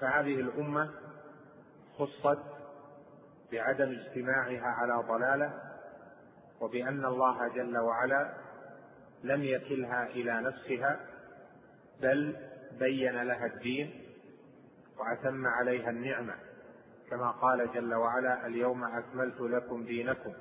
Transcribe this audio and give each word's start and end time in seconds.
فهذه 0.00 0.40
الأمة 0.40 0.90
خصت 1.98 2.38
بعدم 3.52 3.90
اجتماعها 3.90 4.66
على 4.66 5.04
ضلالة 5.08 5.62
وبأن 6.60 7.04
الله 7.04 7.48
جل 7.48 7.78
وعلا 7.78 8.34
لم 9.24 9.44
يكلها 9.44 10.06
إلى 10.06 10.40
نفسها 10.40 11.00
بل 12.02 12.36
بين 12.78 13.22
لها 13.22 13.46
الدين 13.46 14.04
وأتم 14.98 15.46
عليها 15.46 15.90
النعمة. 15.90 16.34
كما 17.10 17.30
قال 17.30 17.72
جل 17.72 17.94
وعلا 17.94 18.46
اليوم 18.46 18.84
أكملت 18.84 19.40
لكم 19.40 19.84
دينكم 19.84 20.32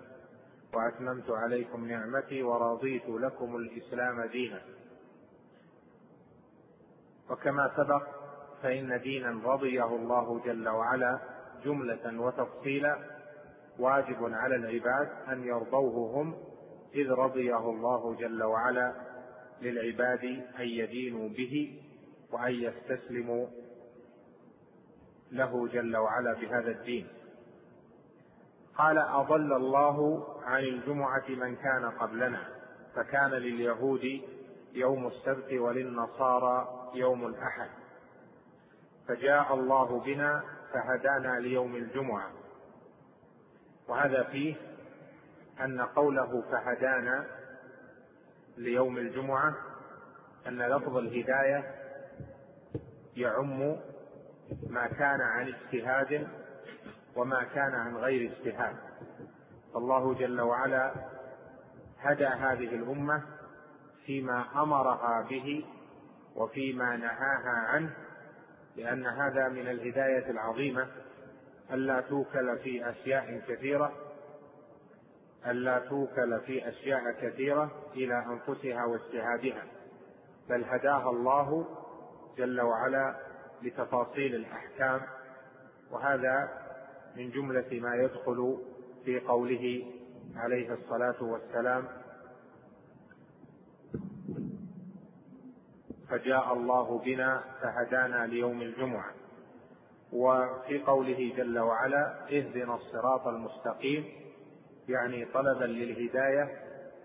وأتممت 0.73 1.29
عليكم 1.29 1.87
نعمتي 1.87 2.43
ورضيت 2.43 3.09
لكم 3.09 3.55
الإسلام 3.55 4.21
دينا. 4.25 4.61
وكما 7.29 7.71
سبق 7.77 8.18
فإن 8.63 9.01
دينا 9.01 9.41
رضيه 9.43 9.85
الله 9.95 10.39
جل 10.45 10.69
وعلا 10.69 11.19
جملة 11.65 12.21
وتفصيلا 12.21 12.97
واجب 13.79 14.33
على 14.33 14.55
العباد 14.55 15.09
أن 15.31 15.43
يرضوه 15.43 16.21
هم 16.21 16.35
إذ 16.95 17.11
رضيه 17.11 17.69
الله 17.69 18.15
جل 18.15 18.43
وعلا 18.43 18.93
للعباد 19.61 20.23
أن 20.59 20.65
يدينوا 20.67 21.29
به 21.29 21.81
وأن 22.31 22.53
يستسلموا 22.53 23.47
له 25.31 25.67
جل 25.67 25.97
وعلا 25.97 26.33
بهذا 26.33 26.71
الدين. 26.71 27.07
قال 28.77 28.97
أضل 28.97 29.53
الله 29.53 30.27
عن 30.43 30.63
الجمعة 30.63 31.29
من 31.29 31.55
كان 31.55 31.85
قبلنا 31.99 32.47
فكان 32.95 33.29
لليهود 33.31 34.21
يوم 34.73 35.07
السبت 35.07 35.53
وللنصارى 35.53 36.89
يوم 36.93 37.27
الأحد. 37.27 37.69
فجاء 39.09 39.53
الله 39.53 39.99
بنا 39.99 40.43
فهدانا 40.73 41.39
ليوم 41.39 41.75
الجمعة. 41.75 42.31
وهذا 43.87 44.23
فيه 44.23 44.55
أن 45.61 45.81
قوله 45.81 46.43
فهدانا 46.51 47.25
ليوم 48.57 48.97
الجمعة 48.97 49.55
أن 50.47 50.61
لفظ 50.61 50.97
الهداية 50.97 51.75
يعم 53.15 53.77
ما 54.67 54.87
كان 54.87 55.21
عن 55.21 55.47
اجتهاد 55.47 56.27
وما 57.15 57.43
كان 57.43 57.75
عن 57.75 57.97
غير 57.97 58.31
اجتهاد. 58.31 58.75
فالله 59.73 60.13
جل 60.13 60.41
وعلا 60.41 60.93
هدى 61.99 62.27
هذه 62.27 62.75
الأمة 62.75 63.23
فيما 64.05 64.45
أمرها 64.55 65.21
به 65.29 65.65
وفيما 66.35 66.97
نهاها 66.97 67.67
عنه 67.67 67.93
لأن 68.75 69.05
هذا 69.05 69.47
من 69.47 69.67
الهداية 69.67 70.29
العظيمة 70.31 70.87
الا 71.73 72.01
توكل 72.01 72.57
في 72.57 72.89
أشياء 72.89 73.41
كثيرة 73.47 73.93
الا 75.47 75.79
توكل 75.79 76.39
في 76.39 76.69
أشياء 76.69 77.11
كثيرة 77.11 77.71
إلى 77.95 78.25
أنفسها 78.25 78.85
واجتهادها 78.85 79.63
بل 80.49 80.63
هداها 80.63 81.09
الله 81.09 81.65
جل 82.37 82.61
وعلا 82.61 83.15
لتفاصيل 83.61 84.35
الأحكام 84.35 85.01
وهذا 85.91 86.49
من 87.15 87.29
جملة 87.31 87.79
ما 87.79 87.95
يدخل 87.95 88.57
في 89.05 89.19
قوله 89.19 89.85
عليه 90.35 90.73
الصلاة 90.73 91.23
والسلام 91.23 91.87
فجاء 96.09 96.53
الله 96.53 96.99
بنا 96.99 97.43
فهدانا 97.61 98.27
ليوم 98.27 98.61
الجمعة. 98.61 99.11
وفي 100.13 100.83
قوله 100.83 101.33
جل 101.37 101.59
وعلا 101.59 102.15
اهدنا 102.31 102.75
الصراط 102.75 103.27
المستقيم 103.27 104.05
يعني 104.87 105.25
طلبا 105.25 105.65
للهداية 105.65 106.49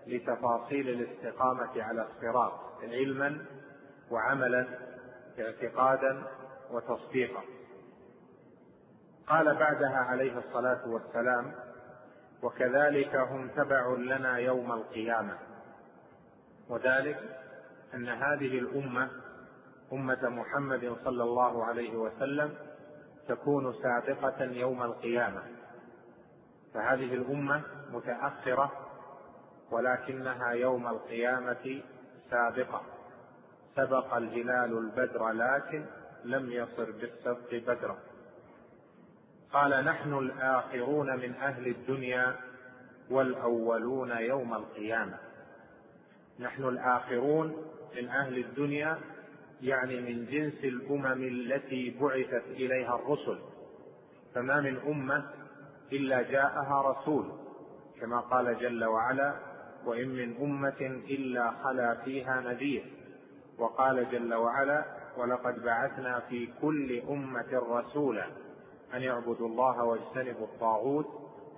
لتفاصيل 0.07 0.89
الاستقامة 0.89 1.83
على 1.83 2.07
الصراط 2.07 2.53
علما 2.83 3.45
وعملا 4.11 4.67
اعتقادا 5.39 6.23
وتصديقا. 6.71 7.41
قال 9.27 9.55
بعدها 9.55 9.97
عليه 9.97 10.37
الصلاة 10.37 10.87
والسلام 10.87 11.51
وكذلك 12.43 13.15
هم 13.15 13.47
تبع 13.47 13.95
لنا 13.97 14.37
يوم 14.37 14.71
القيامة. 14.71 15.37
وذلك 16.69 17.44
أن 17.95 18.09
هذه 18.09 18.59
الأمة 18.59 19.09
أمة 19.93 20.29
محمد 20.29 20.95
صلى 21.03 21.23
الله 21.23 21.65
عليه 21.65 21.95
وسلم 21.95 22.53
تكون 23.27 23.73
سابقة 23.73 24.43
يوم 24.43 24.83
القيامة. 24.83 25.43
فهذه 26.73 27.13
الأمة 27.13 27.61
متأخرة 27.91 28.71
ولكنها 29.71 30.51
يوم 30.51 30.87
القيامة 30.87 31.81
سابقة. 32.29 32.81
سبق 33.75 34.13
الهلال 34.13 34.77
البدر 34.77 35.29
لكن 35.29 35.85
لم 36.23 36.51
يصر 36.51 36.91
بالسبق 36.91 37.53
بدرا. 37.53 37.97
قال 39.53 39.85
نحن 39.85 40.13
الآخرون 40.13 41.15
من 41.15 41.35
أهل 41.35 41.67
الدنيا 41.67 42.35
والأولون 43.09 44.11
يوم 44.11 44.53
القيامة. 44.53 45.17
نحن 46.39 46.63
الآخرون 46.63 47.74
من 47.95 48.07
أهل 48.09 48.37
الدنيا 48.37 48.97
يعني 49.61 50.01
من 50.01 50.25
جنس 50.25 50.63
الأمم 50.63 51.23
التي 51.23 51.97
بعثت 52.01 52.43
إليها 52.47 52.95
الرسل. 52.95 53.39
فما 54.35 54.61
من 54.61 54.77
أمة 54.77 55.25
إلا 55.91 56.21
جاءها 56.21 56.81
رسول 56.81 57.31
كما 58.01 58.19
قال 58.19 58.59
جل 58.59 58.85
وعلا 58.85 59.35
وإن 59.85 60.07
من 60.07 60.35
أمة 60.41 60.81
إلا 61.09 61.51
خلا 61.63 61.95
فيها 61.95 62.41
نذير 62.41 62.85
وقال 63.59 64.11
جل 64.11 64.33
وعلا 64.33 64.85
ولقد 65.17 65.63
بعثنا 65.63 66.19
في 66.19 66.49
كل 66.61 67.01
أمة 67.09 67.61
رسولا 67.69 68.25
أن 68.93 69.01
يعبدوا 69.01 69.47
الله 69.47 69.83
واجتنبوا 69.83 70.45
الطاغوت 70.45 71.07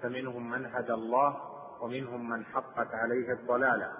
فمنهم 0.03 0.49
من 0.49 0.65
هدى 0.65 0.93
الله 0.93 1.37
ومنهم 1.81 2.29
من 2.29 2.45
حقت 2.45 2.87
عليه 2.93 3.33
الضلالة 3.33 3.91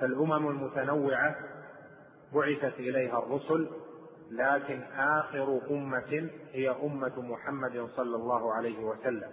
فالأمم 0.00 0.48
المتنوعة 0.48 1.36
بعثت 2.34 2.78
إليها 2.78 3.18
الرسل 3.18 3.68
لكن 4.30 4.82
آخر 4.96 5.60
أمة 5.70 6.30
هي 6.52 6.70
أمة 6.70 7.20
محمد 7.20 7.88
صلى 7.96 8.16
الله 8.16 8.54
عليه 8.54 8.78
وسلم. 8.84 9.30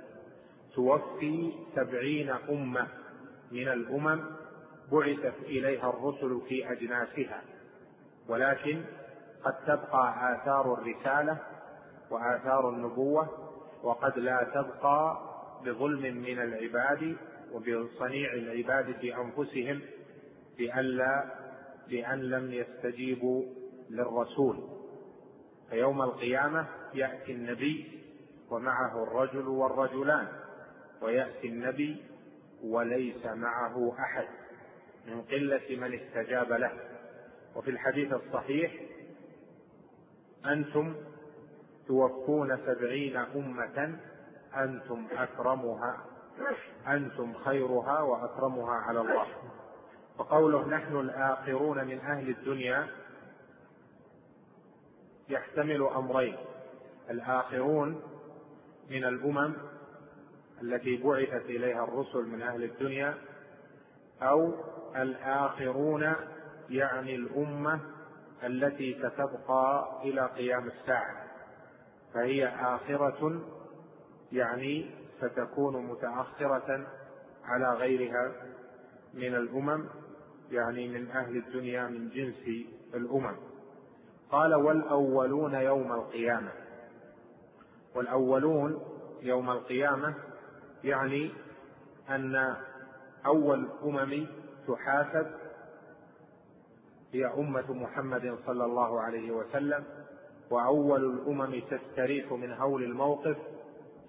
توفي 0.75 1.53
سبعين 1.75 2.29
أمة 2.29 2.87
من 3.51 3.67
الأمم 3.67 4.23
بعثت 4.91 5.39
إليها 5.43 5.89
الرسل 5.89 6.41
في 6.49 6.71
أجناسها. 6.71 7.41
ولكن 8.29 8.81
قد 9.43 9.53
تبقى 9.67 10.33
آثار 10.35 10.73
الرسالة 10.73 11.37
وآثار 12.11 12.69
النبوة 12.69 13.29
وقد 13.83 14.19
لا 14.19 14.47
تبقى 14.55 15.17
بظلم 15.65 16.17
من 16.17 16.41
العباد 16.41 17.17
وبصنيع 17.53 18.33
العباد 18.33 18.91
في 18.91 19.15
أنفسهم 19.15 19.81
بألا 20.57 21.25
بأن 21.89 22.19
لم 22.21 22.51
يستجيبوا 22.53 23.43
للرسول. 23.89 24.69
فيوم 25.69 26.01
القيامة 26.01 26.67
يأتي 26.93 27.31
النبي 27.31 28.01
ومعه 28.51 29.03
الرجل 29.03 29.47
والرجلان 29.47 30.27
ويأتي 31.01 31.47
النبي 31.47 32.03
وليس 32.63 33.25
معه 33.25 33.95
أحد 33.99 34.27
من 35.07 35.21
قلة 35.21 35.75
من 35.77 35.93
استجاب 35.93 36.51
له. 36.51 36.71
وفي 37.55 37.69
الحديث 37.71 38.13
الصحيح 38.13 38.71
أنتم 40.45 40.95
توفون 41.87 42.57
سبعين 42.65 43.17
أمة 43.17 43.99
أنتم 44.57 45.07
أكرمها 45.17 46.05
أنتم 46.87 47.33
خيرها 47.33 48.01
وأكرمها 48.01 48.73
على 48.73 49.01
الله. 49.01 49.27
وقوله 50.17 50.67
نحن 50.67 50.99
الآخرون 50.99 51.85
من 51.85 51.99
أهل 51.99 52.29
الدنيا 52.29 52.87
يحتمل 55.29 55.87
أمرين. 55.95 56.35
الآخرون 57.09 58.01
من 58.89 59.03
الأمم 59.03 59.53
التي 60.61 60.97
بعثت 60.97 61.45
إليها 61.45 61.83
الرسل 61.83 62.25
من 62.25 62.41
أهل 62.41 62.63
الدنيا 62.63 63.17
أو 64.21 64.53
الآخرون 64.95 66.13
يعني 66.69 67.15
الأمة 67.15 67.79
التي 68.43 68.99
ستبقى 68.99 69.99
إلى 70.03 70.25
قيام 70.25 70.67
الساعة. 70.67 71.27
فهي 72.13 72.47
آخرة 72.47 73.41
يعني 74.31 74.91
ستكون 75.21 75.85
متأخرة 75.85 76.87
على 77.45 77.73
غيرها 77.73 78.31
من 79.13 79.35
الأمم 79.35 79.85
يعني 80.51 80.87
من 80.87 81.11
أهل 81.11 81.37
الدنيا 81.37 81.87
من 81.87 82.09
جنس 82.09 82.65
الأمم. 82.93 83.35
قال 84.31 84.55
والأولون 84.55 85.53
يوم 85.53 85.91
القيامة. 85.91 86.51
والأولون 87.95 88.81
يوم 89.21 89.49
القيامة 89.49 90.13
يعني 90.83 91.31
أن 92.09 92.55
أول 93.25 93.59
الأمم 93.59 94.27
تحاسب 94.67 95.27
هي 97.13 97.25
أمة 97.25 97.73
محمد 97.73 98.37
صلى 98.45 98.65
الله 98.65 99.01
عليه 99.01 99.31
وسلم 99.31 99.83
وأول 100.51 101.05
الأمم 101.05 101.61
تستريح 101.71 102.31
من 102.31 102.53
هول 102.53 102.83
الموقف 102.83 103.37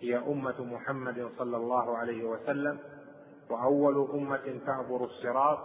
هي 0.00 0.18
أمة 0.18 0.64
محمد 0.64 1.28
صلى 1.38 1.56
الله 1.56 1.96
عليه 1.98 2.24
وسلم 2.24 2.78
وأول 3.50 4.08
أمة 4.14 4.60
تعبر 4.66 5.04
الصراط 5.04 5.58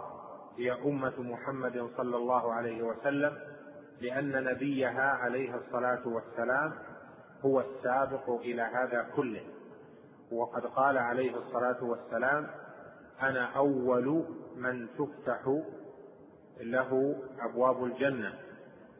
هي 0.58 0.72
أمة 0.72 1.12
محمد 1.18 1.90
صلى 1.96 2.16
الله 2.16 2.52
عليه 2.52 2.82
وسلم 2.82 3.38
لأن 4.00 4.44
نبيها 4.44 5.10
عليه 5.10 5.54
الصلاة 5.56 6.08
والسلام 6.08 6.72
هو 7.44 7.60
السابق 7.60 8.30
إلى 8.30 8.62
هذا 8.62 9.06
كله. 9.16 9.42
وقد 10.32 10.66
قال 10.66 10.98
عليه 10.98 11.36
الصلاة 11.36 11.84
والسلام 11.84 12.46
أنا 13.22 13.44
أول 13.56 14.24
من 14.56 14.88
تفتح 14.98 15.60
له 16.60 17.16
أبواب 17.40 17.84
الجنة 17.84 18.32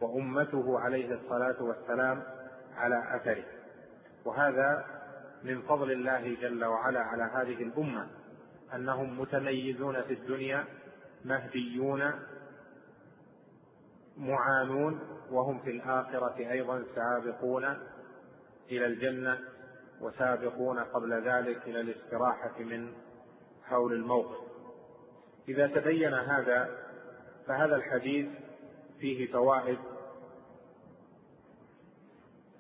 وأمته 0.01 0.79
عليه 0.81 1.15
الصلاة 1.15 1.63
والسلام 1.63 2.23
على 2.77 3.17
أثره. 3.17 3.45
وهذا 4.25 4.85
من 5.45 5.63
فضل 5.63 5.93
الله 5.93 6.35
جل 6.41 6.65
وعلا 6.65 7.01
على 7.01 7.23
هذه 7.23 7.63
الأمة 7.63 8.07
أنهم 8.75 9.21
متميزون 9.21 10.03
في 10.03 10.13
الدنيا 10.13 10.65
مهديون 11.25 12.13
معانون 14.17 15.01
وهم 15.31 15.59
في 15.59 15.71
الآخرة 15.71 16.37
أيضا 16.39 16.85
سابقون 16.95 17.65
إلى 18.71 18.87
الجنة 18.87 19.39
وسابقون 20.01 20.79
قبل 20.79 21.29
ذلك 21.29 21.63
إلى 21.67 21.81
الاستراحة 21.81 22.59
من 22.59 22.93
حول 23.65 23.93
الموقف. 23.93 24.45
إذا 25.49 25.67
تبين 25.67 26.15
هذا 26.15 26.79
فهذا 27.47 27.77
الحديث 27.77 28.29
فيه 29.01 29.33
فوائد. 29.33 29.79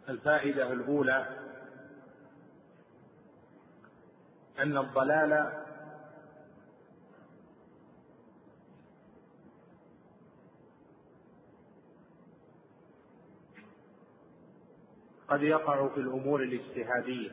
الفائدة 0.09 0.73
الأولى 0.73 1.27
أن 4.59 4.79
الضلال 4.79 5.65
قد 15.35 15.43
يقع 15.43 15.89
في 15.89 16.01
الأمور 16.01 16.43
الاجتهادية. 16.43 17.31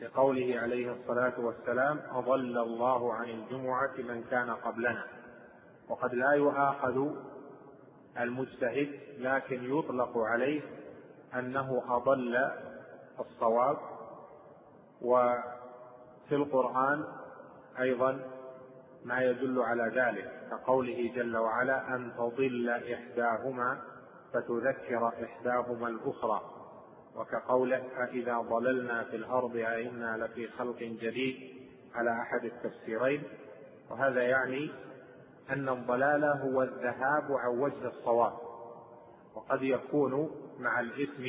لقوله 0.00 0.60
عليه 0.60 0.92
الصلاة 0.92 1.40
والسلام 1.40 2.00
أضل 2.10 2.58
الله 2.58 3.14
عن 3.14 3.28
الجمعة 3.30 3.92
من 3.98 4.24
كان 4.30 4.50
قبلنا. 4.50 5.04
وقد 5.88 6.14
لا 6.14 6.30
يؤاخذ 6.32 7.08
المجتهد 8.20 9.00
لكن 9.18 9.78
يطلق 9.78 10.18
عليه 10.18 10.60
أنه 11.34 11.82
أضل 11.88 12.50
الصواب. 13.20 13.76
وفي 15.02 16.32
القرآن 16.32 17.04
أيضا 17.80 18.20
ما 19.04 19.20
يدل 19.22 19.58
على 19.62 19.92
ذلك 19.94 20.30
كقوله 20.50 21.12
جل 21.16 21.36
وعلا 21.36 21.94
أن 21.94 22.12
تضل 22.16 22.70
إحداهما 22.70 23.95
فتذكر 24.32 25.08
إحداهما 25.24 25.88
الأخرى 25.88 26.40
وكقوله 27.16 27.82
فإذا 27.96 28.38
ضللنا 28.38 29.04
في 29.04 29.16
الأرض 29.16 29.56
أئنا 29.56 30.16
لفي 30.16 30.48
خلق 30.48 30.78
جديد 30.78 31.36
على 31.94 32.10
أحد 32.10 32.44
التفسيرين. 32.44 33.22
وهذا 33.90 34.22
يعني 34.22 34.70
أن 35.50 35.68
الضلال 35.68 36.24
هو 36.24 36.62
الذهاب 36.62 37.32
عن 37.32 37.58
وجه 37.58 37.86
الصواب 37.86 38.32
وقد 39.34 39.62
يكون 39.62 40.30
مع 40.58 40.80
الإثم 40.80 41.24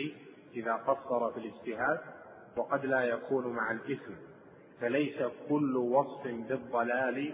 إذا 0.56 0.74
قصر 0.74 1.32
في 1.32 1.40
الاجتهاد 1.40 2.00
وقد 2.58 2.86
لا 2.86 3.02
يكون 3.02 3.48
مع 3.48 3.72
الإثم 3.72 4.14
فليس 4.82 5.24
كل 5.50 5.78
وصف 5.78 6.24
بالضلال 6.24 7.34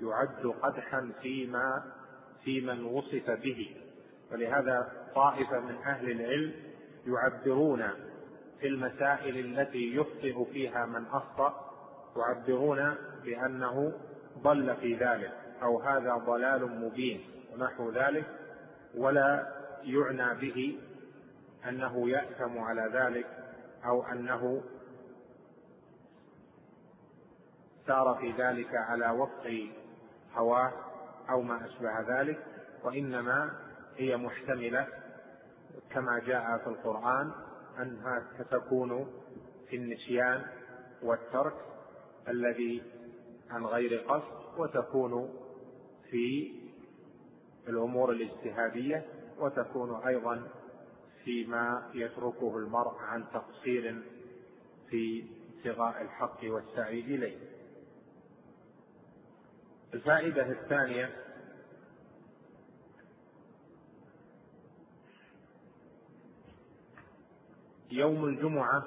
يعد 0.00 0.52
قدحا 0.62 1.12
فيما 1.22 1.82
في 2.44 2.60
من 2.60 2.84
وصف 2.84 3.30
به. 3.30 3.76
ولهذا 4.32 4.92
طائفة 5.14 5.60
من 5.60 5.74
أهل 5.86 6.10
العلم 6.10 6.52
يعبرون 7.06 7.82
في 8.60 8.66
المسائل 8.66 9.38
التي 9.38 9.96
يخطئ 9.96 10.52
فيها 10.52 10.86
من 10.86 11.06
أخطأ 11.06 11.68
يعبرون 12.16 12.94
بأنه 13.24 13.92
ضل 14.38 14.76
في 14.76 14.94
ذلك 14.94 15.32
أو 15.62 15.80
هذا 15.80 16.14
ضلال 16.14 16.80
مبين 16.80 17.20
ونحو 17.52 17.90
ذلك 17.90 18.24
ولا 18.94 19.46
يعنى 19.82 20.40
به 20.40 20.78
أنه 21.68 22.10
يأثم 22.10 22.58
على 22.58 22.90
ذلك 22.92 23.26
أو 23.84 24.02
أنه 24.02 24.62
سار 27.86 28.18
في 28.20 28.32
ذلك 28.42 28.74
على 28.74 29.10
وفق 29.10 29.68
هواه 30.34 30.72
أو 31.30 31.42
ما 31.42 31.66
أشبه 31.66 32.20
ذلك 32.20 32.38
وإنما 32.84 33.67
هي 33.98 34.16
محتملة 34.16 34.86
كما 35.90 36.18
جاء 36.18 36.58
في 36.58 36.66
القرآن 36.66 37.32
أنها 37.82 38.26
ستكون 38.38 39.06
في 39.70 39.76
النسيان 39.76 40.42
والترك 41.02 41.54
الذي 42.28 42.82
عن 43.50 43.66
غير 43.66 43.98
قصد 44.00 44.58
وتكون 44.58 45.34
في 46.10 46.52
الأمور 47.68 48.12
الاجتهادية 48.12 49.06
وتكون 49.38 50.06
أيضا 50.06 50.48
فيما 51.24 51.90
يتركه 51.94 52.56
المرء 52.58 52.98
عن 52.98 53.24
تقصير 53.32 54.02
في 54.90 55.24
ابتغاء 55.56 56.02
الحق 56.02 56.38
والسعي 56.44 57.00
إليه. 57.00 57.38
الفائدة 59.94 60.50
الثانية 60.50 61.10
يوم 67.90 68.24
الجمعة 68.24 68.84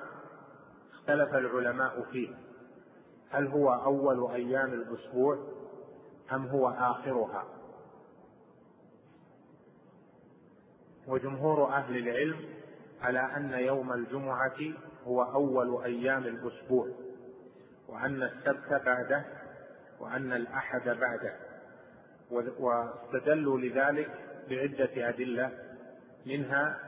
اختلف 0.93 1.35
العلماء 1.35 2.01
فيه. 2.11 2.29
هل 3.29 3.47
هو 3.47 3.73
أول 3.73 4.31
أيام 4.31 4.73
الأسبوع 4.73 5.37
أم 6.31 6.47
هو 6.47 6.69
آخرها؟ 6.69 7.45
وجمهور 11.07 11.67
أهل 11.73 11.97
العلم 11.97 12.39
على 13.01 13.19
أن 13.19 13.53
يوم 13.53 13.93
الجمعة 13.93 14.57
هو 15.05 15.23
أول 15.23 15.83
أيام 15.83 16.23
الأسبوع 16.23 16.87
وأن 17.87 18.23
السبت 18.23 18.81
بعده 18.85 19.25
وأن 19.99 20.33
الأحد 20.33 20.89
بعده 20.89 21.33
واستدلوا 22.59 23.57
لذلك 23.59 24.09
بعدة 24.49 25.09
أدلة 25.09 25.51
منها 26.25 26.79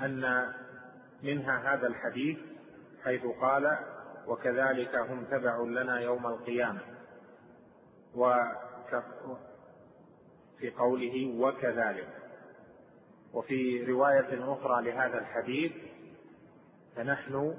أن 0.00 0.52
منها 1.24 1.74
هذا 1.74 1.86
الحديث 1.86 2.38
حيث 3.04 3.26
قال 3.40 3.78
وكذلك 4.26 4.96
هم 4.96 5.24
تبع 5.24 5.60
لنا 5.60 6.00
يوم 6.00 6.26
القيامة. 6.26 6.80
في 10.58 10.70
قوله 10.70 11.34
وكذلك. 11.40 12.08
وفي 13.34 13.84
رواية 13.84 14.52
أخرى 14.52 14.82
لهذا 14.82 15.18
الحديث 15.18 15.72
فنحن 16.96 17.54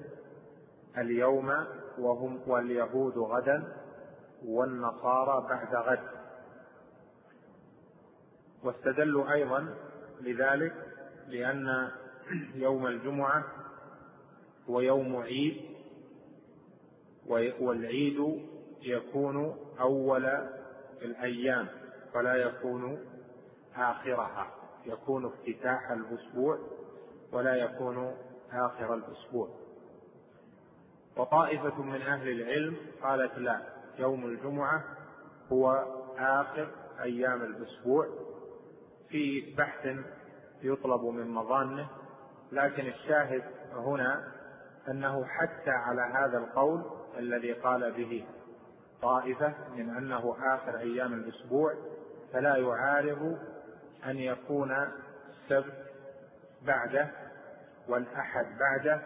اليوم 0.98 1.65
وهم 1.98 2.41
واليهود 2.48 3.17
غدا 3.17 3.74
والنصارى 4.45 5.48
بعد 5.50 5.75
غد. 5.75 6.10
واستدلوا 8.63 9.31
أيضا 9.34 9.75
لذلك 10.22 10.74
لأن 11.27 11.91
يوم 12.55 12.88
الجمعة 12.88 13.44
هو 14.70 14.79
يوم 14.79 15.15
عيد 15.15 15.62
والعيد 17.60 18.41
يكون 18.82 19.58
أول 19.79 20.25
الأيام 21.01 21.67
ولا 22.15 22.36
يكون 22.36 23.00
آخرها 23.75 24.48
يكون 24.86 25.25
افتتاح 25.25 25.91
الأسبوع 25.91 26.60
ولا 27.32 27.55
يكون 27.55 28.15
آخر 28.51 28.94
الأسبوع. 28.94 29.50
وطائفة 31.17 31.82
من 31.82 32.01
أهل 32.01 32.29
العلم 32.29 32.77
قالت 33.03 33.38
لا 33.38 33.62
يوم 34.00 34.25
الجمعة 34.25 34.84
هو 35.51 35.72
آخر 36.17 36.67
أيام 37.01 37.41
الأسبوع 37.41 38.08
في 39.10 39.53
بحث 39.58 39.88
يطلب 40.63 41.03
من 41.03 41.27
مظانه 41.27 41.88
لكن 42.51 42.87
الشاهد 42.87 43.43
هنا 43.73 44.31
أنه 44.89 45.25
حتى 45.25 45.69
على 45.69 46.01
هذا 46.01 46.37
القول 46.37 46.83
الذي 47.17 47.53
قال 47.53 47.91
به 47.91 48.25
طائفة 49.01 49.53
من 49.75 49.89
أنه 49.97 50.35
آخر 50.55 50.77
أيام 50.77 51.13
الأسبوع 51.13 51.73
فلا 52.33 52.55
يعارض 52.55 53.37
أن 54.05 54.17
يكون 54.17 54.71
السبت 55.29 55.73
بعده 56.61 57.07
والأحد 57.87 58.45
بعده 58.59 59.01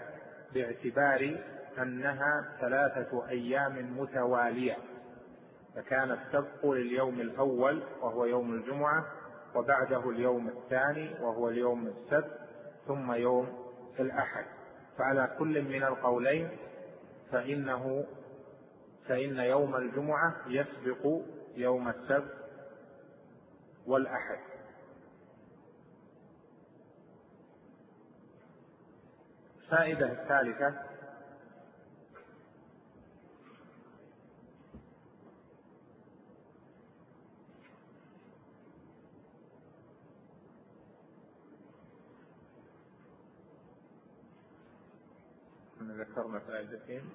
باعتبار 0.53 1.37
أنها 1.77 2.45
ثلاثة 2.61 3.29
أيام 3.29 3.99
متوالية. 3.99 4.77
فكان 5.75 6.11
السبق 6.11 6.65
لليوم 6.65 7.21
الأول 7.21 7.83
وهو 8.01 8.25
يوم 8.25 8.53
الجمعة 8.53 9.05
وبعده 9.55 10.09
اليوم 10.09 10.47
الثاني 10.47 11.15
وهو 11.21 11.49
اليوم 11.49 11.87
السبت 11.87 12.39
ثم 12.89 13.13
يوم 13.13 13.47
الأحد. 13.99 14.45
فعلى 14.97 15.35
كل 15.39 15.61
من 15.61 15.83
القولين 15.83 16.49
فإنه 17.31 18.05
فإن 19.07 19.37
يوم 19.37 19.75
الجمعة 19.75 20.35
يسبق 20.47 21.21
يوم 21.55 21.89
السبت 21.89 22.33
والأحد. 23.85 24.39
الفائدة 29.57 30.11
الثالثة 30.11 30.98
ذكرنا 45.91 46.39
فائدتين 46.39 47.09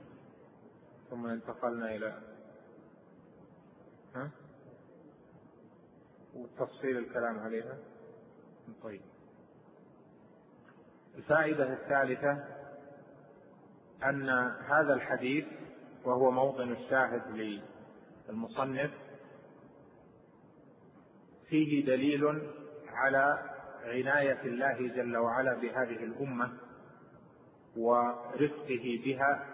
ثم 1.11 1.27
انتقلنا 1.27 1.95
إلى 1.95 2.19
ها؟ 4.15 4.31
وتفصيل 6.35 6.99
الكلام 6.99 7.39
عليها 7.39 7.79
طيب 8.83 9.01
الفائدة 11.15 11.73
الثالثة 11.73 12.45
أن 14.05 14.29
هذا 14.69 14.95
الحديث 14.95 15.45
وهو 16.05 16.31
موطن 16.31 16.73
الشاهد 16.73 17.23
للمصنف 18.29 18.91
فيه 21.49 21.87
دليل 21.87 22.51
على 22.89 23.55
عناية 23.85 24.41
الله 24.45 24.89
جل 24.89 25.17
وعلا 25.17 25.55
بهذه 25.55 26.05
الأمة 26.05 26.64
ورفقه 27.77 29.03
بها 29.05 29.47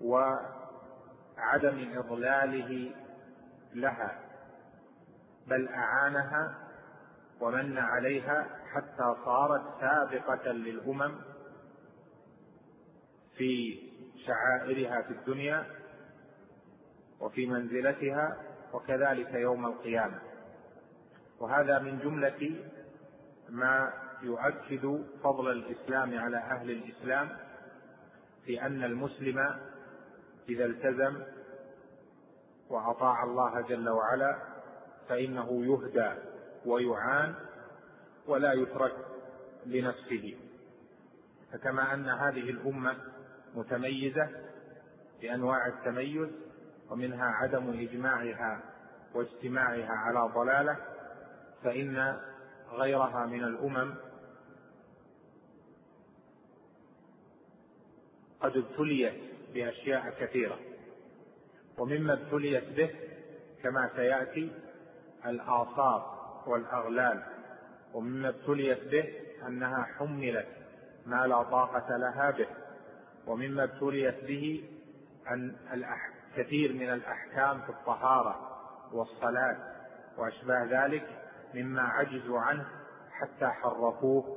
وعدم 0.00 1.98
إضلاله 1.98 2.90
لها 3.74 4.20
بل 5.46 5.68
أعانها 5.68 6.54
ومن 7.40 7.78
عليها 7.78 8.46
حتى 8.72 9.14
صارت 9.24 9.62
سابقة 9.80 10.52
للأمم 10.52 11.14
في 13.36 13.80
شعائرها 14.26 15.02
في 15.02 15.10
الدنيا 15.10 15.66
وفي 17.20 17.46
منزلتها 17.46 18.36
وكذلك 18.72 19.34
يوم 19.34 19.66
القيامة. 19.66 20.18
وهذا 21.40 21.78
من 21.78 21.98
جملة 21.98 22.64
ما 23.48 23.92
يؤكد 24.22 25.04
فضل 25.22 25.50
الإسلام 25.50 26.18
على 26.18 26.36
أهل 26.36 26.70
الإسلام 26.70 27.28
في 28.44 28.62
أن 28.62 28.84
المسلم 28.84 29.38
إذا 30.48 30.64
التزم 30.64 31.22
وأطاع 32.70 33.24
الله 33.24 33.60
جل 33.60 33.88
وعلا 33.88 34.38
فإنه 35.08 35.64
يهدى 35.64 36.20
ويعان 36.66 37.34
ولا 38.26 38.52
يترك 38.52 38.92
لنفسه. 39.66 40.36
فكما 41.52 41.94
أن 41.94 42.08
هذه 42.08 42.50
الأمة 42.50 42.96
متميزة 43.54 44.28
بأنواع 45.20 45.66
التميز 45.66 46.28
ومنها 46.90 47.26
عدم 47.26 47.70
إجماعها 47.80 48.60
واجتماعها 49.14 49.92
على 49.92 50.32
ضلالة 50.34 50.76
فإن 51.64 52.16
غيرها 52.72 53.26
من 53.26 53.44
الأمم 53.44 53.94
قد 58.40 58.56
ابتليت 58.56 59.14
بأشياء 59.54 60.10
كثيرة. 60.20 60.58
ومما 61.78 62.12
ابتليت 62.12 62.64
به 62.64 62.90
كما 63.62 63.90
سيأتي 63.96 64.52
الآثار 65.26 66.18
والأغلال. 66.46 67.22
ومما 67.94 68.28
ابتليت 68.28 68.84
به 68.84 69.12
أنها 69.46 69.82
حملت 69.82 70.48
ما 71.06 71.26
لا 71.26 71.42
طاقة 71.42 71.96
لها 71.96 72.30
به. 72.30 72.48
ومما 73.26 73.64
ابتليت 73.64 74.24
به 74.24 74.64
أن 75.30 75.56
كثير 76.36 76.72
من 76.72 76.90
الأحكام 76.90 77.60
في 77.60 77.68
الطهارة 77.70 78.58
والصلاة 78.92 79.56
وأشباه 80.18 80.64
ذلك 80.64 81.06
مما 81.54 81.82
عجزوا 81.82 82.40
عنه 82.40 82.66
حتى 83.10 83.46
حرفوه 83.46 84.36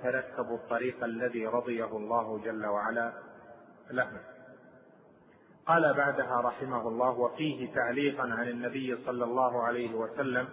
وتركبوا 0.00 0.56
الطريق 0.56 1.04
الذي 1.04 1.46
رضيه 1.46 1.96
الله 1.96 2.38
جل 2.44 2.66
وعلا 2.66 3.12
لهم 3.90 4.18
قال 5.66 5.94
بعدها 5.94 6.40
رحمه 6.40 6.88
الله 6.88 7.10
وفيه 7.10 7.74
تعليقا 7.74 8.22
عن 8.22 8.48
النبي 8.48 8.98
صلى 9.06 9.24
الله 9.24 9.62
عليه 9.62 9.94
وسلم 9.94 10.48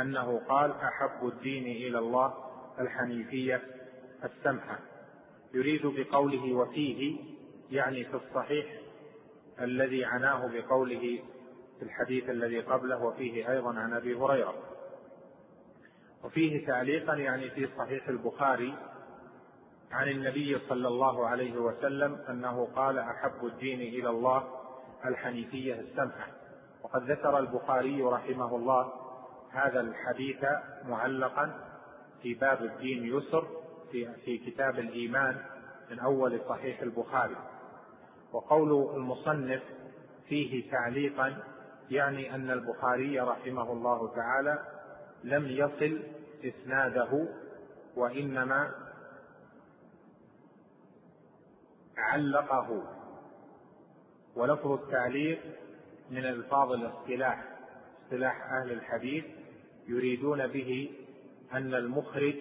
أنه 0.00 0.40
قال 0.48 0.70
أحب 0.70 1.26
الدين 1.28 1.64
إلى 1.64 1.98
الله 1.98 2.34
الحنيفية 2.80 3.62
السمحة 4.24 4.78
يريد 5.54 5.86
بقوله 5.86 6.54
وفيه 6.54 7.18
يعني 7.70 8.04
في 8.04 8.14
الصحيح 8.14 8.66
الذي 9.60 10.04
عناه 10.04 10.46
بقوله 10.46 11.22
في 11.78 11.82
الحديث 11.84 12.30
الذي 12.30 12.60
قبله 12.60 13.04
وفيه 13.04 13.52
أيضا 13.52 13.78
عن 13.78 13.92
أبي 13.92 14.14
هريرة. 14.14 14.54
وفيه 16.24 16.66
تعليقا 16.66 17.14
يعني 17.14 17.50
في 17.50 17.68
صحيح 17.78 18.08
البخاري 18.08 18.74
عن 19.92 20.08
النبي 20.08 20.58
صلى 20.68 20.88
الله 20.88 21.26
عليه 21.26 21.56
وسلم 21.56 22.18
أنه 22.28 22.68
قال 22.76 22.98
أحب 22.98 23.46
الدين 23.46 23.80
إلى 23.80 24.10
الله 24.10 24.48
الحنيفية 25.04 25.80
السمحة. 25.80 26.26
وقد 26.82 27.10
ذكر 27.10 27.38
البخاري 27.38 28.02
رحمه 28.02 28.56
الله 28.56 28.92
هذا 29.52 29.80
الحديث 29.80 30.44
معلقا 30.84 31.52
في 32.22 32.34
باب 32.34 32.64
الدين 32.64 33.16
يسر 33.16 33.46
في, 33.92 34.14
في 34.24 34.38
كتاب 34.38 34.78
الإيمان 34.78 35.36
من 35.90 35.98
أول 35.98 36.40
صحيح 36.48 36.80
البخاري. 36.80 37.36
وقول 38.32 38.96
المصنف 38.96 39.62
فيه 40.28 40.70
تعليقا 40.70 41.36
يعني 41.90 42.34
أن 42.34 42.50
البخاري 42.50 43.20
رحمه 43.20 43.72
الله 43.72 44.14
تعالى 44.14 44.58
لم 45.24 45.46
يصل 45.46 46.02
إسناده 46.44 47.28
وإنما 47.96 48.74
علقه. 51.96 52.96
ولفظ 54.36 54.72
التعليق 54.72 55.40
من 56.10 56.24
الفاظ 56.24 56.72
الاصطلاح 56.72 57.44
اصطلاح 58.04 58.52
أهل 58.52 58.72
الحديث 58.72 59.24
يريدون 59.88 60.46
به 60.46 60.90
أن 61.52 61.74
المخرج 61.74 62.34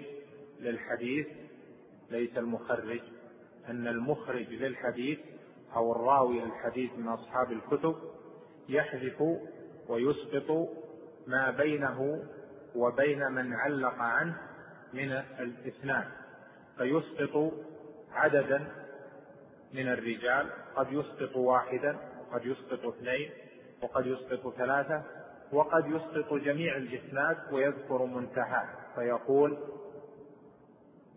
للحديث 0.60 1.28
ليس 2.12 2.38
المخرج 2.38 3.02
أن 3.70 3.88
المخرج 3.88 4.50
للحديث 4.50 5.20
أو 5.76 5.92
الراوي 5.92 6.44
الحديث 6.44 6.92
من 6.98 7.08
أصحاب 7.08 7.52
الكتب 7.52 7.96
يحذف 8.70 9.24
ويسقط 9.90 10.70
ما 11.28 11.52
بينه 11.52 12.24
وبين 12.76 13.32
من 13.32 13.54
علق 13.54 14.00
عنه 14.00 14.38
من 14.94 15.12
الإسناد 15.40 16.08
فيسقط 16.78 17.54
عددا 18.14 18.68
من 19.74 19.88
الرجال 19.88 20.50
قد 20.76 20.88
يسقط 20.92 21.36
واحدا 21.36 21.98
وقد 22.20 22.46
يسقط 22.46 22.86
اثنين 22.86 23.32
وقد 23.82 24.06
يسقط 24.06 24.54
ثلاثة 24.58 25.04
وقد 25.52 25.88
يسقط 25.88 26.34
جميع 26.34 26.78
الإسناد 26.78 27.38
ويذكر 27.52 28.06
منتهاه. 28.06 28.68
فيقول 28.96 29.58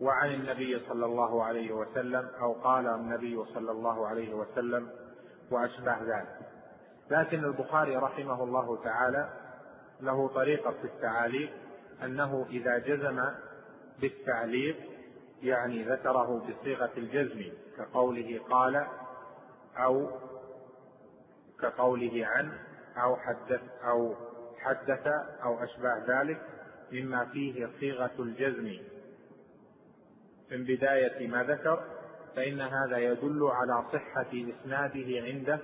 وعن 0.01 0.33
النبي 0.33 0.79
صلى 0.89 1.05
الله 1.05 1.43
عليه 1.43 1.71
وسلم 1.71 2.29
أو 2.41 2.53
قال 2.53 2.87
النبي 2.87 3.45
صلى 3.53 3.71
الله 3.71 4.07
عليه 4.07 4.33
وسلم 4.33 4.89
واشباه 5.51 6.03
ذلك. 6.03 6.39
لكن 7.11 7.45
البخاري 7.45 7.95
رحمه 7.95 8.43
الله 8.43 8.83
تعالى 8.83 9.29
له 10.03 10.27
طريقة 10.27 10.71
في 10.71 10.85
التعاليق 10.85 11.49
أنه 12.03 12.45
إذا 12.49 12.77
جزم 12.77 13.21
بالتعليق 14.01 14.75
يعني 15.43 15.83
ذكره 15.83 16.47
بصيغة 16.49 16.91
الجزم 16.97 17.43
كقوله 17.77 18.39
قال 18.49 18.87
أو 19.77 20.09
كقوله 21.61 22.25
عن 22.25 22.51
أو 22.97 23.15
حدث 23.15 23.61
أو 23.83 24.15
حدث 24.59 25.07
أو 25.43 25.63
أشباه 25.63 26.03
ذلك 26.07 26.41
مما 26.91 27.25
فيه 27.25 27.69
صيغة 27.79 28.11
الجزم. 28.19 28.77
من 30.51 30.63
بداية 30.63 31.27
ما 31.27 31.43
ذكر 31.43 31.83
فإن 32.35 32.61
هذا 32.61 32.97
يدل 32.97 33.43
على 33.43 33.83
صحة 33.93 34.31
إسناده 34.31 35.21
عنده 35.21 35.59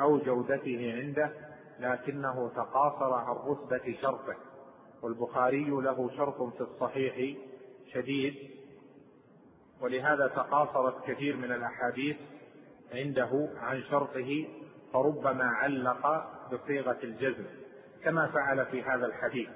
أو 0.00 0.18
جودته 0.18 0.94
عنده 1.00 1.30
لكنه 1.80 2.48
تقاصر 2.56 3.12
عن 3.12 3.36
رتبة 3.36 3.96
شرطه 4.02 4.36
والبخاري 5.02 5.70
له 5.70 6.10
شرط 6.16 6.42
في 6.42 6.60
الصحيح 6.60 7.36
شديد 7.92 8.34
ولهذا 9.80 10.26
تقاصرت 10.26 11.10
كثير 11.10 11.36
من 11.36 11.52
الأحاديث 11.52 12.16
عنده 12.92 13.48
عن 13.56 13.82
شرطه 13.82 14.46
فربما 14.92 15.44
علق 15.44 16.26
بصيغة 16.52 16.98
الجزم 17.02 17.44
كما 18.04 18.26
فعل 18.26 18.66
في 18.66 18.82
هذا 18.82 19.06
الحديث 19.06 19.48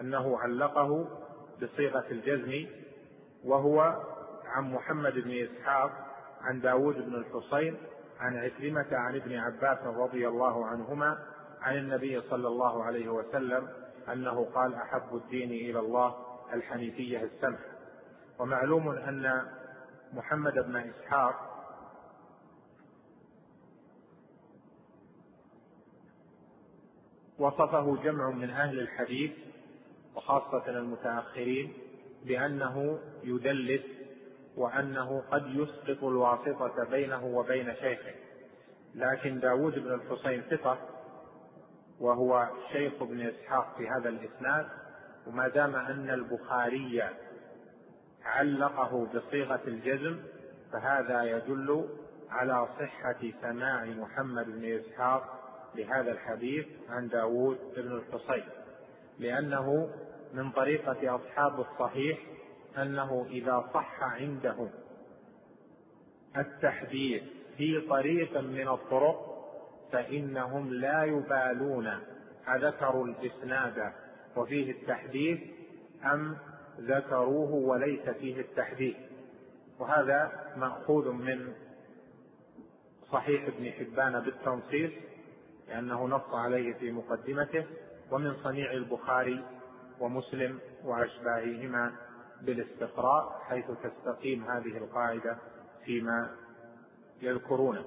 أنه 0.00 0.38
علقه 0.38 1.08
بصيغة 1.62 2.04
الجزم 2.10 2.66
وهو 3.44 3.80
عن 4.44 4.72
محمد 4.72 5.12
بن 5.12 5.30
إسحاق 5.30 5.90
عن 6.40 6.60
داود 6.60 6.94
بن 6.94 7.14
الحصين 7.14 7.76
عن 8.20 8.36
عكرمة 8.36 8.86
عن 8.92 9.16
ابن 9.16 9.36
عباس 9.36 9.78
رضي 9.86 10.28
الله 10.28 10.66
عنهما 10.66 11.18
عن 11.64 11.76
النبي 11.76 12.20
صلى 12.20 12.48
الله 12.48 12.84
عليه 12.84 13.08
وسلم 13.08 13.68
أنه 14.12 14.44
قال 14.54 14.74
أحب 14.74 15.14
الدين 15.14 15.50
إلى 15.50 15.78
الله 15.78 16.14
الحنيفية 16.52 17.22
السمح. 17.22 17.58
ومعلوم 18.38 18.88
أن 18.88 19.46
محمد 20.12 20.54
بن 20.54 20.76
إسحاق 20.76 21.50
وصفه 27.38 27.96
جمع 28.02 28.30
من 28.30 28.50
أهل 28.50 28.78
الحديث 28.78 29.32
وخاصة 30.14 30.70
المتأخرين 30.70 31.72
بأنه 32.24 32.98
يدلس 33.22 33.82
وأنه 34.56 35.22
قد 35.30 35.46
يسقط 35.46 36.04
الواسطة 36.04 36.84
بينه 36.90 37.24
وبين 37.24 37.74
شيخه. 37.74 38.14
لكن 38.94 39.40
داود 39.40 39.78
بن 39.78 39.94
الحسين 39.94 40.42
ثقة 40.50 40.93
وهو 42.04 42.48
شيخ 42.72 42.92
ابن 43.02 43.20
إسحاق 43.20 43.76
في 43.76 43.88
هذا 43.88 44.08
الإسناد 44.08 44.66
وما 45.26 45.48
دام 45.48 45.76
أن 45.76 46.10
البخاري 46.10 47.02
علقه 48.24 49.06
بصيغة 49.14 49.60
الجزم 49.66 50.18
فهذا 50.72 51.22
يدل 51.22 51.88
على 52.30 52.68
صحة 52.78 53.30
سماع 53.42 53.84
محمد 53.84 54.46
بن 54.46 54.64
إسحاق 54.64 55.40
لهذا 55.74 56.12
الحديث 56.12 56.66
عن 56.88 57.08
داود 57.08 57.58
بن 57.76 57.92
الحصين. 57.92 58.44
لأنه 59.18 59.90
من 60.34 60.50
طريقة 60.50 61.14
أصحاب 61.14 61.60
الصحيح 61.60 62.18
أنه 62.78 63.26
إذا 63.30 63.70
صح 63.74 64.02
عندهم 64.02 64.70
التحديث 66.36 67.22
في 67.56 67.80
طريق 67.80 68.40
من 68.40 68.68
الطرق 68.68 69.33
فإنهم 69.94 70.74
لا 70.74 71.04
يبالون. 71.04 71.90
أذكروا 72.48 73.06
الإسناد 73.06 73.92
وفيه 74.36 74.70
التحديث 74.70 75.40
أم 76.04 76.36
ذكروه 76.80 77.54
وليس 77.54 78.08
فيه 78.10 78.40
التحديث؟ 78.40 78.96
وهذا 79.78 80.32
مأخوذ 80.56 81.10
من 81.10 81.52
صحيح 83.12 83.46
ابن 83.46 83.70
حبان 83.70 84.20
بالتنصيص 84.20 84.92
لأنه 85.68 86.06
نص 86.06 86.34
عليه 86.34 86.74
في 86.74 86.92
مقدمته 86.92 87.66
ومن 88.10 88.34
صنيع 88.42 88.72
البخاري 88.72 89.44
ومسلم 90.00 90.58
وأشباههما 90.84 91.92
بالاستقراء 92.42 93.40
حيث 93.48 93.64
تستقيم 93.70 94.44
هذه 94.44 94.76
القاعدة 94.76 95.38
فيما 95.84 96.30
يذكرونه. 97.22 97.84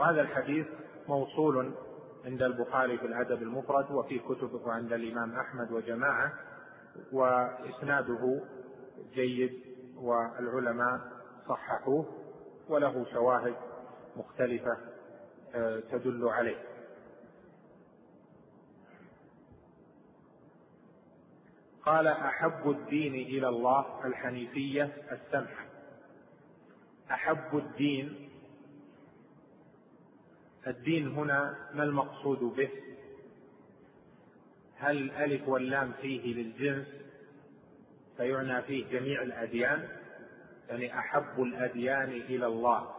وهذا 0.00 0.20
الحديث 0.20 0.66
موصول 1.08 1.72
عند 2.24 2.42
البخاري 2.42 2.98
في 2.98 3.06
الأدب 3.06 3.42
المفرد 3.42 3.90
وفي 3.90 4.18
كتبه 4.18 4.72
عند 4.72 4.92
الإمام 4.92 5.38
أحمد 5.38 5.72
وجماعة 5.72 6.32
وإسناده 7.12 8.40
جيد 9.14 9.60
والعلماء 9.96 11.00
صححوه 11.48 12.06
وله 12.68 13.06
شواهد 13.12 13.54
مختلفة 14.16 14.76
آه، 15.54 15.80
تدل 15.80 16.28
عليه. 16.28 16.56
قال 21.82 22.06
أحب 22.06 22.70
الدين 22.70 23.14
إلى 23.14 23.48
الله 23.48 24.06
الحنيفية 24.06 24.92
السمحة. 25.12 25.64
أحب 27.10 27.56
الدين 27.56 28.29
الدين 30.66 31.08
هنا 31.08 31.68
ما 31.74 31.84
المقصود 31.84 32.38
به؟ 32.38 32.70
هل 34.76 34.96
الألف 34.96 35.48
واللام 35.48 35.92
فيه 35.92 36.34
للجنس 36.34 36.86
فيعنى 38.16 38.62
فيه 38.62 38.86
جميع 38.90 39.22
الأديان؟ 39.22 39.88
يعني 40.68 40.98
أحب 40.98 41.42
الأديان 41.42 42.08
إلى 42.08 42.46
الله. 42.46 42.90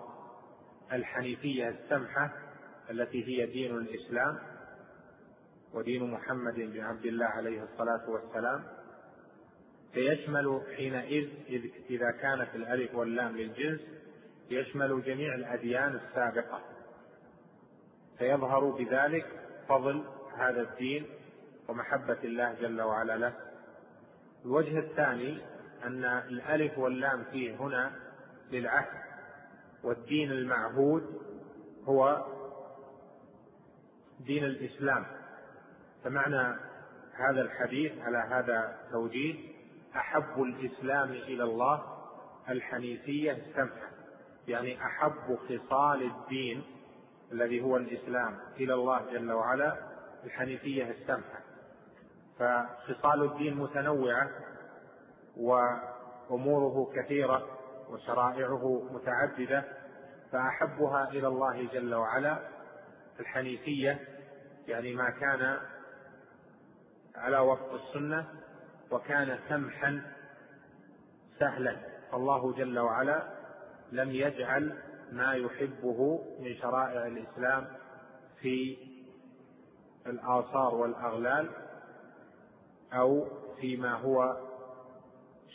الحنيفية 0.92 1.70
السمحة 1.70 2.34
التي 2.90 3.28
هي 3.28 3.46
دين 3.46 3.78
الإسلام 3.78 4.40
ودين 5.74 6.12
محمد 6.12 6.56
بن 6.56 6.80
عبد 6.80 7.06
الله 7.06 7.26
عليه 7.26 7.64
الصلاة 7.64 8.10
والسلام. 8.10 8.64
فيشمل 9.94 10.62
حينئذ 10.76 11.30
إذا 11.90 12.12
كانت 12.12 12.56
الألف 12.56 12.96
واللام 12.96 13.38
للجنس 13.38 13.82
يشمل 14.50 15.04
جميع 15.04 15.36
الأديان 15.36 15.96
السابقة. 15.96 16.62
فيظهر 18.22 18.70
بذلك 18.70 19.26
فضل 19.70 20.04
هذا 20.38 20.62
الدين 20.62 21.06
ومحبة 21.68 22.18
الله 22.24 22.54
جل 22.54 22.82
وعلا 22.82 23.18
له. 23.18 23.34
الوجه 24.46 24.80
الثاني 24.80 25.42
أن 25.84 26.06
الألف 26.06 26.78
واللام 26.78 27.24
فيه 27.24 27.56
هنا 27.56 27.92
للعهد 28.52 29.02
والدين 29.84 30.32
المعهود 30.32 31.22
هو 31.86 32.26
دين 34.20 34.44
الإسلام. 34.44 35.06
فمعنى 36.04 36.56
هذا 37.14 37.42
الحديث 37.42 37.92
على 38.02 38.18
هذا 38.18 38.78
التوجيه 38.86 39.36
أحب 39.96 40.42
الإسلام 40.42 41.12
إلى 41.12 41.44
الله 41.44 41.84
الحنيفية 42.50 43.32
السمحة 43.32 43.92
يعني 44.48 44.86
أحب 44.86 45.38
خصال 45.50 46.04
الدين 46.04 46.64
الذي 47.32 47.62
هو 47.62 47.78
الإسلام 47.78 48.40
إلى 48.60 48.74
الله 48.74 49.12
جل 49.12 49.32
وعلا 49.32 49.78
الحنيفية 50.24 50.92
السمحة. 50.92 51.42
فخصال 52.40 53.24
الدين 53.24 53.58
متنوعة 53.58 54.30
وأموره 55.38 56.92
كثيرة 56.96 57.48
وشرائعه 57.90 58.90
متعددة 58.92 59.64
فأحبها 60.32 61.10
إلى 61.10 61.28
الله 61.28 61.68
جل 61.74 61.96
وعلا. 61.96 62.40
الحنيفية 63.20 64.00
يعني 64.68 64.94
ما 64.94 65.10
كان 65.10 65.58
على 67.16 67.38
وفق 67.40 67.74
السنة 67.74 68.26
وكان 68.92 69.40
سمحا 69.50 70.02
سهلا. 71.40 71.78
فالله 72.12 72.54
جل 72.54 72.80
وعلا 72.80 73.24
لم 73.92 74.12
يجعل 74.12 74.78
ما 75.12 75.34
يحبه 75.34 76.22
من 76.40 76.56
شرائع 76.56 77.08
الإسلام 77.08 77.68
في 78.42 78.78
الآثار 80.08 80.76
والأغلال 80.76 81.50
أو 82.94 83.28
فيما 83.62 83.94
هو 83.94 84.38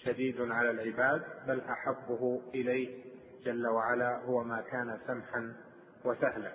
شديد 0.05 0.41
على 0.41 0.71
العباد 0.71 1.23
بل 1.47 1.61
أحبه 1.61 2.43
إليه 2.55 3.05
جل 3.45 3.67
وعلا 3.67 4.25
هو 4.25 4.45
ما 4.45 4.61
كان 4.61 4.99
سمحا 5.07 5.53
وسهلا. 6.05 6.53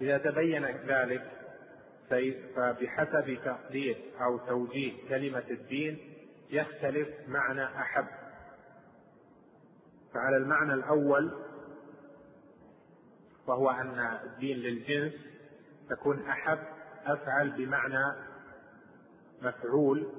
إذا 0.00 0.18
تبين 0.18 0.66
ذلك 0.66 1.30
فبحسب 2.56 3.38
تقدير 3.44 3.96
أو 4.20 4.38
توجيه 4.38 5.08
كلمة 5.08 5.44
الدين 5.50 5.98
يختلف 6.50 7.08
معنى 7.28 7.64
أحب. 7.64 8.06
فعلى 10.14 10.36
المعنى 10.36 10.74
الأول 10.74 11.51
وهو 13.46 13.70
أن 13.70 14.18
الدين 14.24 14.56
للجنس 14.56 15.12
تكون 15.90 16.26
أحب 16.26 16.58
أفعل 17.06 17.50
بمعنى 17.50 18.12
مفعول 19.42 20.12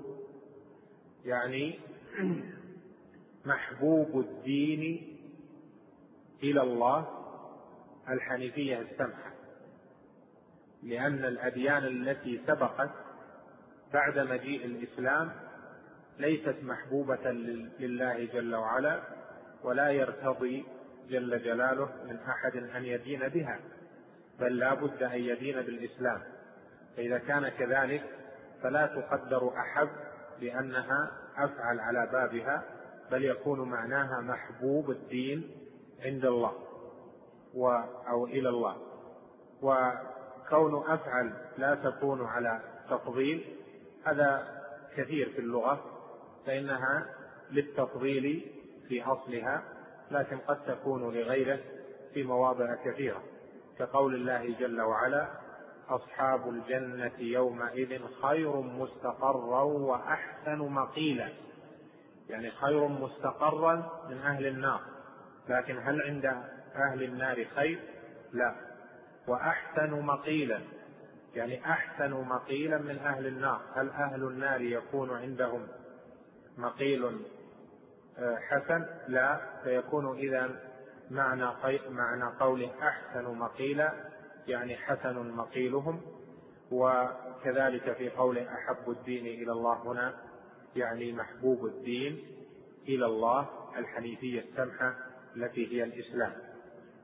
يعني 1.25 1.79
محبوب 3.45 4.19
الدين 4.19 5.09
إلى 6.43 6.61
الله 6.61 7.07
الحنيفية 8.09 8.81
السمحة. 8.81 9.33
لأن 10.83 11.25
الأديان 11.25 11.83
التي 11.83 12.41
سبقت 12.47 12.91
بعد 13.93 14.19
مجيء 14.19 14.65
الإسلام 14.65 15.31
ليست 16.19 16.55
محبوبة 16.63 17.31
لله 17.79 18.25
جل 18.25 18.55
وعلا 18.55 19.01
ولا 19.63 19.89
يرتضي 19.89 20.65
جل 21.09 21.43
جلاله 21.43 21.89
من 22.07 22.19
أحد 22.19 22.55
أن 22.55 22.85
يدين 22.85 23.27
بها 23.27 23.59
بل 24.39 24.57
لا 24.57 24.73
بد 24.73 25.03
أن 25.03 25.19
يدين 25.19 25.61
بالإسلام. 25.61 26.21
فإذا 26.97 27.17
كان 27.17 27.49
كذلك 27.49 28.03
فلا 28.63 28.85
تقدر 28.85 29.57
أحب 29.57 29.89
لأنها 30.41 31.11
أفعل 31.37 31.79
على 31.79 32.09
بابها 32.11 32.63
بل 33.11 33.25
يكون 33.25 33.69
معناها 33.69 34.21
محبوب 34.21 34.91
الدين 34.91 35.51
عند 36.05 36.25
الله 36.25 36.53
و 37.53 37.69
أو 38.07 38.25
إلى 38.25 38.49
الله. 38.49 38.77
وكون 39.61 40.83
أفعل 40.87 41.33
لا 41.57 41.75
تكون 41.75 42.25
على 42.25 42.61
تفضيل 42.89 43.55
هذا 44.05 44.47
كثير 44.97 45.29
في 45.29 45.39
اللغة 45.39 45.83
فإنها 46.45 47.05
للتفضيل 47.51 48.51
في 48.87 49.03
أصلها 49.03 49.63
لكن 50.11 50.37
قد 50.37 50.65
تكون 50.65 51.13
لغيره 51.13 51.59
في 52.13 52.23
مواضع 52.23 52.75
كثيرة 52.85 53.23
كقول 53.79 54.15
الله 54.15 54.55
جل 54.59 54.81
وعلا 54.81 55.27
أصحاب 55.89 56.49
الجنة 56.49 57.11
يومئذ 57.19 58.01
خير 58.21 58.61
مستقرا 58.61 59.63
وأحسن 59.63 60.57
مقيلا. 60.57 61.29
يعني 62.29 62.51
خير 62.51 62.87
مستقرا 62.87 64.03
من 64.09 64.17
أهل 64.17 64.45
النار 64.45 64.81
لكن 65.49 65.77
هل 65.77 66.01
عند 66.01 66.25
أهل 66.75 67.03
النار 67.03 67.45
خير؟ 67.55 67.79
لا. 68.33 68.55
وأحسن 69.27 69.91
مقيلا 69.91 70.61
يعني 71.35 71.65
أحسن 71.65 72.11
مقيلا 72.11 72.77
من 72.77 72.97
أهل 72.97 73.27
النار. 73.27 73.61
هل 73.75 73.89
أهل 73.89 74.23
النار 74.23 74.61
يكون 74.61 75.09
عندهم 75.09 75.67
مقيل؟ 76.57 77.19
حسن 78.19 78.85
لا 79.07 79.41
فيكون 79.63 80.17
إذا 80.17 80.49
معنى 81.11 81.45
معنى 81.89 82.23
قوله 82.39 82.71
أحسن 82.81 83.23
مقيلا 83.23 83.93
يعني 84.47 84.75
حسن 84.75 85.31
مقيلهم 85.31 86.01
وكذلك 86.71 87.93
في 87.93 88.09
قوله 88.09 88.53
أحب 88.53 88.89
الدين 88.89 89.25
إلى 89.25 89.51
الله 89.51 89.91
هنا 89.91 90.13
يعني 90.75 91.13
محبوب 91.13 91.65
الدين 91.65 92.23
إلى 92.87 93.05
الله 93.05 93.49
الحنيفية 93.77 94.41
السمحة 94.41 94.95
التي 95.35 95.75
هي 95.75 95.83
الإسلام. 95.83 96.33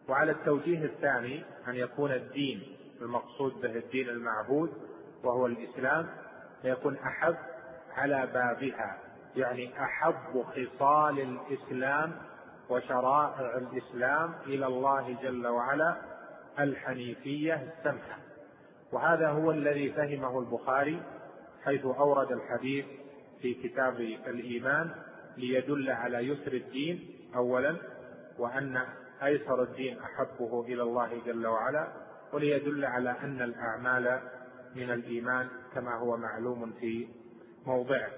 وعلى 0.07 0.31
التوجيه 0.31 0.85
الثاني 0.85 1.43
أن 1.67 1.75
يكون 1.75 2.11
الدين 2.11 2.77
المقصود 3.01 3.61
به 3.61 3.75
الدين 3.75 4.09
المعبود 4.09 4.73
وهو 5.23 5.45
الإسلام 5.45 6.09
فيكون 6.61 6.97
أحب 6.97 7.35
على 7.95 8.27
بابها. 8.33 9.08
يعني 9.39 9.83
أحب 9.83 10.43
خصال 10.43 11.19
الإسلام 11.19 12.11
وشرائع 12.69 13.57
الإسلام 13.57 14.33
إلى 14.45 14.65
الله 14.65 15.17
جل 15.23 15.47
وعلا 15.47 15.95
الحنيفية 16.59 17.53
السمحة. 17.53 18.17
وهذا 18.91 19.29
هو 19.29 19.51
الذي 19.51 19.91
فهمه 19.91 20.39
البخاري 20.39 21.01
حيث 21.65 21.85
أورد 21.85 22.31
الحديث 22.31 22.85
في 23.41 23.53
كتاب 23.53 23.99
الإيمان 24.27 24.91
ليدل 25.37 25.89
على 25.89 26.17
يسر 26.17 26.53
الدين 26.53 27.09
أولا 27.35 27.75
وأن 28.39 28.81
أيسر 29.23 29.63
الدين 29.63 29.99
أحبه 29.99 30.61
إلى 30.61 30.83
الله 30.83 31.21
جل 31.25 31.47
وعلا 31.47 31.87
وليدل 32.33 32.85
على 32.85 33.15
أن 33.23 33.41
الأعمال 33.41 34.21
من 34.75 34.91
الإيمان 34.91 35.47
كما 35.73 35.95
هو 35.95 36.17
معلوم 36.17 36.73
في 36.79 37.07
موضعه. 37.65 38.09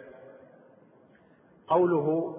قوله 1.67 2.37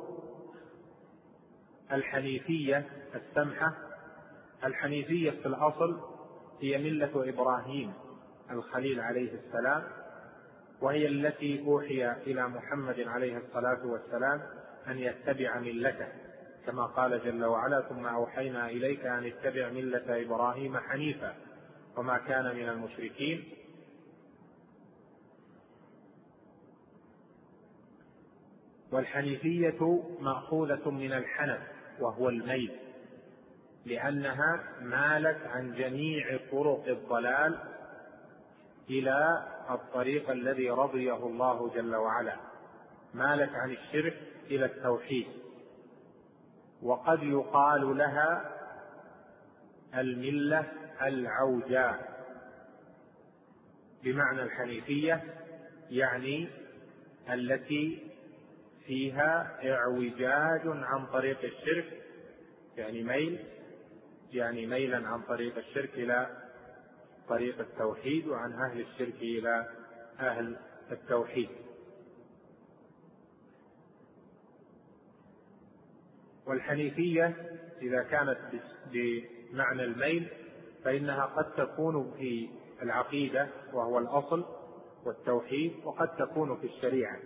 الحنيفية 1.92 2.87
السمحة 3.14 3.74
الحنيفية 4.64 5.30
في 5.30 5.46
الأصل 5.46 6.00
هي 6.61 6.78
ملة 6.78 7.28
إبراهيم 7.28 7.92
الخليل 8.50 9.00
عليه 9.00 9.30
السلام 9.35 9.82
وهي 10.80 11.06
التي 11.08 11.64
أوحي 11.66 12.12
إلى 12.12 12.48
محمد 12.48 13.00
عليه 13.00 13.37
الصلاة 13.38 13.87
والسلام 13.87 14.42
أن 14.88 14.98
يتبع 14.98 15.58
ملته 15.58 16.08
كما 16.66 16.87
قال 16.87 17.24
جل 17.24 17.44
وعلا 17.44 17.80
ثم 17.80 18.06
أوحينا 18.06 18.68
إليك 18.68 19.06
أن 19.06 19.24
اتبع 19.24 19.68
ملة 19.68 20.22
إبراهيم 20.22 20.76
حنيفا 20.76 21.35
وما 21.96 22.18
كان 22.18 22.56
من 22.56 22.68
المشركين 22.68 23.44
والحنيفية 28.92 30.02
مأخوذة 30.20 30.90
من 30.90 31.12
الحنف 31.12 31.61
وهو 32.00 32.28
الميل 32.28 32.76
لأنها 33.87 34.64
مالت 34.81 35.46
عن 35.46 35.74
جميع 35.74 36.38
طرق 36.52 36.85
الضلال 36.88 37.59
إلى 38.90 39.46
الطريق 39.70 40.31
الذي 40.31 40.70
رضيه 40.70 41.26
الله 41.26 41.70
جل 41.74 41.94
وعلا 41.94 42.37
مالت 43.14 43.50
عن 43.55 43.70
الشرك 43.70 44.16
إلى 44.50 44.64
التوحيد. 44.64 45.26
وقد 46.83 47.22
يقال 47.22 47.98
لها 47.98 48.50
الملة 49.94 50.72
العوجاء 51.02 52.12
بمعنى 54.05 54.42
الحنيفية 54.42 55.22
يعني 55.90 56.48
التي 57.33 58.12
فيها 58.87 59.59
اعوجاج 59.64 60.61
عن 60.64 61.07
طريق 61.07 61.38
الشرك 61.45 62.03
يعني 62.77 63.03
ميل 63.03 63.45
يعني 64.33 64.66
ميلا 64.66 65.09
عن 65.09 65.23
طريق 65.23 65.59
الشرك 65.59 65.90
إلى 65.95 66.27
طريق 67.29 67.61
التوحيد 67.61 68.27
وعن 68.29 68.53
أهل 68.53 68.81
الشرك 68.81 69.14
إلى 69.14 69.66
أهل 70.21 70.57
التوحيد. 70.90 71.49
والحنيفية 76.47 77.37
إذا 77.83 78.03
كانت 78.03 78.38
بمعنى 78.92 79.85
الميل 79.85 80.29
فإنها 80.85 81.25
قد 81.25 81.55
تكون 81.55 82.14
في 82.18 82.49
العقيدة 82.83 83.49
وهو 83.73 83.99
الأصل 83.99 84.45
والتوحيد 85.05 85.73
وقد 85.85 86.16
تكون 86.16 86.57
في 86.57 86.66
الشريعة 86.66 87.18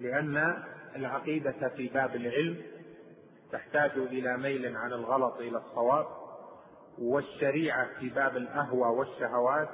لأن 0.00 0.64
العقيدة 0.96 1.68
في 1.76 1.88
باب 1.88 2.16
العلم 2.16 2.62
تحتاج 3.52 3.90
إلى 3.90 4.36
ميل 4.36 4.76
عن 4.76 4.92
الغلط 4.92 5.36
إلى 5.36 5.58
الصواب 5.58 6.06
والشريعة 6.98 7.88
في 8.00 8.08
باب 8.08 8.36
الأهوى 8.36 8.88
والشهوات 8.88 9.68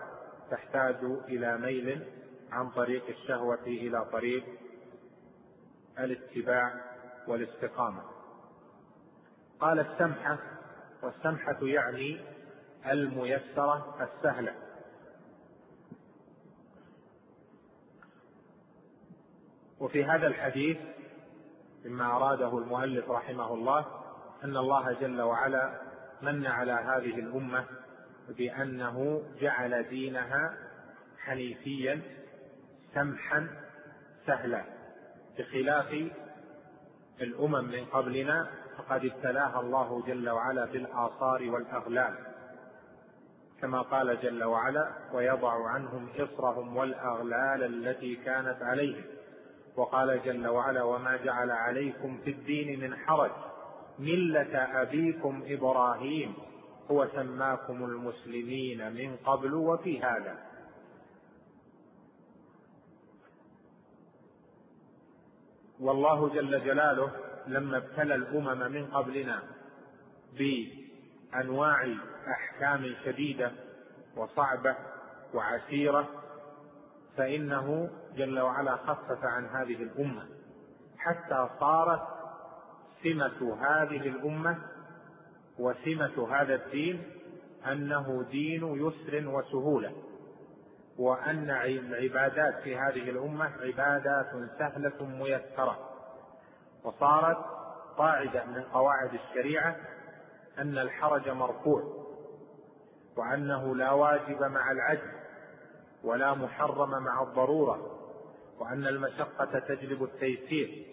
تحتاج 0.50 0.96
إلى 1.28 1.59
ميل 1.59 2.06
عن 2.52 2.70
طريق 2.70 3.06
الشهوة 3.09 3.62
إلى 3.66 4.04
طريق 4.12 4.44
الاتباع 5.98 6.74
والاستقامة. 7.28 8.02
قال 9.61 9.80
السمحة 9.80 10.38
والسمحة 11.02 11.59
يعني 11.62 12.20
الميسرة 12.87 13.96
السهلة. 14.00 14.54
وفي 19.80 20.04
هذا 20.04 20.26
الحديث 20.26 20.76
مما 21.84 22.16
أراده 22.16 22.58
المؤلف 22.58 23.10
رحمه 23.10 23.54
الله 23.54 23.86
أن 24.44 24.56
الله 24.56 24.92
جل 24.92 25.20
وعلا 25.20 25.80
من 26.22 26.46
على 26.46 26.72
هذه 26.72 27.18
الأمة 27.18 27.64
بأنه 28.28 29.22
جعل 29.40 29.82
دينها 29.82 30.54
حنيفيا 31.18 32.02
سمحا 32.94 33.48
سهلا. 34.26 34.64
بخلاف 35.38 36.10
الأمم 37.20 37.64
من 37.64 37.84
قبلنا 37.84 38.50
فقد 38.78 39.04
ابتلاها 39.04 39.60
الله 39.60 40.02
جل 40.06 40.30
وعلا 40.30 40.64
بالآثار 40.64 41.50
والأغلال. 41.50 42.14
كما 43.60 43.82
قال 43.82 44.20
جل 44.22 44.44
وعلا 44.44 44.92
ويضع 45.12 45.68
عنهم 45.68 46.08
إصرهم 46.18 46.76
والأغلال 46.76 47.64
التي 47.64 48.16
كانت 48.16 48.62
عليهم 48.62 49.04
وقال 49.76 50.22
جل 50.24 50.46
وعلا 50.46 50.83
وما 50.83 51.16
جعل 51.16 51.50
عليكم 51.50 52.18
في 52.24 52.30
الدين 52.30 52.80
من 52.80 52.96
حرج. 52.96 53.30
ملة 53.98 54.83
أبيكم 54.83 55.42
إبراهيم. 55.46 56.35
هو 56.90 57.09
سماكم 57.14 57.85
المسلمين 57.85 58.92
من 58.92 59.16
قبل 59.16 59.54
وفي 59.54 60.02
هذا. 60.02 60.50
والله 65.80 66.28
جل 66.28 66.64
جلاله 66.64 67.12
لما 67.46 67.76
ابتلى 67.76 68.14
الأمم 68.14 68.72
من 68.72 68.87
قبلنا 68.87 69.42
بأنواع 70.38 71.94
أحكام 72.28 72.94
شديدة 73.04 73.52
وصعبة 74.16 74.76
وعسيرة 75.35 76.09
فإنه 77.16 77.90
جل 78.16 78.40
وعلا 78.40 78.77
خفف 78.77 79.25
عن 79.25 79.46
هذه 79.46 79.83
الأمة. 79.83 80.23
حتى 80.99 81.49
صارت 81.61 82.03
سمة 83.03 83.57
هذه 83.61 84.09
الأمة 84.09 84.59
وسمة 85.59 86.29
هذا 86.35 86.55
الدين 86.55 87.03
أنه 87.73 88.25
دين 88.31 88.87
يسر 88.87 89.29
وسهولة 89.29 89.92
وأن 90.99 91.51
العبادات 91.51 92.62
في 92.62 92.77
هذه 92.77 93.11
الأمة 93.11 93.51
عبادات 93.62 94.31
سهلة 94.59 95.05
ميسرة. 95.05 95.79
وصارت 96.85 97.38
قاعدة 97.96 98.44
من 98.44 98.62
قواعد 98.62 99.14
الشريعة 99.14 99.77
أن 100.59 100.79
الحرج 100.79 101.29
مرفوع 101.29 101.83
وأنه 103.16 103.77
لا 103.77 103.90
واجب 103.90 104.42
مع 104.42 104.70
العجز 104.70 105.19
ولا 106.04 106.34
محرم 106.34 106.90
مع 106.90 107.22
الضرورة 107.22 107.96
وأن 108.58 108.86
المشقة 108.86 109.58
تجلب 109.58 110.02
التيسير. 110.02 110.86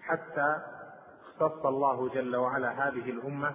حتى 0.00 0.56
اختص 1.26 1.66
الله 1.66 2.08
جل 2.08 2.36
وعلا 2.36 2.88
هذه 2.88 3.10
الأمة 3.10 3.54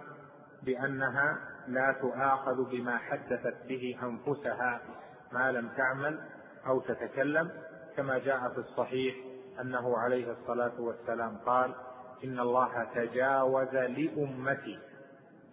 بأنها 0.63 1.37
لا 1.67 1.91
تؤاخذ 2.01 2.69
بما 2.69 2.97
حدثت 2.97 3.55
به 3.67 3.97
أنفسها 4.03 4.81
ما 5.31 5.51
لم 5.51 5.69
تعمل 5.77 6.19
أو 6.67 6.79
تتكلم. 6.79 7.51
كما 7.97 8.17
جاء 8.17 8.49
في 8.49 8.57
الصحيح 8.57 9.15
أنه 9.61 9.97
عليه 9.97 10.31
الصلاة 10.31 10.81
والسلام 10.81 11.37
قال 11.37 11.75
إن 12.23 12.39
الله 12.39 12.83
تجاوز 12.95 13.75
لأمتي 13.75 14.79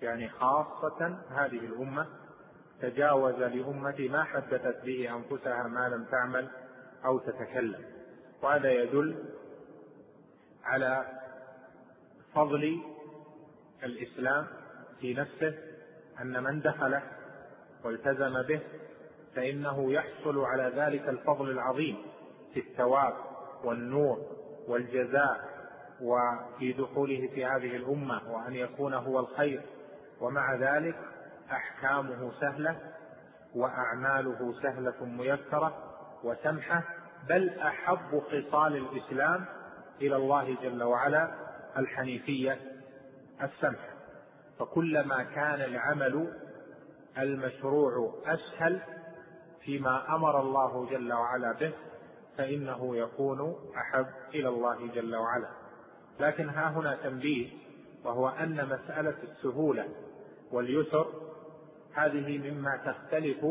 يعني 0.03 0.29
خاصة 0.29 1.19
هذه 1.31 1.59
الأمة 1.59 2.07
تجاوز 2.85 3.35
لأمتي 3.35 4.09
ما 4.09 4.25
حدثت 4.25 4.85
به 4.85 5.17
أنفسها 5.17 5.63
ما 5.63 5.89
لم 5.89 6.05
تعمل 6.05 6.49
أو 7.05 7.19
تتكلم. 7.19 7.85
وهذا 8.43 8.73
يدل 8.73 9.25
على 10.65 11.07
فضل 12.35 12.81
الإسلام 13.85 14.47
في 15.01 15.15
نفسه 15.15 15.55
أن 16.21 16.43
من 16.43 16.61
دخله 16.61 17.03
والتزم 17.85 18.43
به 18.43 18.61
فإنه 19.35 19.93
يحصل 19.93 20.39
على 20.39 20.73
ذلك 20.77 21.09
الفضل 21.09 21.51
العظيم 21.51 21.97
في 22.55 22.61
الثواب 22.61 23.15
والنور 23.65 24.19
والجزاء 24.69 25.55
وفي 26.01 26.73
دخوله 26.73 27.29
في 27.35 27.45
هذه 27.45 27.77
الأمة 27.77 28.33
وأن 28.33 28.55
يكون 28.55 28.95
هو 28.95 29.21
الخير. 29.21 29.63
ومع 30.21 30.55
ذلك 30.55 30.97
أحكامه 31.53 32.33
سهلة 32.41 32.77
وأعماله 33.55 34.55
سهلة 34.63 35.05
ميسرة 35.05 35.95
وسمحة 36.25 36.83
بل 37.29 37.49
أحب 37.59 38.21
خصال 38.21 38.77
الإسلام 38.77 39.45
إلى 40.01 40.17
الله 40.17 40.57
جل 40.63 40.83
وعلا 40.83 41.35
الحنيفية 41.79 42.59
السمحة. 43.43 43.95
فكلما 44.59 45.23
كان 45.23 45.61
العمل 45.61 46.33
المشروع 47.19 48.15
أسهل 48.27 48.81
فيما 49.65 50.15
أمر 50.15 50.41
الله 50.41 50.87
جل 50.91 51.13
وعلا 51.13 51.53
به 51.53 51.73
فإنه 52.39 52.97
يكون 52.97 53.55
أحب 53.77 54.07
إلى 54.35 54.49
الله 54.49 54.87
جل 54.95 55.17
وعلا. 55.17 55.49
لكن 56.21 56.49
ها 56.49 56.69
هنا 56.69 56.97
تنبيه 57.03 57.49
وهو 58.05 58.29
أن 58.29 58.69
مسألة 58.69 59.15
السهولة 59.23 59.89
واليسر 60.53 61.24
هذه 61.95 62.51
مما 62.51 62.77
تختلف 62.77 63.47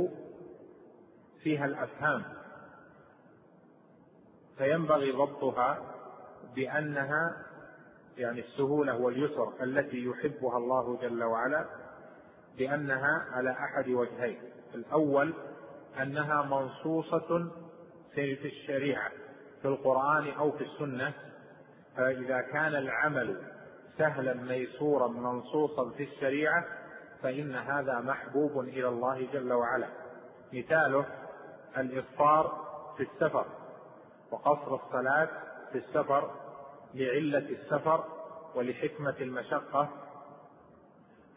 فيها 1.44 1.66
الأفهام. 1.66 2.24
فينبغي 4.58 5.12
ضبطها 5.12 5.96
بأنها 6.56 7.46
يعني 8.18 8.40
السهولة 8.40 8.98
واليسر 8.98 9.64
التي 9.64 10.06
يحبها 10.06 10.58
الله 10.58 10.98
جل 11.02 11.24
وعلا 11.24 11.66
بأنها 12.58 13.26
على 13.32 13.52
أحد 13.52 13.90
وجهين. 13.90 14.40
الأول 14.76 15.34
أنها 16.02 16.42
منصوصة 16.42 17.52
في 18.14 18.48
الشريعة 18.48 19.12
في 19.62 19.68
القرآن 19.68 20.30
أو 20.30 20.52
في 20.52 20.64
السنة. 20.64 21.14
فإذا 21.98 22.42
كان 22.42 22.76
العمل 22.76 23.42
سهلا 23.98 24.34
ميسورا 24.34 25.08
منصوصا 25.08 25.90
في 25.90 26.04
الشريعة 26.04 26.66
فإن 27.24 27.56
هذا 27.56 28.00
محبوب 28.00 28.60
إلى 28.60 28.88
الله 28.88 29.28
جل 29.34 29.54
وعلا. 29.54 29.88
مثاله 30.54 31.06
الافطار 31.78 32.66
في 32.98 33.04
السفر 33.04 33.46
وقصر 34.32 34.76
الصلاة 34.76 35.30
في 35.72 35.78
السفر 35.78 36.32
لعلة 36.94 37.50
السفر 37.50 38.04
ولحكمة 38.56 39.16
المشقة. 39.22 39.90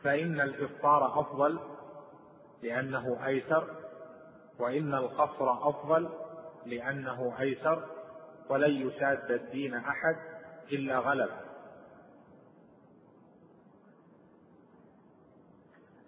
فإن 0.02 0.40
الافطار 0.40 1.20
أفضل 1.20 1.58
لأنه 2.62 3.26
أيسر 3.26 3.64
وإن 4.58 4.94
القصر 4.94 5.68
أفضل 5.68 6.08
لأنه 6.66 7.34
أيسر 7.40 7.84
ولن 8.48 8.70
يشاد 8.70 9.30
الدين 9.30 9.74
أحد 9.74 10.16
إلا 10.72 10.98
غلب 10.98 11.30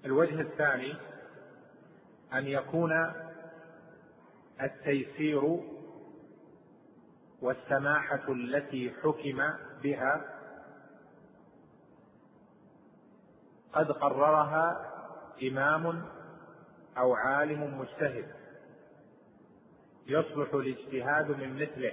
الوجه 0.04 0.40
الثاني 0.40 0.94
أن 2.32 2.46
يكون 2.46 3.12
التيسير 4.62 5.60
والسماحة 7.42 8.32
التي 8.32 8.92
حكم 9.02 9.42
بها 9.82 10.24
قد 13.72 13.92
قررها 13.92 14.92
إمام 15.42 16.04
أو 16.98 17.14
عالم 17.14 17.78
مجتهد. 17.78 18.26
يصلح 20.06 20.54
الاجتهاد 20.54 21.30
من 21.30 21.62
مثله 21.62 21.92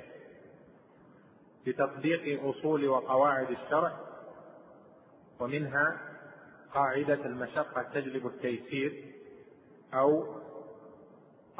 بتطبيق 1.68 2.44
أصول 2.44 2.88
وقواعد 2.88 3.52
الشرع 3.52 4.00
ومنها 5.40 6.15
قاعدة 6.76 7.26
المشقة 7.26 7.84
تجلب 7.94 8.28
التيسير 8.28 9.14
أو 9.94 10.36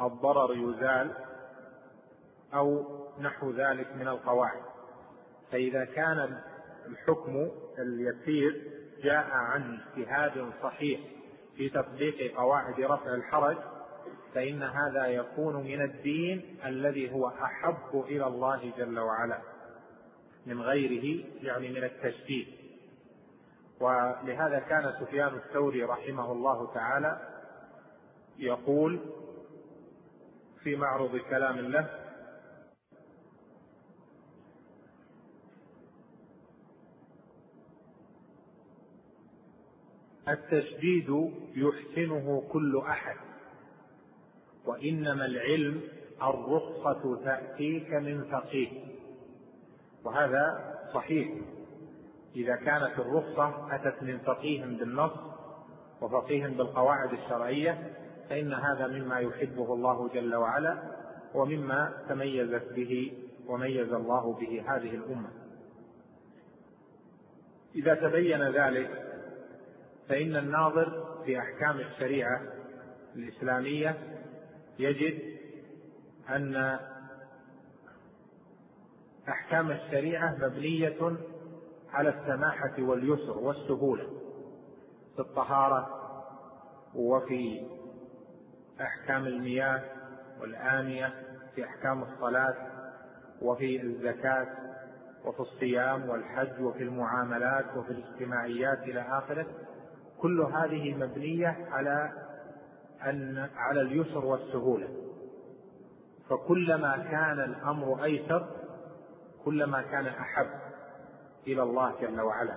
الضرر 0.00 0.54
يزال 0.54 1.10
أو 2.54 2.84
نحو 3.20 3.50
ذلك 3.50 3.96
من 3.96 4.08
القواعد. 4.08 4.62
فإذا 5.52 5.84
كان 5.84 6.40
الحكم 6.86 7.50
اليسير 7.78 8.62
جاء 9.02 9.30
عن 9.30 9.78
اجتهاد 9.96 10.52
صحيح 10.62 11.00
في 11.56 11.68
تطبيق 11.68 12.36
قواعد 12.36 12.80
رفع 12.80 13.14
الحرج 13.14 13.56
فإن 14.34 14.62
هذا 14.62 15.06
يكون 15.06 15.56
من 15.56 15.82
الدين 15.82 16.58
الذي 16.66 17.12
هو 17.12 17.28
أحب 17.28 18.04
إلى 18.08 18.26
الله 18.26 18.72
جل 18.78 18.98
وعلا 18.98 19.38
من 20.46 20.62
غيره 20.62 21.24
يعني 21.42 21.68
من 21.68 21.84
التشديد. 21.84 22.65
ولهذا 23.80 24.58
كان 24.58 24.92
سفيان 25.00 25.34
الثوري 25.34 25.82
رحمه 25.82 26.32
الله 26.32 26.74
تعالى 26.74 27.20
يقول 28.38 29.00
في 30.62 30.76
معرض 30.76 31.16
كلام 31.16 31.58
له 31.58 32.06
التشديد 40.28 41.30
يحسنه 41.54 42.42
كل 42.52 42.82
أحد 42.88 43.16
وإنما 44.66 45.24
العلم 45.26 45.80
الرخصة 46.22 47.24
تأتيك 47.24 47.92
من 47.92 48.24
فقيه 48.24 48.68
وهذا 50.04 50.74
صحيح. 50.94 51.28
إذا 52.36 52.56
كانت 52.56 52.98
الرخصة 52.98 53.74
أتت 53.74 54.02
من 54.02 54.18
فقيه 54.18 54.64
بالنص 54.64 55.12
وفقيه 56.00 56.46
بالقواعد 56.46 57.12
الشرعية 57.12 57.92
فإن 58.28 58.52
هذا 58.54 58.86
مما 58.86 59.18
يحبه 59.18 59.74
الله 59.74 60.08
جل 60.08 60.34
وعلا 60.34 60.82
ومما 61.34 61.92
تميزت 62.08 62.72
به 62.72 63.12
وميز 63.46 63.92
الله 63.92 64.32
به 64.32 64.64
هذه 64.66 64.94
الأمة. 64.94 65.28
إذا 67.74 67.94
تبين 67.94 68.42
ذلك 68.42 69.02
فإن 70.08 70.36
الناظر 70.36 71.16
في 71.24 71.38
أحكام 71.38 71.80
الشريعة 71.80 72.42
الإسلامية 73.16 73.96
يجد 74.78 75.36
أن 76.30 76.78
أحكام 79.28 79.70
الشريعة 79.70 80.36
مبنية 80.40 81.16
على 81.96 82.08
السماحة 82.08 82.72
واليسر 82.78 83.38
والسهولة 83.38 84.04
في 85.14 85.20
الطهارة 85.22 85.88
وفي 86.94 87.66
أحكام 88.80 89.26
المياه 89.26 89.82
والآنية 90.40 91.12
في 91.54 91.64
أحكام 91.64 92.02
الصلاة 92.02 92.54
وفي 93.42 93.82
الزكاة 93.82 94.46
وفي 95.24 95.40
الصيام 95.40 96.08
والحج 96.08 96.60
وفي 96.60 96.82
المعاملات 96.82 97.76
وفي 97.76 97.90
الاجتماعيات 97.90 98.78
إلى 98.78 99.00
آخره. 99.00 99.46
كل 100.18 100.40
هذه 100.40 100.94
مبنية 100.94 101.66
على 101.70 102.12
أن 103.06 103.48
على 103.56 103.80
اليسر 103.80 104.24
والسهولة. 104.24 104.88
فكلما 106.30 106.96
كان 106.96 107.40
الأمر 107.40 108.04
أيسر 108.04 108.46
كلما 109.44 109.82
كان 109.82 110.06
أحب. 110.06 110.65
إلى 111.46 111.62
الله 111.62 111.92
جل 112.00 112.20
وعلا. 112.20 112.56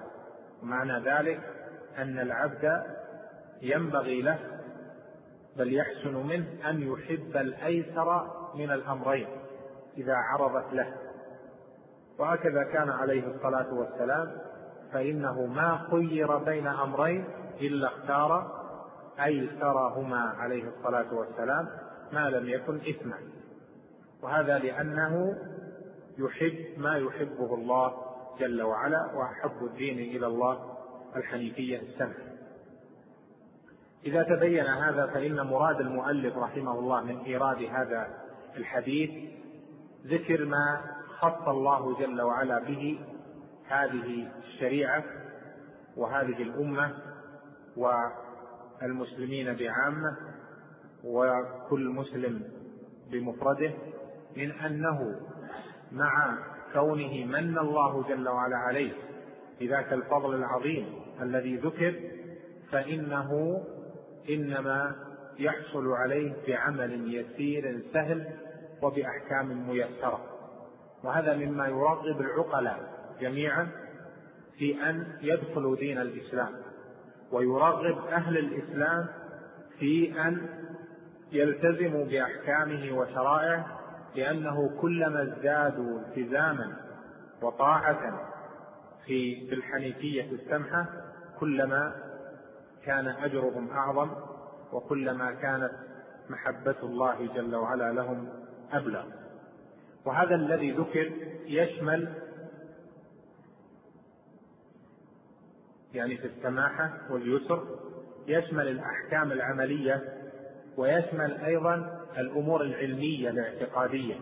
ومعنى 0.63 0.99
ذلك 0.99 1.39
أن 1.97 2.19
العبد 2.19 2.83
ينبغي 3.61 4.21
له 4.21 4.39
بل 5.57 5.73
يحسن 5.73 6.13
منه 6.27 6.69
أن 6.69 6.81
يحب 6.81 7.37
الأيسر 7.37 8.27
من 8.55 8.71
الأمرين 8.71 9.27
إذا 9.97 10.15
عرضت 10.15 10.73
له. 10.73 10.93
وهكذا 12.19 12.63
كان 12.63 12.89
عليه 12.89 13.27
الصلاة 13.27 13.73
والسلام 13.73 14.31
فإنه 14.93 15.45
ما 15.45 15.87
خير 15.91 16.37
بين 16.37 16.67
أمرين 16.67 17.25
إلا 17.61 17.87
اختار 17.87 18.59
أيسرهما 19.25 20.19
عليه 20.19 20.63
الصلاة 20.67 21.13
والسلام 21.13 21.69
ما 22.11 22.29
لم 22.29 22.49
يكن 22.49 22.75
إثما. 22.75 23.17
وهذا 24.23 24.57
لأنه 24.57 25.37
يحب 26.17 26.65
ما 26.77 26.97
يحبه 26.97 27.55
الله 27.55 28.08
جل 28.39 28.61
وعلا 28.61 29.11
وأحب 29.13 29.65
الدين 29.65 29.99
إلى 29.99 30.27
الله 30.27 30.77
الحنيفية 31.15 31.79
السمح. 31.79 32.15
إذا 34.05 34.23
تبين 34.23 34.65
هذا 34.65 35.07
فإن 35.07 35.41
مراد 35.41 35.79
المؤلف 35.79 36.37
رحمه 36.37 36.79
الله 36.79 37.01
من 37.01 37.17
إيراد 37.19 37.63
هذا 37.63 38.07
الحديث 38.57 39.09
ذكر 40.05 40.45
ما 40.45 40.81
خص 41.19 41.47
الله 41.47 41.99
جل 41.99 42.21
وعلا 42.21 42.59
به 42.59 42.99
هذه 43.67 44.31
الشريعة 44.37 45.03
وهذه 45.97 46.41
الأمة 46.43 46.93
والمسلمين 47.77 49.53
بعامة 49.53 50.17
وكل 51.03 51.89
مسلم 51.89 52.43
بمفرده 53.11 53.73
من 54.37 54.51
أنه 54.51 55.19
مع 55.91 56.37
كونه 56.73 57.25
من 57.25 57.57
الله 57.57 58.03
جل 58.09 58.29
وعلا 58.29 58.57
عليه 58.57 58.91
بذاك 59.61 59.93
الفضل 59.93 60.35
العظيم 60.35 60.85
الذي 61.21 61.55
ذكر 61.55 61.95
فإنه 62.71 63.61
إنما 64.29 64.95
يحصل 65.39 65.87
عليه 65.91 66.33
بعمل 66.47 67.15
يسير 67.15 67.81
سهل 67.93 68.27
وبأحكام 68.81 69.69
ميسرة. 69.69 70.19
وهذا 71.03 71.35
مما 71.35 71.67
يرغب 71.67 72.21
العقلاء 72.21 72.79
جميعا 73.21 73.67
في 74.57 74.89
أن 74.89 75.07
يدخلوا 75.21 75.75
دين 75.75 75.97
الإسلام 75.97 76.51
ويرغب 77.31 78.07
أهل 78.07 78.37
الإسلام 78.37 79.07
في 79.79 80.21
أن 80.21 80.49
يلتزموا 81.31 82.05
بأحكامه 82.05 82.97
وشرائعه 82.97 83.78
لأنه 84.15 84.77
كلما 84.81 85.21
ازدادوا 85.23 85.99
التزاما 85.99 86.75
وطاعة 87.41 88.29
في 89.05 89.53
الحنيفية 89.53 90.31
السمحة 90.31 90.85
كلما 91.39 91.95
كان 92.85 93.07
أجرهم 93.07 93.69
أعظم 93.71 94.09
وكلما 94.73 95.31
كانت 95.33 95.71
محبة 96.29 96.75
الله 96.83 97.33
جل 97.35 97.55
وعلا 97.55 97.91
لهم 97.93 98.29
أبلغ. 98.71 99.05
وهذا 100.05 100.35
الذي 100.35 100.71
ذكر 100.71 101.11
يشمل 101.45 102.13
يعني 105.93 106.17
في 106.17 106.27
السماحة 106.27 106.93
واليسر 107.09 107.79
يشمل 108.27 108.67
الأحكام 108.67 109.31
العملية 109.31 110.18
ويشمل 110.79 111.31
أيضا 111.45 111.99
الأمور 112.17 112.61
العلمية 112.61 113.29
الاعتقادية. 113.29 114.15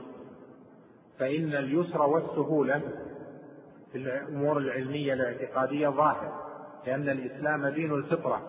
فإن 1.19 1.53
اليسر 1.55 2.01
والسهولة 2.01 2.81
في 3.91 3.97
الأمور 3.97 4.57
العلمية 4.57 5.13
الاعتقادية 5.13 5.89
ظاهر 5.89 6.47
لأن 6.87 7.09
الإسلام 7.09 7.67
دين 7.67 7.93
الفطرة 7.93 8.41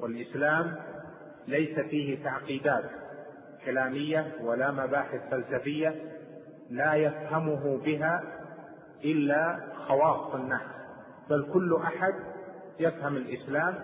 والإسلام 0.00 0.76
ليس 1.48 1.78
فيه 1.78 2.24
تعقيدات 2.24 2.84
كلامية 3.64 4.32
ولا 4.42 4.70
مباحث 4.70 5.20
فلسفية 5.30 5.94
لا 6.70 6.94
يفهمه 6.94 7.80
بها 7.84 8.22
إلا 9.04 9.60
خواص 9.88 10.34
الناس. 10.34 10.62
بل 11.30 11.46
كل 11.52 11.76
أحد 11.84 12.14
يفهم 12.80 13.16
الإسلام 13.16 13.74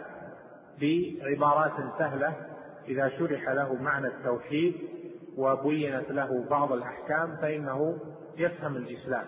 بعبارات 0.80 1.72
سهلة 1.98 2.49
إذا 2.88 3.08
شرح 3.08 3.48
له 3.48 3.74
معنى 3.74 4.06
التوحيد 4.06 4.74
وبينت 5.36 6.10
له 6.10 6.44
بعض 6.50 6.72
الأحكام 6.72 7.36
فإنه 7.36 7.98
يفهم 8.38 8.76
الإسلام. 8.76 9.24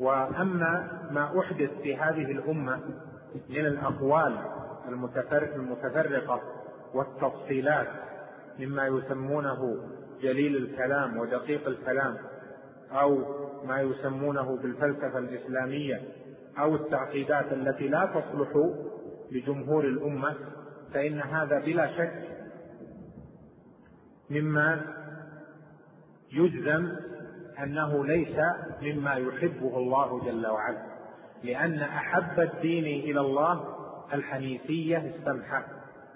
وأما 0.00 1.00
ما 1.10 1.40
أحدث 1.40 1.70
في 1.82 1.96
هذه 1.96 2.32
الأمة 2.32 2.80
من 3.48 3.66
الأقوال 3.66 4.38
المتفرقة 5.56 6.40
والتفصيلات 6.94 7.88
مما 8.58 8.86
يسمونه 8.86 9.76
جليل 10.22 10.56
الكلام 10.56 11.18
ودقيق 11.18 11.68
الكلام 11.68 12.16
أو 12.92 13.18
ما 13.64 13.80
يسمونه 13.80 14.56
بالفلسفة 14.56 15.18
الإسلامية 15.18 16.00
أو 16.58 16.74
التعقيدات 16.74 17.52
التي 17.52 17.88
لا 17.88 18.06
تصلح 18.06 18.72
لجمهور 19.30 19.84
الأمة 19.84 20.34
فإن 20.94 21.20
هذا 21.20 21.58
بلا 21.58 21.96
شك 21.96 22.12
مما 24.30 24.80
يجزم 26.32 26.92
أنه 27.62 28.04
ليس 28.06 28.36
مما 28.82 29.14
يحبه 29.14 29.76
الله 29.76 30.24
جل 30.24 30.46
وعلا 30.46 30.82
لأن 31.44 31.78
أحب 31.78 32.40
الدين 32.40 32.84
إلى 32.84 33.20
الله 33.20 33.64
الحنيفية 34.14 34.98
السمحة 34.98 35.64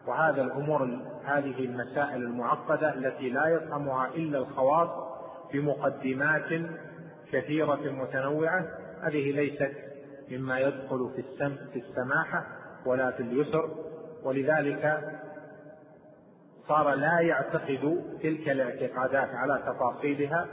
وهذا 0.07 0.43
الأمور 0.43 0.83
هذه 1.25 1.65
المسائل 1.65 2.23
المعقدة 2.23 2.95
التي 2.95 3.31
لا 3.31 3.47
يفهمها 3.47 4.09
إلا 4.15 4.39
الخواص 4.39 4.89
بمقدمات 5.53 6.63
كثيرة 7.33 7.91
متنوعة 7.93 8.67
هذه 9.03 9.33
ليست 9.33 9.73
مما 10.31 10.59
يدخل 10.59 11.11
في 11.17 11.21
السم 11.21 11.57
في 11.73 11.79
السماحة 11.79 12.47
ولا 12.87 13.11
في 13.11 13.23
اليسر 13.23 13.71
ولذلك 14.23 15.01
صار 16.69 16.95
لا 16.95 17.21
يعتقد 17.21 18.05
تلك 18.23 18.49
الاعتقادات 18.49 19.29
على 19.35 19.63
تفاصيلها 19.67 20.47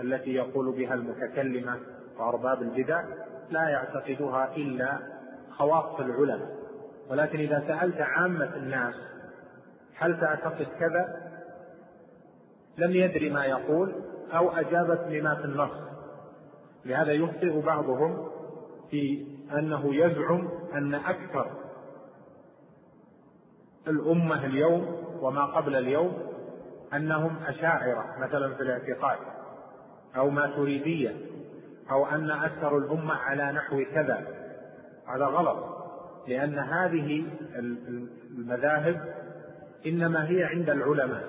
التي 0.00 0.34
يقول 0.34 0.72
بها 0.76 0.94
المتكلمة 0.94 1.78
وأرباب 2.18 2.62
البدع 2.62 3.04
لا 3.50 3.68
يعتقدها 3.68 4.56
إلا 4.56 4.98
خواص 5.50 6.00
العلماء. 6.00 6.60
ولكن 7.10 7.38
إذا 7.38 7.64
سألت 7.68 8.00
عامة 8.00 8.56
الناس 8.56 8.94
هل 9.96 10.20
تعتقد 10.20 10.66
كذا 10.80 11.30
لم 12.78 12.90
يدري 12.90 13.30
ما 13.30 13.44
يقول 13.44 13.94
أو 14.32 14.50
أجابت 14.50 15.00
لما 15.08 15.34
في 15.34 15.44
النص. 15.44 15.90
لهذا 16.84 17.12
يخطئ 17.12 17.60
بعضهم 17.60 18.28
في 18.90 19.26
أنه 19.52 19.94
يزعم 19.94 20.48
أن 20.74 20.94
أكثر 20.94 21.50
الأمة 23.88 24.46
اليوم 24.46 24.99
وما 25.20 25.44
قبل 25.44 25.76
اليوم 25.76 26.30
أنهم 26.94 27.36
أشاعرة 27.46 28.04
مثلا 28.18 28.54
في 28.54 28.62
الاعتقاد 28.62 29.18
أو 30.16 30.30
ماتريدية 30.30 31.14
أو 31.90 32.06
أن 32.06 32.30
أكثر 32.30 32.78
الأمة 32.78 33.14
على 33.14 33.52
نحو 33.52 33.84
كذا. 33.94 34.26
هذا 35.06 35.24
غلط 35.24 35.80
لأن 36.28 36.58
هذه 36.58 37.24
المذاهب 38.38 39.14
إنما 39.86 40.28
هي 40.30 40.44
عند 40.44 40.70
العلماء 40.70 41.24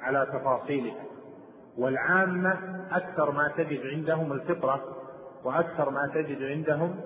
على 0.00 0.26
تفاصيلها. 0.32 1.04
والعامة 1.78 2.58
أكثر 2.90 3.30
ما 3.30 3.52
تجد 3.56 3.80
عندهم 3.86 4.32
الفطرة 4.32 4.96
وأكثر 5.44 5.90
ما 5.90 6.10
تجد 6.14 6.42
عندهم 6.42 7.00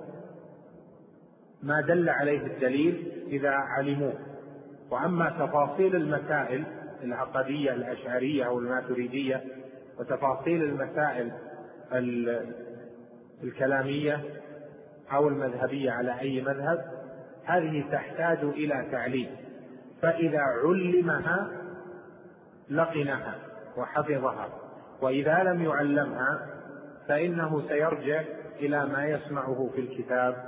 ما 1.63 1.81
دل 1.81 2.09
عليه 2.09 2.47
الدليل 2.47 3.25
إذا 3.27 3.51
علموه. 3.51 4.32
وأما 4.93 5.31
تفاصيل 5.31 5.97
المسائل 5.97 6.65
العقدية 7.03 7.73
الأشعرية 7.73 8.45
أو 8.47 8.59
الماتريدية 8.59 9.45
وتفاصيل 9.99 10.63
المسائل 10.63 11.33
الكلامية 13.43 14.21
أو 15.13 15.29
المذهبية 15.29 15.91
على 15.91 16.21
أي 16.21 16.41
مذهب 16.41 16.85
هذه 17.45 17.85
تحتاج 17.93 18.39
إلى 18.39 18.89
تعليم. 18.93 19.37
فإذا 20.03 20.41
علمها 20.41 21.49
لقنها 22.71 23.35
وحفظها 23.77 24.49
وإذا 25.03 25.43
لم 25.43 25.63
يعلمها 25.63 26.47
فإنه 27.09 27.69
سيرجع 27.69 28.23
إلى 28.61 28.87
ما 28.87 29.07
يسمعه 29.07 29.71
في 29.75 29.81
الكتاب 29.81 30.45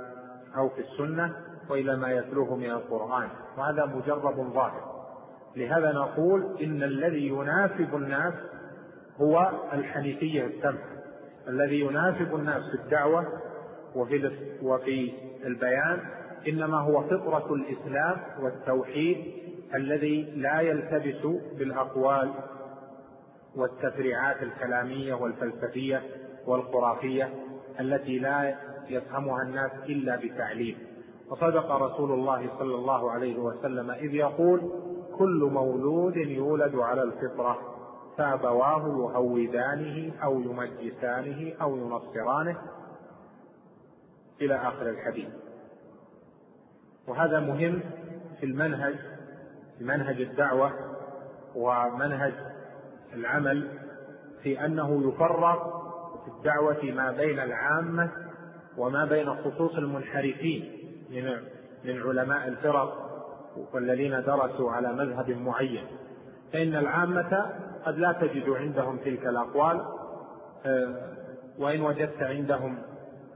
أو 0.57 0.69
في 0.69 0.81
السنة 0.81 1.35
وإلى 1.69 1.95
ما 1.97 2.11
يتلوه 2.11 2.55
من 2.55 2.71
القرآن 2.71 3.27
وهذا 3.57 3.85
مجرب 3.85 4.53
ظاهر. 4.53 4.95
لهذا 5.55 5.91
نقول 5.91 6.57
إن 6.63 6.83
الذي 6.83 7.27
يناسب 7.27 7.95
الناس 7.95 8.33
هو 9.21 9.51
الحنيفية 9.73 10.45
السمحة 10.45 10.95
الذي 11.47 11.79
يناسب 11.79 12.35
الناس 12.35 12.63
في 12.71 12.83
الدعوة 12.83 13.27
وفي 13.95 14.31
وفي 14.61 15.13
البيان 15.45 15.99
إنما 16.47 16.79
هو 16.79 17.03
فطرة 17.03 17.53
الإسلام 17.53 18.17
والتوحيد 18.39 19.33
الذي 19.75 20.21
لا 20.35 20.59
يلتبس 20.59 21.25
بالأقوال 21.57 22.33
والتفريعات 23.55 24.43
الكلامية 24.43 25.13
والفلسفية 25.13 26.03
والخرافية 26.47 27.29
التي 27.79 28.19
لا 28.19 28.55
يفهمها 28.89 29.41
الناس 29.43 29.71
إلا 29.89 30.15
بتعليم. 30.15 30.77
وصدق 31.29 31.71
رسول 31.71 32.11
الله 32.11 32.49
صلى 32.59 32.75
الله 32.75 33.11
عليه 33.11 33.39
وسلم 33.39 33.91
إذ 33.91 34.13
يقول 34.13 34.71
كل 35.17 35.49
مولود 35.53 36.15
يولد 36.15 36.75
على 36.75 37.03
الفطرة 37.03 37.57
فأبواه 38.17 38.87
يهودانه 38.87 40.13
أو 40.23 40.41
يمجسانه 40.41 41.53
أو 41.61 41.77
ينصرانه. 41.77 42.57
إلى 44.41 44.55
آخر 44.55 44.89
الحديث. 44.89 45.29
وهذا 47.07 47.39
مهم 47.39 47.79
في 48.39 48.45
المنهج 48.45 48.95
في 49.77 49.83
منهج 49.83 50.21
الدعوة 50.21 50.71
ومنهج 51.55 52.33
العمل 53.13 53.79
في 54.43 54.65
أنه 54.65 55.07
يفرق 55.07 55.85
في 56.25 56.31
الدعوة 56.31 56.83
ما 56.83 57.11
بين 57.11 57.39
العامة 57.39 58.11
وما 58.77 59.05
بين 59.05 59.35
خصوص 59.35 59.75
المنحرفين. 59.75 60.74
من 61.09 61.37
من 61.83 62.01
علماء 62.01 62.47
الفرق 62.47 63.05
والذين 63.73 64.11
درسوا 64.11 64.71
على 64.71 64.93
مذهب 64.93 65.29
معين. 65.29 65.85
فإن 66.53 66.75
العامة 66.75 67.45
قد 67.85 67.97
لا 67.97 68.11
تجد 68.11 68.49
عندهم 68.49 68.97
تلك 68.97 69.25
الأقوال 69.25 69.81
آه، 70.65 70.95
وإن 71.59 71.81
وجدت 71.81 72.23
عندهم 72.23 72.77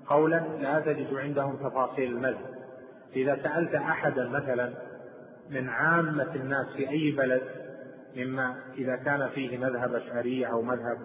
قولا 0.07 0.43
لا 0.61 0.80
تجد 0.80 1.13
عندهم 1.13 1.55
تفاصيل 1.55 2.11
المذهب. 2.11 2.59
إذا 3.15 3.36
سألت 3.43 3.76
أحدا 3.76 4.28
مثلا 4.28 4.74
من 5.49 5.70
عامة 5.70 6.36
الناس 6.36 6.67
في 6.76 6.89
أي 6.89 7.11
بلد 7.11 7.41
مما 8.15 8.55
إذا 8.78 8.95
كان 8.95 9.30
فيه 9.30 9.57
مذهب 9.57 9.93
أشعرية 9.93 10.45
أو 10.45 10.61
مذهب 10.61 10.97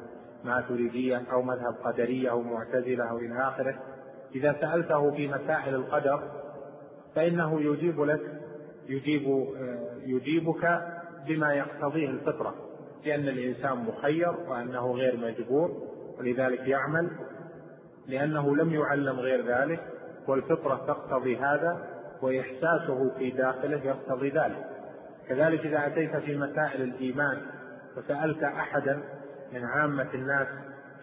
ماتريدية 0.44 1.22
أو 1.32 1.42
مذهب 1.42 1.74
قدرية 1.84 2.30
أو 2.30 2.42
معتزلة 2.42 3.10
أو 3.10 3.18
إلى 3.18 3.48
آخره 3.48 3.74
إذا 4.34 4.56
سألته 4.60 5.10
في 5.10 5.28
مسائل 5.28 5.74
القدر 5.74 6.22
فإنه 7.14 7.60
يجيب 7.60 8.00
لك 8.00 8.20
يجيب 8.88 9.46
يجيبك 10.06 10.82
بما 11.26 11.54
يقتضيه 11.54 12.08
الفطرة 12.08 12.54
لأن 13.04 13.28
الإنسان 13.28 13.78
مخير 13.78 14.30
وأنه 14.48 14.92
غير 14.92 15.16
مجبور 15.16 15.70
ولذلك 16.18 16.60
يعمل 16.60 17.10
لأنه 18.08 18.56
لم 18.56 18.74
يعلم 18.74 19.20
غير 19.20 19.46
ذلك 19.46 19.80
والفطرة 20.28 20.74
تقتضي 20.86 21.36
هذا 21.36 21.94
وإحساسه 22.22 23.10
في 23.18 23.30
داخله 23.30 23.80
يقتضي 23.84 24.28
ذلك. 24.28 24.64
كذلك 25.28 25.66
إذا 25.66 25.86
أتيت 25.86 26.16
في 26.16 26.36
مسائل 26.36 26.82
الإيمان 26.82 27.40
وسألت 27.96 28.42
أحدا 28.42 29.02
من 29.52 29.64
عامة 29.64 30.14
الناس 30.14 30.48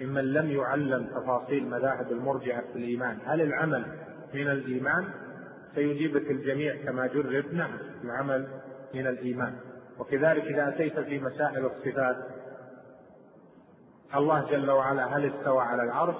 ممن 0.01 0.33
لم 0.33 0.51
يعلم 0.51 1.05
تفاصيل 1.05 1.67
مذاهب 1.67 2.11
المرجعة 2.11 2.61
في 2.61 2.79
الإيمان 2.79 3.17
هل 3.25 3.41
العمل 3.41 3.85
من 4.33 4.47
الإيمان؟ 4.47 5.05
سيجيبك 5.75 6.31
الجميع 6.31 6.75
كما 6.75 7.07
جرب 7.07 7.53
نعم 7.53 7.77
العمل 8.03 8.47
من 8.93 9.07
الإيمان. 9.07 9.55
وكذلك 9.99 10.43
إذا 10.43 10.69
أتيت 10.69 10.99
في 10.99 11.19
مسائل 11.19 11.65
الصفات 11.65 12.17
الله 14.15 14.51
جل 14.51 14.71
وعلا 14.71 15.17
هل 15.17 15.33
استوى 15.33 15.61
على 15.61 15.83
العرش؟ 15.83 16.15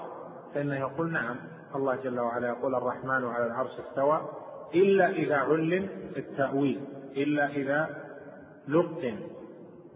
فإنه 0.54 0.76
يقول 0.76 1.12
نعم. 1.12 1.36
الله 1.74 1.96
جل 1.96 2.20
وعلا 2.20 2.48
يقول 2.48 2.74
الرحمن 2.74 3.24
على 3.24 3.46
العرش 3.46 3.70
استوى. 3.88 4.28
إلا 4.74 5.10
إذا 5.10 5.36
علم 5.36 5.88
التأويل 6.16 6.80
إلا 7.16 7.46
إذا 7.46 7.88
لقن 8.68 9.16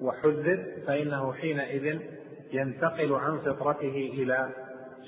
وحدد 0.01 0.83
فإنه 0.87 1.33
حينئذ 1.33 2.01
ينتقل 2.53 3.13
عن 3.13 3.39
فطرته 3.39 4.11
إلى 4.15 4.49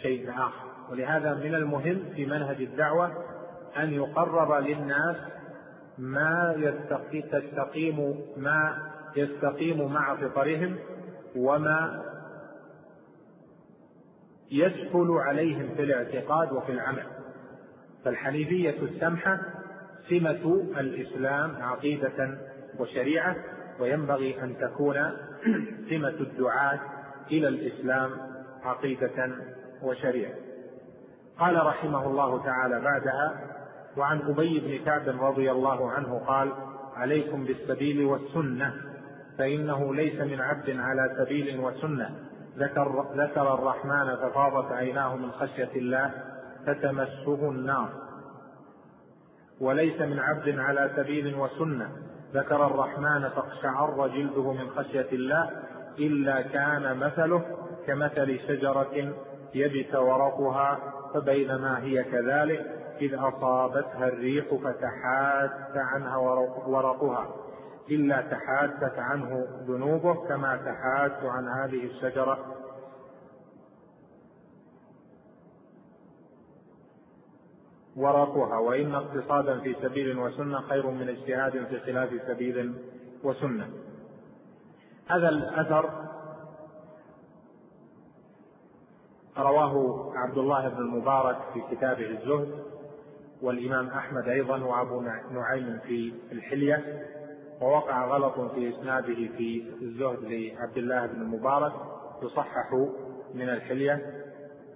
شيء 0.03 0.31
آخر. 0.31 0.69
ولهذا 0.91 1.35
من 1.35 1.55
المهم 1.55 2.03
في 2.15 2.27
منهج 2.27 2.63
الدعوة 2.63 3.13
أن 3.77 3.93
يقرب 3.93 4.53
للناس 4.63 5.17
ما 5.99 6.55
تستقيم 7.33 8.21
ما 8.37 8.79
يستقيم 9.17 9.93
مع 9.93 10.17
فطرهم 10.17 10.77
وما 11.37 12.05
يسهل 14.51 15.11
عليهم 15.11 15.75
في 15.77 15.83
الاعتقاد 15.83 16.53
وفي 16.53 16.73
العمل. 16.73 17.07
فالحنيفية 18.05 18.83
السمحة 18.83 19.41
سمة 20.11 20.67
الإسلام 20.79 21.63
عقيدة 21.63 22.39
وشريعة 22.79 23.37
وينبغي 23.81 24.43
أن 24.43 24.59
تكون 24.59 24.97
سمة 25.91 26.09
الدعاة 26.21 26.81
إلى 27.31 27.49
الإسلام 27.49 28.11
عقيدة 28.63 29.31
وشريعة. 29.83 30.35
قال 31.39 31.67
رحمه 31.67 32.07
الله 32.07 32.45
تعالى 32.45 32.81
بعدها 32.81 33.41
وعن 33.97 34.21
أبي 34.21 34.61
بن 34.61 34.85
كعب 34.85 35.23
رضي 35.23 35.51
الله 35.51 35.91
عنه 35.91 36.23
قال 36.27 36.53
عليكم 36.97 37.45
بالسبيل 37.45 38.05
والسنة 38.05 38.75
فإنه 39.39 39.95
ليس 39.95 40.21
من 40.21 40.41
عبد 40.41 40.77
على 40.79 41.17
سبيل 41.19 41.61
وسنة. 41.61 42.11
ذكر, 42.57 43.05
ذكر 43.17 43.55
الرحمن 43.55 44.17
ففاضت 44.17 44.73
عيناه 44.73 45.17
من 45.17 45.31
خشية 45.33 45.71
الله 45.77 46.11
فتمسه 46.67 47.51
النار. 47.51 47.89
وليس 49.61 50.01
من 50.01 50.19
عبد 50.19 50.59
على 50.59 50.91
سبيل 50.97 51.35
وسنة. 51.35 51.89
ذكر 52.35 52.67
الرحمن 52.67 53.29
فاقشعر 53.29 54.09
جلده 54.09 54.53
من 54.53 54.71
خشية 54.71 55.09
الله 55.13 55.51
إلا 55.99 56.43
كان 56.43 56.97
مثله 56.97 57.45
كمثل 57.87 58.39
شجرة 58.49 59.13
يبس 59.55 59.95
ورقها 59.95 60.79
فبينما 61.15 61.83
هي 61.83 62.05
كذلك 62.05 62.79
إذ 63.01 63.15
أصابتها 63.15 64.09
الريح 64.09 64.55
فتحات 64.55 65.77
عنها 65.77 66.17
ورقها 66.67 67.35
إلا 67.91 68.21
تحادت 68.21 68.99
عنه 68.99 69.47
ذنوبه 69.69 70.15
كما 70.29 70.57
تحات 70.57 71.25
عن 71.25 71.49
هذه 71.49 71.85
الشجرة. 71.85 72.55
ورقها 77.97 78.59
وإن 78.59 78.95
اقتصادا 78.95 79.61
في 79.61 79.77
سبيل 79.83 80.19
وسنة 80.19 80.61
خير 80.61 80.91
من 80.91 81.09
اجتهاد 81.09 81.67
في 81.67 81.81
خلاف 81.81 82.11
سبيل 82.27 82.75
وسنة. 83.25 83.69
هذا 85.07 85.29
الأثر 85.29 86.08
رواه 89.39 90.05
عبد 90.17 90.39
الله 90.39 90.69
بن 90.69 90.77
المبارك 90.77 91.37
في 91.55 91.77
كتابه 91.77 92.07
الزهد 92.07 92.65
والإمام 93.43 93.89
أحمد 93.89 94.29
أيضا 94.29 94.65
وأبو 94.65 95.01
نعيم 95.31 95.79
في 95.87 96.13
الحلية 96.33 97.05
ووقع 97.61 98.07
غلط 98.07 98.41
في 98.55 98.69
إسناده 98.69 99.15
في 99.15 99.65
الزهد 99.83 100.19
لعبد 100.23 100.79
الله 100.79 101.07
بن 101.07 101.23
المبارك 101.23 101.73
يصحح 102.23 102.73
من 103.35 103.49
الحلية. 103.49 104.25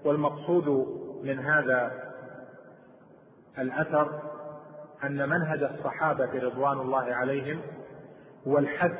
والمقصود 0.05 0.69
من 1.23 1.39
هذا 1.39 1.93
الأثر 3.59 4.23
أن 5.05 5.29
منهج 5.29 5.63
الصحابة 5.63 6.31
رضوان 6.43 6.81
الله 6.81 7.15
عليهم 7.15 7.61
هو 8.49 8.59
الحث 8.59 8.99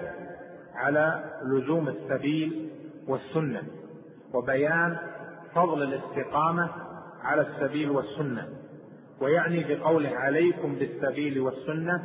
على 0.75 1.25
لزوم 1.43 1.89
السبيل 1.89 2.71
والسنة 3.09 3.63
وبيان 4.35 4.99
فضل 5.55 5.83
الاستقامة 5.83 6.71
على 7.23 7.43
السبيل 7.43 7.91
والسنة 7.91 8.49
ويعني 9.21 9.75
بقوله 9.75 10.09
عليكم 10.09 10.75
بالسبيل 10.75 11.41
والسنة 11.41 12.05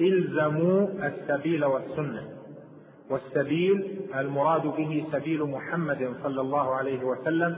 إلزموا 0.00 0.88
السبيل 1.06 1.64
والسنة 1.64 2.28
والسبيل 3.10 4.08
المراد 4.16 4.62
به 4.62 5.06
سبيل 5.12 5.44
محمد 5.44 6.14
صلى 6.22 6.40
الله 6.40 6.74
عليه 6.74 7.04
وسلم 7.04 7.56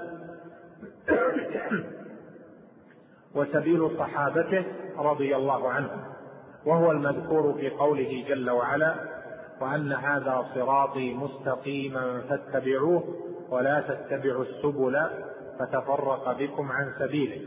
وسبيل 3.35 3.91
صحابته 3.99 4.65
رضي 4.99 5.37
الله 5.37 5.69
عنهم 5.69 6.01
وهو 6.67 6.91
المذكور 6.91 7.53
في 7.53 7.71
قوله 7.71 8.25
جل 8.29 8.51
وعلا 8.51 8.95
وأن 9.61 9.93
هذا 9.93 10.47
صراطي 10.55 11.15
مستقيما 11.15 12.21
فاتبعوه 12.29 13.05
ولا 13.49 13.81
تتبعوا 13.81 14.45
السبل 14.45 15.11
فتفرق 15.59 16.33
بكم 16.39 16.73
عن 16.73 16.95
سبيله. 16.99 17.47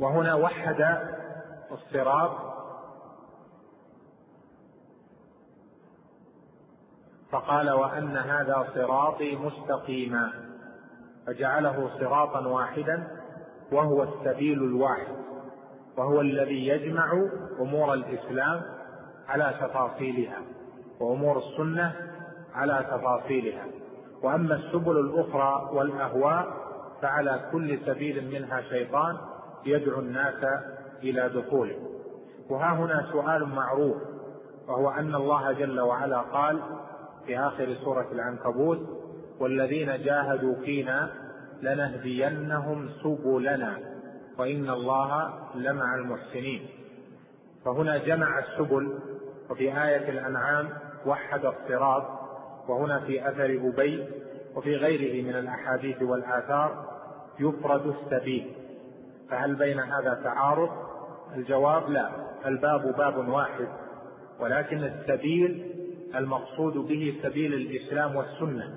وهنا 0.00 0.34
وحد 0.34 0.98
الصراط 1.72 2.54
فقال 7.30 7.70
وأن 7.70 8.16
هذا 8.16 8.68
صراطي 8.74 9.36
مستقيما 9.36 10.32
فجعله 11.26 11.90
صراطا 12.00 12.46
واحدا 12.48 13.08
وهو 13.72 14.02
السبيل 14.02 14.58
الواحد 14.58 15.16
وهو 15.96 16.20
الذي 16.20 16.66
يجمع 16.68 17.28
أمور 17.60 17.94
الإسلام 17.94 18.62
على 19.28 19.54
تفاصيلها. 19.60 20.42
وأمور 21.00 21.38
السنة 21.38 21.92
على 22.54 22.86
تفاصيلها. 22.90 23.64
وأما 24.22 24.54
السبل 24.54 24.98
الأخرى 24.98 25.70
والأهواء 25.72 26.46
فعلى 27.02 27.40
كل 27.52 27.78
سبيل 27.86 28.30
منها 28.30 28.60
شيطان 28.60 29.16
يدعو 29.66 30.00
الناس 30.00 30.44
إلى 31.02 31.28
دخوله. 31.28 31.76
وها 32.50 32.74
هنا 32.74 33.06
سؤال 33.12 33.48
معروف 33.48 33.96
وهو 34.68 34.90
أن 34.90 35.14
الله 35.14 35.52
جل 35.52 35.80
وعلا 35.80 36.18
قال 36.18 36.60
في 37.26 37.38
آخر 37.38 37.74
سورة 37.84 38.06
العنكبوت 38.12 38.78
والذين 39.40 40.02
جاهدوا 40.02 40.54
فينا 40.54 41.10
لنهدينهم 41.62 42.88
سبلنا 43.02 43.78
وإن 44.38 44.70
الله 44.70 45.32
لمع 45.54 45.94
المحسنين. 45.94 46.68
فهنا 47.64 47.98
جمع 47.98 48.38
السبل 48.38 48.98
وفي 49.50 49.84
آية 49.84 50.08
الأنعام 50.10 50.68
وحد 51.06 51.44
الصراط 51.44 52.02
وهنا 52.68 53.00
في 53.00 53.28
أثر 53.28 53.44
أبي 53.44 54.08
وفي 54.56 54.76
غيره 54.76 55.24
من 55.24 55.36
الأحاديث 55.36 56.02
والآثار 56.02 56.84
يفرد 57.40 57.86
السبيل. 57.86 58.52
فهل 59.30 59.54
بين 59.54 59.80
هذا 59.80 60.20
تعارض؟ 60.24 60.70
الجواب 61.36 61.90
لا 61.90 62.10
الباب 62.46 62.96
باب 62.96 63.28
واحد 63.28 63.68
ولكن 64.40 64.84
السبيل 64.84 65.70
المقصود 66.14 66.72
به 66.72 67.14
سبيل 67.22 67.54
الإسلام 67.54 68.16
والسنة 68.16 68.74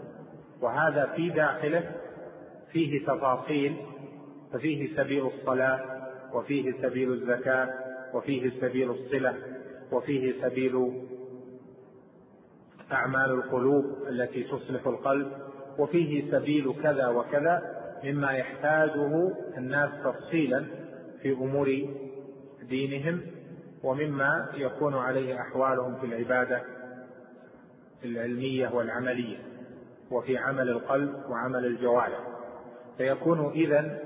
وهذا 0.61 1.05
في 1.15 1.29
داخله 1.29 1.91
فيه 2.71 3.05
تفاصيل 3.05 3.75
ففيه 4.53 4.95
سبيل 4.97 5.25
الصلاة 5.25 5.79
وفيه 6.33 6.73
سبيل 6.81 7.11
الزكاة 7.11 7.69
وفيه 8.13 8.51
سبيل 8.61 8.91
الصلة 8.91 9.35
وفيه 9.91 10.41
سبيل 10.41 11.03
أعمال 12.91 13.31
القلوب 13.31 13.85
التي 14.09 14.43
تصلح 14.43 14.87
القلب 14.87 15.31
وفيه 15.79 16.31
سبيل 16.31 16.73
كذا 16.83 17.07
وكذا 17.07 17.61
مما 18.03 18.31
يحتاجه 18.31 19.31
الناس 19.57 19.89
تفصيلا 20.03 20.65
في 21.21 21.31
أمور 21.31 21.87
دينهم 22.69 23.21
ومما 23.83 24.49
يكون 24.53 24.95
عليه 24.95 25.41
أحوالهم 25.41 25.95
في 25.95 26.05
العبادة 26.05 26.61
العلمية 28.05 28.69
والعملية 28.69 29.37
وفي 30.11 30.37
عمل 30.37 30.69
القلب 30.69 31.15
وعمل 31.29 31.65
الجوارح. 31.65 32.19
فيكون 32.97 33.51
اذا 33.51 33.99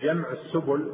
جمع 0.00 0.32
السبل 0.32 0.92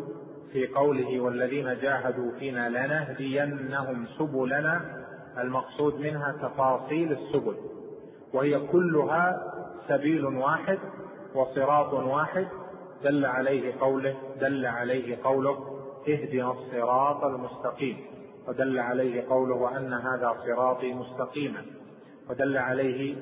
في 0.52 0.66
قوله 0.66 1.20
والذين 1.20 1.78
جاهدوا 1.82 2.32
فينا 2.38 2.68
لنهدينهم 2.68 4.06
سبلنا 4.18 5.04
المقصود 5.38 6.00
منها 6.00 6.32
تفاصيل 6.42 7.12
السبل 7.12 7.56
وهي 8.34 8.60
كلها 8.66 9.52
سبيل 9.88 10.24
واحد 10.24 10.78
وصراط 11.34 11.92
واحد 11.92 12.46
دل 13.04 13.26
عليه 13.26 13.74
قوله 13.80 14.14
دل 14.40 14.66
عليه 14.66 15.18
قوله 15.24 15.58
اهدنا 16.08 16.52
الصراط 16.52 17.24
المستقيم 17.24 17.96
ودل 18.48 18.78
عليه 18.78 19.28
قوله 19.28 19.54
وان 19.54 19.92
هذا 19.92 20.34
صراطي 20.46 20.94
مستقيما 20.94 21.64
ودل 22.30 22.58
عليه 22.58 23.16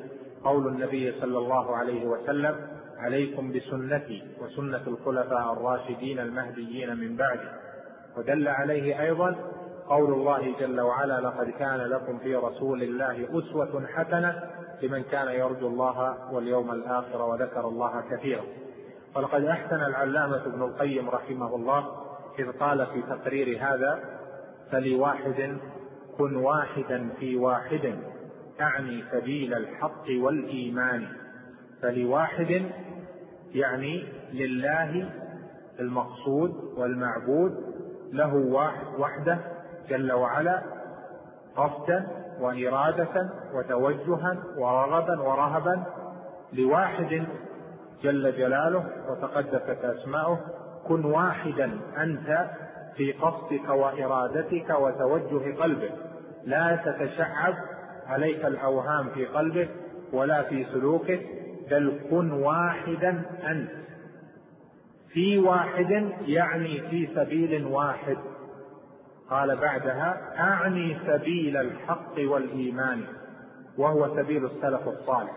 قول 0.45 0.67
النبي 0.67 1.13
صلى 1.21 1.39
الله 1.39 1.77
عليه 1.77 2.07
وسلم 2.07 2.80
عليكم 3.01 3.53
بسنتي 3.53 4.23
وسنة 4.41 4.83
الخلفاء 4.87 5.53
الراشدين 5.53 6.19
المهديين 6.19 6.97
من 6.97 7.17
بعدي 7.17 7.49
ودل 8.17 8.49
عليه 8.49 9.01
أيضا 9.03 9.37
قول 9.89 10.13
الله 10.13 10.55
جل 10.61 10.81
وعلا 10.81 11.21
لقد 11.21 11.51
كان 11.51 11.79
لكم 11.79 12.19
في 12.19 12.37
رسول 12.37 12.83
الله 12.83 13.29
أسوة 13.39 13.87
حسنة 13.87 14.43
لمن 14.83 15.03
كان 15.03 15.29
يرجو 15.29 15.69
الله 15.69 16.17
واليوم 16.33 16.71
الآخر 16.71 17.23
وذكر 17.23 17.69
الله 17.69 18.03
كثيرا. 18.11 18.43
ولقد 19.17 19.45
أحسن 19.45 19.77
العلامة 19.77 20.47
ابن 20.47 20.63
القيم 20.63 21.11
رحمه 21.11 21.55
الله 21.57 21.87
إذ 22.39 22.53
قال 22.53 22.87
في 22.87 23.03
تقرير 23.03 23.59
هذا 23.61 24.01
فلواحد 24.73 25.59
كن 26.19 26.37
واحدا 26.37 27.09
في 27.21 27.37
واحد 27.37 27.95
أعني 28.61 29.05
سبيل 29.13 29.55
الحق 29.55 30.05
والإيمان. 30.11 31.07
فلواحد 31.83 32.71
يعني 33.55 34.05
لله 34.33 35.11
المقصود 35.81 36.51
والمعبود 36.77 37.53
له 38.13 38.35
وحده 38.99 39.39
جل 39.89 40.13
وعلا 40.13 40.63
قصدا 41.57 42.07
وإرادة 42.41 43.31
وتوجها 43.55 44.37
ورغبا 44.59 45.21
ورهبا 45.21 45.85
لواحد 46.53 47.25
جل 48.03 48.33
جلاله 48.37 48.85
وتقدست 49.09 49.85
أسماؤه. 49.85 50.39
كن 50.89 51.05
واحدا 51.05 51.71
أنت 51.97 52.51
في 52.97 53.13
قصدك 53.13 53.69
وإرادتك 53.69 54.71
وتوجه 54.81 55.63
قلبك. 55.63 55.93
لا 56.45 56.77
تتشعب 56.85 57.55
عليك 58.07 58.45
الأوهام 58.45 59.09
في 59.09 59.27
قلبك 59.27 59.69
ولا 60.13 60.43
في 60.43 60.65
سلوكك. 60.65 61.40
بل 61.71 62.01
كن 62.11 62.33
واحدا 62.33 63.23
أنت. 63.47 63.71
في 65.13 65.39
واحد 65.39 66.13
يعني 66.27 66.81
في 66.81 67.09
سبيل 67.15 67.65
واحد. 67.65 68.17
قال 69.31 69.57
بعدها 69.57 70.35
أعني 70.39 70.97
سبيل 71.07 71.57
الحق 71.57 72.15
والإيمان 72.19 73.03
وهو 73.79 74.17
سبيل 74.17 74.45
السلف 74.45 74.89
الصالح. 74.89 75.37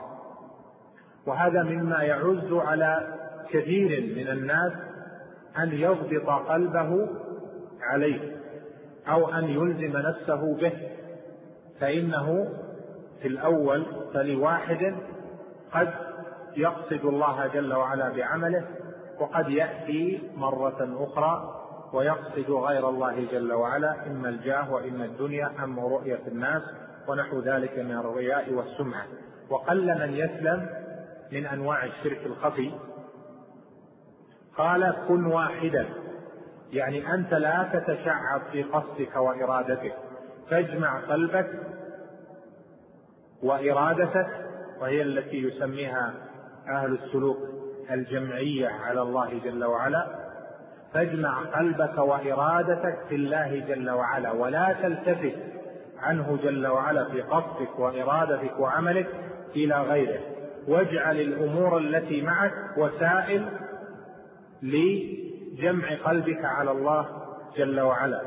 وهذا 1.25 1.63
مما 1.63 2.03
يعز 2.03 2.53
على 2.53 3.17
كثير 3.49 4.15
من 4.15 4.27
الناس 4.27 4.73
أن 5.57 5.71
يضبط 5.71 6.29
قلبه 6.29 7.07
عليه 7.81 8.35
أو 9.07 9.33
أن 9.33 9.43
يلزم 9.43 9.97
نفسه 9.97 10.55
به. 10.57 10.73
فإنه 11.79 12.47
في 13.21 13.27
الأول 13.27 13.85
فلواحد 14.13 14.95
قد 15.73 15.93
يقصد 16.57 17.05
الله 17.05 17.47
جل 17.47 17.73
وعلا 17.73 18.09
بعمله 18.09 18.65
وقد 19.19 19.49
يأتي 19.49 20.29
مرة 20.35 20.97
أخرى 20.99 21.63
ويقصد 21.93 22.51
غير 22.51 22.89
الله 22.89 23.27
جل 23.31 23.53
وعلا 23.53 24.07
إما 24.07 24.29
الجاه 24.29 24.73
وإما 24.73 25.05
الدنيا 25.05 25.51
أما 25.63 25.81
رؤية 25.81 26.21
الناس 26.27 26.61
ونحو 27.07 27.39
ذلك 27.39 27.79
من 27.79 27.97
الرياء 27.97 28.53
والسمعة. 28.53 29.05
وقل 29.49 29.99
من 29.99 30.13
يسلم 30.13 30.69
من 31.31 31.45
أنواع 31.45 31.85
الشرك 31.85 32.25
الخفي. 32.25 32.71
قال 34.57 34.95
كن 35.07 35.25
واحدا. 35.25 35.85
يعني 36.71 37.13
أنت 37.13 37.33
لا 37.33 37.69
تتشعب 37.73 38.41
في 38.51 38.63
قصدك 38.63 39.15
وإرادتك. 39.15 39.93
فاجمع 40.49 40.99
قلبك 40.99 41.49
وإرادتك 43.43 44.27
وهي 44.81 45.01
التي 45.01 45.37
يسميها 45.37 46.13
أهل 46.67 46.93
السلوك 46.93 47.37
الجمعية 47.91 48.67
على 48.67 49.01
الله 49.01 49.39
جل 49.43 49.63
وعلا 49.63 50.07
فاجمع 50.93 51.43
قلبك 51.43 51.97
وإرادتك 51.97 52.97
في 53.09 53.15
الله 53.15 53.59
جل 53.67 53.89
وعلا 53.89 54.31
ولا 54.31 54.75
تلتفت 54.81 55.35
عنه 55.99 56.39
جل 56.43 56.67
وعلا 56.67 57.05
في 57.05 57.21
قصدك 57.21 57.79
وإرادتك 57.79 58.59
وعملك 58.59 59.07
إلى 59.55 59.81
غيره. 59.81 60.19
واجعل 60.67 61.19
الأمور 61.19 61.77
التي 61.77 62.21
معك 62.21 62.53
وسائل 62.77 63.45
جمع 65.53 65.95
قلبك 66.05 66.45
على 66.45 66.71
الله 66.71 67.07
جل 67.57 67.79
وعلا. 67.79 68.21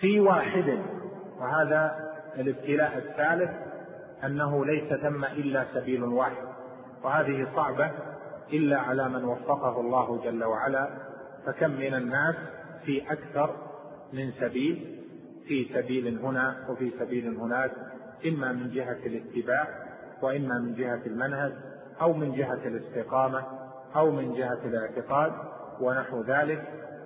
في 0.00 0.20
واحد 0.20 0.78
وهذا 1.40 2.10
الابتلاء 2.38 2.98
الثالث 2.98 3.69
أنه 4.24 4.64
ليس 4.66 4.92
ثم 4.92 5.24
إلا 5.24 5.66
سبيل 5.74 6.04
واحد 6.04 6.44
وهذه 7.04 7.46
صعبة 7.56 7.90
إلا 8.52 8.78
على 8.78 9.08
من 9.08 9.24
وفقه 9.24 9.80
الله 9.80 10.20
جل 10.24 10.44
وعلا 10.44 10.88
فكم 11.46 11.70
من 11.70 11.94
الناس 11.94 12.34
في 12.84 13.12
أكثر 13.12 13.56
من 14.12 14.32
سبيل 14.40 15.00
في 15.46 15.66
سبيل 15.74 16.18
هنا 16.18 16.66
وفي 16.68 16.90
سبيل 16.98 17.36
هناك 17.36 17.72
إما 18.26 18.52
من 18.52 18.70
جهة 18.70 18.98
الاتباع 19.06 19.68
وإما 20.22 20.58
من 20.58 20.74
جهة 20.74 21.00
المنهج 21.06 21.52
أو 22.00 22.12
من 22.12 22.32
جهة 22.32 22.60
الاستقامة 22.66 23.42
أو 23.96 24.10
من 24.10 24.34
جهة 24.34 24.58
الاعتقاد 24.64 25.32
ونحو 25.80 26.22
ذلك 26.22 26.64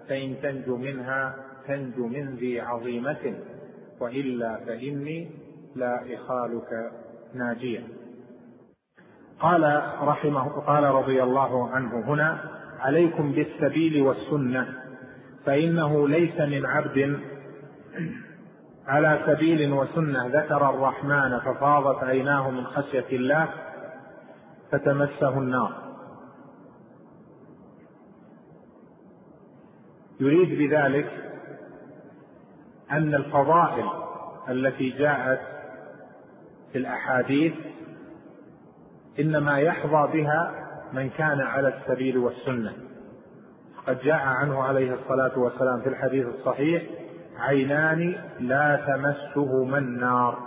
فإن 0.08 0.36
تنجو 0.42 0.76
منها 0.76 1.34
تنجو 1.68 2.06
من 2.06 2.36
ذي 2.36 2.60
عظيمة 2.60 3.34
وإلا 4.00 4.56
فإني 4.56 5.30
لا 5.74 6.14
إخالك 6.14 6.92
ناجيا 7.34 7.84
قال 9.40 9.82
رحمه 10.00 10.48
قال 10.48 10.84
رضي 10.84 11.22
الله 11.22 11.70
عنه 11.70 12.04
هنا 12.06 12.38
عليكم 12.80 13.32
بالسبيل 13.32 14.02
والسنة 14.02 14.66
فإنه 15.46 16.08
ليس 16.08 16.40
من 16.40 16.66
عبد 16.66 17.20
على 18.86 19.22
سبيل 19.26 19.72
وسنة 19.72 20.26
ذكر 20.26 20.70
الرحمن 20.70 21.38
ففاضت 21.38 22.04
عيناه 22.04 22.50
من 22.50 22.66
خشية 22.66 23.06
الله 23.12 23.48
فتمسه 24.72 25.38
النار. 25.38 25.72
يريد 30.20 30.58
بذلك 30.58 31.10
أن 32.90 33.14
الفضائل 33.14 33.88
التي 34.48 34.90
جاءت 34.90 35.53
في 36.74 36.80
الأحاديث 36.80 37.54
إنما 39.20 39.58
يحظى 39.58 40.12
بها 40.12 40.54
من 40.92 41.10
كان 41.10 41.40
على 41.40 41.68
السبيل 41.68 42.18
والسنة. 42.18 42.72
قد 43.86 43.98
جاء 43.98 44.20
عنه 44.20 44.62
عليه 44.62 44.94
الصلاة 44.94 45.38
والسلام 45.38 45.80
في 45.80 45.88
الحديث 45.88 46.26
الصحيح 46.26 46.82
عينان 47.38 48.14
لا 48.40 48.80
تمسهما 48.86 49.78
النار. 49.78 50.38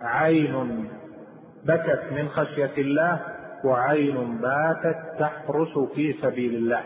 عين 0.00 0.88
بكت 1.64 2.02
من 2.12 2.28
خشية 2.28 2.72
الله 2.78 3.20
وعين 3.64 4.38
باتت 4.38 4.98
تحرس 5.18 5.78
في 5.94 6.12
سبيل 6.22 6.54
الله. 6.54 6.82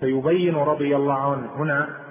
فيبين 0.00 0.56
رضي 0.56 0.96
الله 0.96 1.32
عنه 1.32 1.56
هنا 1.56 2.05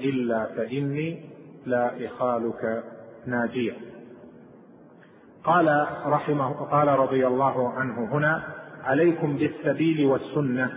إلا 0.00 0.46
فإني 0.56 1.30
لا 1.66 2.06
إخالك 2.06 2.84
ناجيا 3.26 3.74
قال 5.44 5.86
رحمه 6.06 6.52
قال 6.52 6.88
رضي 6.88 7.26
الله 7.26 7.72
عنه 7.72 8.14
هنا 8.14 8.42
عليكم 8.84 9.36
بالسبيل 9.36 10.06
والسنة 10.06 10.70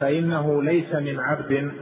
فإنه 0.00 0.62
ليس 0.62 0.94
من 0.94 1.20
عبد 1.20 1.72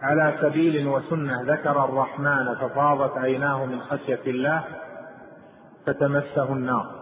على 0.00 0.38
سبيل 0.40 0.88
وسنة. 0.88 1.42
ذكر 1.42 1.84
الرحمن 1.84 2.54
ففاضت 2.54 3.18
عيناه 3.18 3.66
من 3.66 3.80
خشية 3.80 4.20
الله 4.26 4.64
فتمسه 5.86 6.52
النار. 6.52 6.95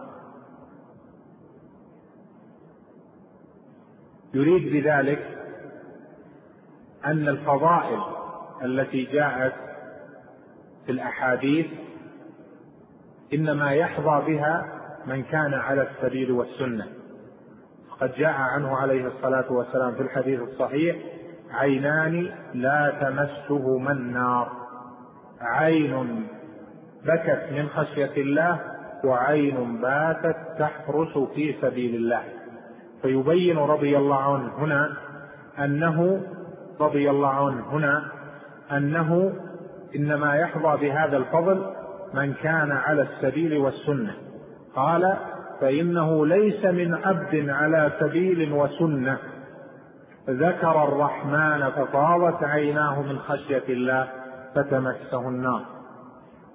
يريد 4.35 4.73
بذلك 4.73 5.25
أن 7.05 7.27
الفضائل 7.27 8.01
التي 8.63 9.03
جاءت 9.03 9.53
في 10.85 10.91
الأحاديث 10.91 11.65
إنما 13.33 13.71
يحظى 13.71 14.33
بها 14.33 14.65
من 15.07 15.23
كان 15.23 15.53
على 15.53 15.87
السبيل 15.87 16.31
والسنة. 16.31 16.87
قد 17.99 18.13
جاء 18.17 18.33
عنه 18.33 18.77
عليه 18.77 19.07
الصلاة 19.07 19.51
والسلام 19.51 19.95
في 19.95 20.01
الحديث 20.01 20.39
الصحيح 20.39 20.95
عينان 21.51 22.31
لا 22.53 22.93
تمسهما 23.01 23.91
النار 23.91 24.51
عين 25.41 26.27
بكت 27.05 27.47
من 27.51 27.69
خشية 27.69 28.21
الله 28.21 28.59
وعين 29.03 29.81
باتت 29.81 30.37
تحرس 30.59 31.17
في 31.17 31.55
سبيل 31.61 31.95
الله. 31.95 32.23
فيبين 33.01 33.57
رضي 33.57 33.97
الله 33.97 34.33
عنه 34.33 34.57
هنا 34.57 34.93
أنه 35.59 36.21
رضي 36.79 37.09
الله 37.09 37.29
عنه 37.29 37.69
هنا 37.71 38.03
أنه 38.71 39.33
إنما 39.95 40.35
يحظى 40.35 40.87
بهذا 40.87 41.17
الفضل 41.17 41.65
من 42.13 42.33
كان 42.33 42.71
على 42.71 43.01
السبيل 43.01 43.57
والسنة. 43.57 44.13
قال 44.75 45.17
فإنه 45.61 46.25
ليس 46.25 46.65
من 46.65 46.93
عبد 46.93 47.49
على 47.49 47.91
سبيل 47.99 48.53
وسنة. 48.53 49.17
ذكر 50.29 50.83
الرحمن 50.83 51.69
فطاوت 51.69 52.43
عيناه 52.43 53.01
من 53.01 53.19
خشية 53.19 53.63
الله 53.69 54.07
فتمسه 54.55 55.29
النار. 55.29 55.61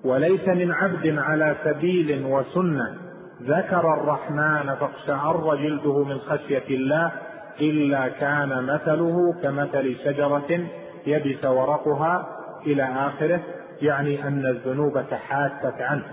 وليس 0.05 0.49
من 0.49 0.73
عبد 0.73 1.19
على 1.19 1.57
سبيل 1.65 2.25
وسنة. 2.25 3.10
ذكر 3.43 3.95
الرحمن 3.95 4.75
فاقشعر 4.75 5.57
جلده 5.57 6.05
من 6.05 6.19
خشية 6.19 6.77
الله 6.77 7.13
إلا 7.61 8.09
كان 8.09 8.65
مثله 8.65 9.35
كمثل 9.43 9.97
شجرة 10.05 10.67
يبس 11.07 11.45
ورقها 11.45 12.27
إلى 12.67 12.83
آخره 12.83 13.41
يعني 13.83 14.29
أن 14.29 14.47
الذنوب 14.47 15.03
تحاتت 15.11 15.81
عنه. 15.81 16.05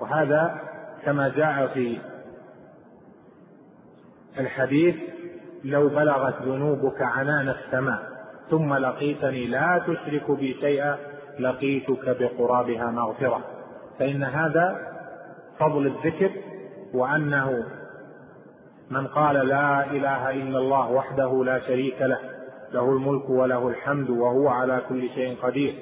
وهذا 0.00 0.60
كما 1.04 1.28
جاء 1.28 1.66
في 1.66 1.98
الحديث 4.38 4.96
لو 5.64 5.88
بلغت 5.88 6.42
ذنوبك 6.42 7.02
عنان 7.02 7.48
السماء 7.48 7.98
ثم 8.50 8.74
لقيتني 8.74 9.46
لا 9.46 9.82
تشرك 9.86 10.30
بي 10.30 10.56
شيئا 10.60 10.96
لقيتك 11.38 12.16
بقرابها 12.20 12.90
مغفرة. 12.90 13.40
فإن 13.98 14.24
هذا 14.24 14.88
فضل 15.58 15.86
الذكر 15.86 16.30
وأنه 16.94 17.64
من 18.90 19.06
قال 19.06 19.34
لا 19.34 19.90
إله 19.90 20.30
إلا 20.30 20.58
الله 20.58 20.90
وحده 20.90 21.44
لا 21.44 21.58
شريك 21.58 22.02
له 22.02 22.18
له 22.72 22.92
الملك 22.92 23.30
وله 23.30 23.68
الحمد 23.68 24.10
وهو 24.10 24.48
على 24.48 24.82
كل 24.88 25.08
شيء 25.14 25.36
قدير. 25.42 25.74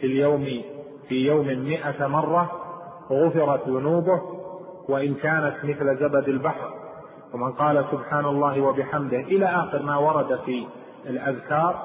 في 0.00 0.06
اليوم 0.06 0.62
في 1.08 1.14
يوم 1.26 1.46
مئة 1.46 2.06
مرة 2.06 2.50
غفرت 3.10 3.68
ذنوبه 3.68 4.22
وإن 4.88 5.14
كانت 5.14 5.54
مثل 5.64 5.96
زبد 5.96 6.28
البحر. 6.28 6.70
ومن 7.34 7.52
قال 7.52 7.84
سبحان 7.90 8.24
الله 8.24 8.60
وبحمده 8.60 9.20
إلى 9.20 9.46
آخر 9.46 9.82
ما 9.82 9.96
ورد 9.96 10.38
في 10.46 10.66
الأذكار 11.06 11.84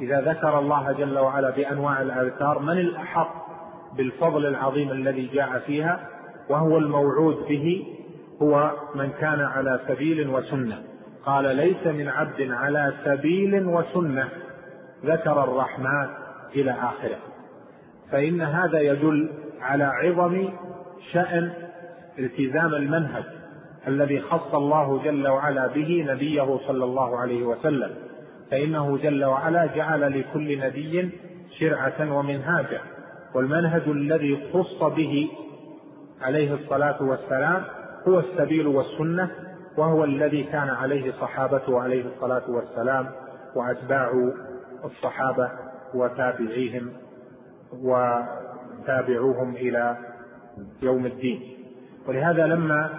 إذا 0.00 0.20
ذكر 0.20 0.58
الله 0.58 0.92
جل 0.92 1.18
وعلا 1.18 1.50
بأنواع 1.50 2.02
الأذكار 2.02 2.58
من 2.58 2.78
الأحق 2.78 3.46
بالفضل 3.96 4.46
العظيم 4.46 4.90
الذي 4.90 5.26
جاء 5.26 5.58
فيها؟ 5.58 6.08
وهو 6.48 6.78
الموعود 6.78 7.36
به 7.48 7.95
هو 8.42 8.72
من 8.94 9.10
كان 9.20 9.40
على 9.40 9.80
سبيل 9.88 10.28
وسنة. 10.28 10.82
قال 11.24 11.56
ليس 11.56 11.86
من 11.86 12.08
عبد 12.08 12.50
على 12.50 12.92
سبيل 13.04 13.66
وسنة. 13.66 14.28
ذكر 15.04 15.44
الرحمن 15.44 16.08
إلى 16.54 16.70
آخره. 16.70 17.18
فإن 18.12 18.40
هذا 18.40 18.80
يدل 18.80 19.30
على 19.60 19.84
عظم 19.84 20.48
شأن 21.12 21.50
التزام 22.18 22.74
المنهج 22.74 23.24
الذي 23.88 24.20
خص 24.20 24.54
الله 24.54 25.02
جل 25.04 25.28
وعلا 25.28 25.66
به 25.66 26.06
نبيه 26.08 26.58
صلى 26.66 26.84
الله 26.84 27.18
عليه 27.18 27.42
وسلم. 27.42 27.90
فإنه 28.50 28.98
جل 29.02 29.24
وعلا 29.24 29.66
جعل 29.66 30.20
لكل 30.20 30.58
نبي 30.58 31.10
شرعة 31.58 32.12
ومنهاجا. 32.12 32.80
والمنهج 33.34 33.82
الذي 33.86 34.40
خص 34.52 34.82
به 34.84 35.28
عليه 36.22 36.54
الصلاة 36.54 37.02
والسلام 37.02 37.62
هو 38.08 38.18
السبيل 38.20 38.66
والسنة 38.66 39.30
وهو 39.76 40.04
الذي 40.04 40.42
كان 40.44 40.68
عليه 40.70 41.12
صحابته 41.12 41.80
عليه 41.80 42.04
الصلاة 42.06 42.50
والسلام 42.50 43.10
وأتباع 43.54 44.30
الصحابة 44.84 45.50
وتابعيهم 45.94 46.92
وتابعوهم 47.82 49.56
إلى 49.56 49.96
يوم 50.82 51.06
الدين. 51.06 51.56
ولهذا 52.08 52.46
لما 52.46 52.90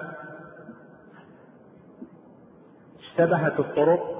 اشتبهت 2.99 3.59
الطرق 3.59 4.17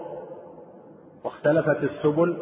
واختلفت 1.24 1.84
السبل 1.84 2.38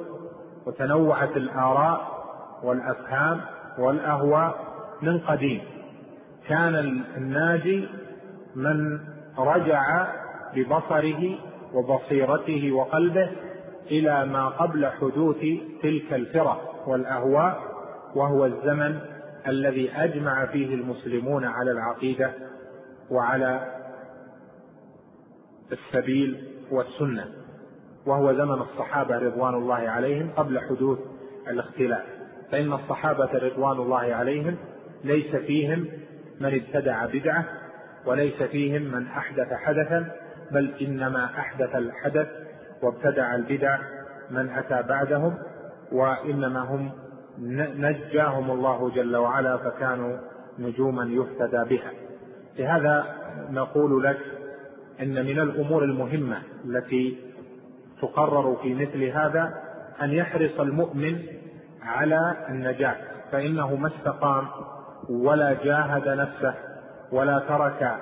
وتنوعت 0.66 1.38
الآراء 1.38 2.16
والأفهام 2.64 3.42
والأهواء 3.80 4.56
من 5.02 5.20
قديم 5.20 5.62
كان 6.48 6.76
الناجي 7.18 7.88
من 8.56 9.00
رجع 9.38 10.08
ببصره 10.56 11.38
وبصيرته 11.74 12.72
وقلبه 12.72 13.32
إلى 13.92 14.26
ما 14.26 14.50
قبل 14.50 14.86
حدوث 14.86 15.38
تلك 15.84 16.14
الفرق 16.14 16.88
والأهواء 16.88 17.62
وهو 18.16 18.46
الزمن 18.46 19.00
الذي 19.48 19.92
أجمع 19.92 20.46
فيه 20.46 20.76
المسلمون 20.76 21.46
على 21.46 21.72
العقيدة 21.72 22.32
وعلى 23.12 23.76
السبيل 25.72 26.48
والسنة 26.72 27.26
وهو 28.06 28.34
زمن 28.34 28.62
الصحابة 28.62 29.18
رضوان 29.18 29.54
الله 29.54 29.76
عليهم 29.76 30.30
قبل 30.38 30.60
حدوث 30.60 31.00
الاختلاف. 31.48 32.04
فإن 32.52 32.74
الصحابة 32.74 33.30
رضوان 33.34 33.78
الله 33.78 34.16
عليهم 34.16 34.58
ليس 35.04 35.36
فيهم 35.36 35.88
من 36.40 36.54
ابتدع 36.54 37.06
بدعة 37.06 37.46
وليس 38.06 38.44
فيهم 38.44 38.82
من 38.82 39.08
أحدث 39.08 39.54
حدثا 39.54 40.12
بل 40.52 40.74
إنما 40.82 41.26
أحدث 41.26 41.76
الحدث 41.76 42.28
وابتدع 42.84 43.36
البدع 43.36 43.78
من 44.32 44.50
أتى 44.50 44.88
بعدهم 44.90 45.38
وإنما 45.92 46.60
هم 46.60 46.92
نجاهم 47.78 48.52
الله 48.52 48.90
جل 48.90 49.16
وعلا 49.16 49.58
فكانوا 49.58 50.18
نجوما 50.60 51.04
يهتدى 51.04 51.76
بها. 51.76 51.92
لهذا 52.60 53.06
نقول 53.50 54.04
لك 54.04 54.18
إن 55.02 55.26
من 55.26 55.40
الأمور 55.40 55.84
المهمة 55.84 56.38
التي 56.66 57.18
تقرر 58.02 58.56
في 58.62 58.74
مثل 58.74 59.04
هذا 59.04 59.54
أن 60.02 60.12
يحرص 60.12 60.60
المؤمن 60.60 61.20
على 61.84 62.36
النجاة 62.50 62.96
فإنه 63.32 63.76
ما 63.76 63.88
استقام 63.88 64.48
ولا 65.10 65.54
جاهد 65.64 66.08
نفسه 66.08 66.54
ولا 67.12 67.40
ترك 67.40 67.98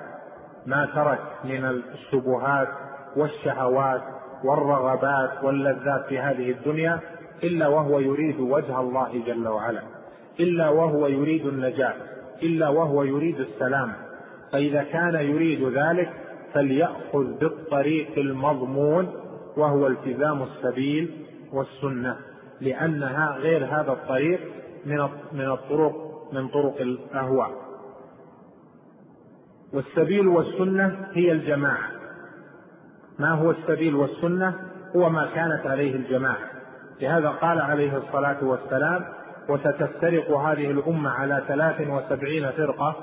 ما 0.66 0.88
ترك 0.94 1.20
من 1.44 1.64
الشبهات 1.64 2.68
والشهوات 3.16 4.02
والرغبات 4.44 5.44
واللذات 5.44 6.06
في 6.08 6.18
هذه 6.18 6.50
الدنيا 6.50 7.00
إلا 7.42 7.68
وهو 7.68 7.98
يريد 7.98 8.40
وجه 8.40 8.80
الله 8.80 9.22
جل 9.26 9.48
وعلا 9.48 9.82
إلا 10.40 10.68
وهو 10.68 11.06
يريد 11.06 11.46
النجاة 11.46 11.94
إلا 12.42 12.68
وهو 12.68 13.02
يريد 13.02 13.40
السلام. 13.40 13.92
فإذا 14.52 14.82
كان 14.82 15.14
يريد 15.14 15.64
ذلك 15.78 16.10
فليأخذ 16.54 17.38
بالطريق 17.40 18.18
المضمون 18.18 19.12
وهو 19.56 19.86
التزام 19.86 20.42
السبيل 20.42 21.26
والسنة 21.52 22.16
لأنها 22.60 23.36
غير 23.36 23.64
هذا 23.64 23.92
الطريق 23.92 24.40
من 24.86 25.08
من 25.32 25.50
الطرق 25.50 25.94
من 26.32 26.48
طرق 26.48 26.80
الأهواء. 26.80 27.50
والسبيل 29.74 30.28
والسنة 30.28 31.06
هي 31.12 31.32
الجماعة. 31.32 31.88
ما 33.18 33.30
هو 33.30 33.50
السبيل 33.50 33.94
والسنة؟ 33.94 34.54
هو 34.96 35.10
ما 35.10 35.26
كانت 35.34 35.66
عليه 35.66 35.96
الجماعة. 35.96 36.50
لهذا 37.00 37.28
قال 37.28 37.60
عليه 37.60 37.96
الصلاة 37.96 38.44
والسلام 38.44 39.04
وستفترق 39.48 40.30
هذه 40.30 40.70
الأمة 40.70 41.10
على 41.10 41.42
ثلاث 41.48 41.88
وسبعين 41.88 42.50
فرقة 42.50 42.96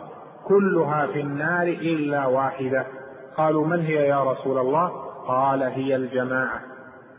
كلها 0.43 1.07
في 1.07 1.21
النار 1.21 1.67
إلا 1.67 2.25
واحدة. 2.25 2.85
قالوا 3.37 3.67
من 3.67 3.79
هي 3.79 4.07
يا 4.07 4.31
رسول 4.31 4.57
الله؟ 4.57 4.87
قال 5.27 5.63
هي 5.63 5.95
الجماعة. 5.95 6.61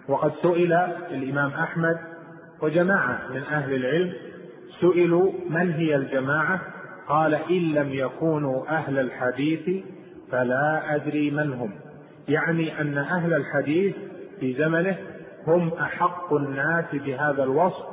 وقد 0.09 0.33
سئل 0.43 0.73
الإمام 1.11 1.51
أحمد 1.51 1.99
وجماعة 2.63 3.19
من 3.31 3.43
أهل 3.43 3.75
العلم 3.75 4.13
سئلوا 4.81 5.33
من 5.51 5.73
هي 5.73 5.97
الجماعة؟ 5.97 6.61
قال 7.09 7.35
إن 7.35 7.73
لم 7.75 7.93
يكونوا 7.93 8.69
أهل 8.69 8.99
الحديث 8.99 9.85
فلا 10.31 10.95
أدري 10.95 11.31
من 11.31 11.53
هم. 11.53 11.71
يعني 12.29 12.81
أن 12.81 12.99
أهل 12.99 13.35
الحديث 13.35 13.95
في 14.41 14.55
زمنه 14.55 14.97
هم 15.47 15.69
أحق 15.69 16.33
الناس 16.35 16.85
بهذا 16.93 17.43
الوصف 17.43 17.85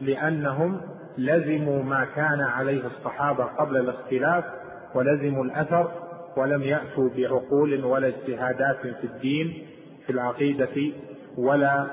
لأنهم 0.00 0.80
لزموا 1.18 1.82
ما 1.82 2.06
كان 2.16 2.40
عليه 2.40 2.86
الصحابة 2.86 3.44
قبل 3.44 3.76
الاختلاف 3.76 4.44
ولزموا 4.94 5.44
الأثر 5.44 5.90
ولم 6.36 6.62
يأتوا 6.62 7.10
بعقول 7.16 7.84
ولا 7.84 8.08
اجتهادات 8.08 8.76
في 8.80 9.04
الدين 9.04 9.66
في 10.06 10.12
العقيدة 10.12 10.92
ولا 11.38 11.86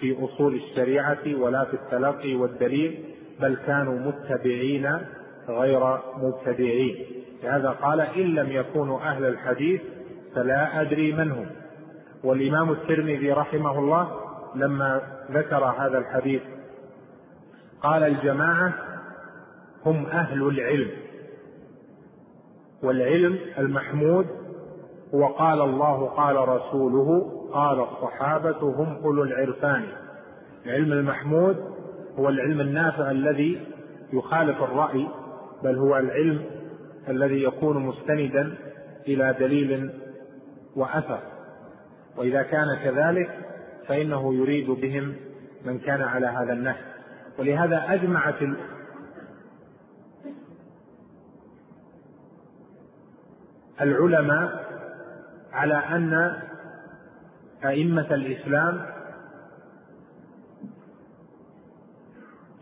في 0.00 0.24
أصول 0.24 0.54
الشريعة 0.54 1.36
ولا 1.38 1.64
في 1.64 1.74
التلقي 1.74 2.34
والدليل 2.34 3.04
بل 3.40 3.56
كانوا 3.66 3.98
متبعين 3.98 4.88
غير 5.48 5.98
مبتدعين. 6.22 7.06
لهذا 7.42 7.70
قال 7.70 8.00
إن 8.00 8.34
لم 8.34 8.52
يكونوا 8.52 9.00
أهل 9.00 9.24
الحديث 9.24 9.80
فلا 10.34 10.80
أدري 10.80 11.12
من 11.12 11.30
هم. 11.30 11.46
والإمام 12.24 12.70
الترمذي 12.70 13.32
رحمه 13.32 13.78
الله 13.78 14.20
لما 14.54 15.00
ذكر 15.30 15.64
هذا 15.64 15.98
الحديث 15.98 16.42
قال 17.82 18.02
الجماعة 18.02 18.74
هم 19.86 20.06
أهل 20.06 20.42
العلم. 20.48 20.90
والعلم 22.82 23.38
المحمود 23.58 24.26
هو 25.14 25.26
قال 25.26 25.60
الله 25.60 26.06
قال 26.06 26.48
رسوله 26.48 27.38
قال 27.52 27.80
الصحابة 27.80 28.60
هم 28.60 28.96
أولو 29.04 29.22
العرفان. 29.22 29.84
العلم 30.66 30.92
المحمود 30.92 31.56
هو 32.18 32.28
العلم 32.28 32.60
النافع 32.60 33.10
الذي 33.10 33.60
يخالف 34.12 34.62
الرأي 34.62 35.08
بل 35.64 35.78
هو 35.78 35.96
العلم 35.96 36.44
الذي 37.08 37.42
يكون 37.42 37.78
مستندا 37.86 38.54
إلى 39.08 39.36
دليل 39.40 39.90
وأثر. 40.76 41.20
وإذا 42.16 42.42
كان 42.42 42.66
كذلك 42.84 43.30
فإنه 43.88 44.34
يريد 44.34 44.70
بهم 44.70 45.16
من 45.64 45.78
كان 45.78 46.02
على 46.02 46.26
هذا 46.26 46.52
النهج. 46.52 46.84
ولهذا 47.38 47.84
أجمعت 47.88 48.42
العلماء 53.80 54.66
على 55.52 55.74
أن 55.74 56.42
أئمة 57.64 58.14
الإسلام 58.14 58.86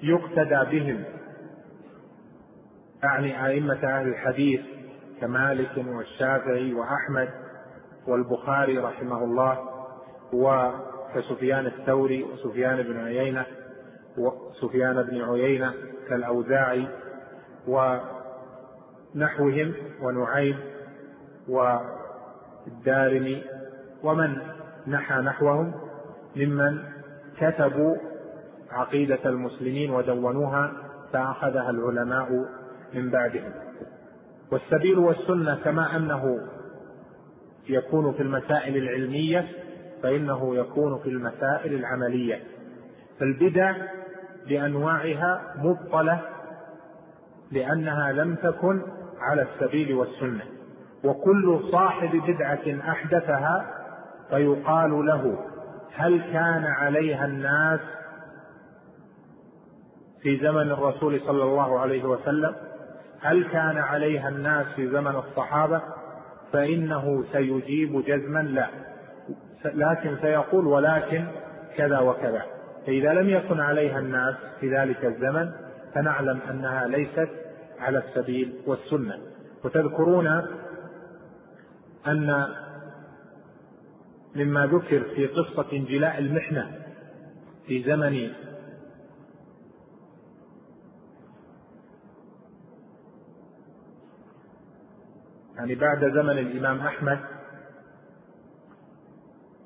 يقتدى 0.03 0.79
بهم. 0.79 1.05
أعني 3.05 3.47
أئمة 3.47 3.85
أهل 3.85 4.09
الحديث 4.09 4.61
كمالك 5.21 5.85
والشافعي 5.89 6.75
وأحمد 6.75 7.29
والبخاري 8.07 8.79
رحمه 8.79 9.25
الله 9.25 9.59
وكسفيان 10.33 11.67
الثوري 11.67 12.23
وسفيان 12.23 12.83
بن 12.83 13.01
عيينة 13.05 13.47
وسفيان 14.19 15.03
بن 15.03 15.23
عيينة 15.23 15.75
كالأوزاعي 16.09 16.89
ونحوهم 19.15 19.75
ونعيم 20.03 20.59
والدارمي 21.49 23.45
ومن 24.03 24.37
نحى 24.87 25.15
نحوهم 25.15 25.75
ممن 26.37 26.79
كتبوا 27.41 27.97
عقيدة 28.71 29.19
المسلمين 29.25 29.91
ودونوها 29.91 30.73
فأخذها 31.13 31.71
العلماء 31.71 32.60
من 32.95 33.11
بعدهم 33.11 33.53
والسبيل 34.53 34.99
والسنة 34.99 35.55
كما 35.65 35.97
أنه 35.97 36.49
يكون 37.69 38.13
في 38.13 38.23
المسائل 38.23 38.77
العلمية 38.77 39.49
فإنه 40.03 40.57
يكون 40.57 40.99
في 40.99 41.09
المسائل 41.09 41.75
العملية. 41.75 42.41
فالبدع 43.21 43.75
بأنواعها 44.49 45.55
مبطلة 45.59 46.21
لأنها 47.53 48.13
لم 48.13 48.35
تكن 48.35 48.83
على 49.21 49.43
السبيل 49.43 49.95
والسنة. 49.95 50.43
وكل 51.05 51.61
صاحب 51.73 52.23
بدعة 52.29 52.91
أحدثها 52.91 53.77
فيقال 54.31 55.07
له 55.07 55.39
هل 55.95 56.21
كان 56.33 56.65
عليها 56.65 57.27
الناس 57.27 57.81
في 60.23 60.39
زمن 60.39 60.71
الرسول 60.71 61.21
صلى 61.21 61.43
الله 61.43 61.79
عليه 61.79 62.05
وسلم؟ 62.05 62.55
هل 63.23 63.45
كان 63.45 63.79
عليها 63.79 64.29
الناس 64.29 64.67
في 64.77 64.89
زمن 64.89 65.17
الصحابة؟ 65.17 65.83
فإنه 66.53 67.25
سيجيب 67.33 68.05
جزما 68.05 68.39
لا. 68.43 68.67
لكن 69.65 70.17
سيقول 70.23 70.67
ولكن 70.67 71.25
كذا 71.77 71.99
وكذا. 71.99 72.43
فإذا 72.87 73.13
لم 73.13 73.29
يكن 73.29 73.61
عليها 73.61 73.99
الناس 73.99 74.35
في 74.61 74.77
ذلك 74.77 75.05
الزمن 75.05 75.51
فنعلم 75.95 76.41
أنها 76.51 76.87
ليست 76.87 77.29
على 77.81 77.99
السبيل 77.99 78.53
والسنة. 78.67 79.19
وتذكرون 79.65 80.27
أن 82.07 82.47
مما 84.37 84.67
ذكر 84.67 85.01
في 85.01 85.27
قصة 85.27 85.67
انجلاء 85.73 86.19
المحنة 86.19 86.71
في 87.67 87.83
زمن 87.83 88.31
يعني 95.61 95.75
بعد 95.75 95.99
زمن 95.99 96.39
الإمام 96.39 96.81
أحمد 96.87 97.19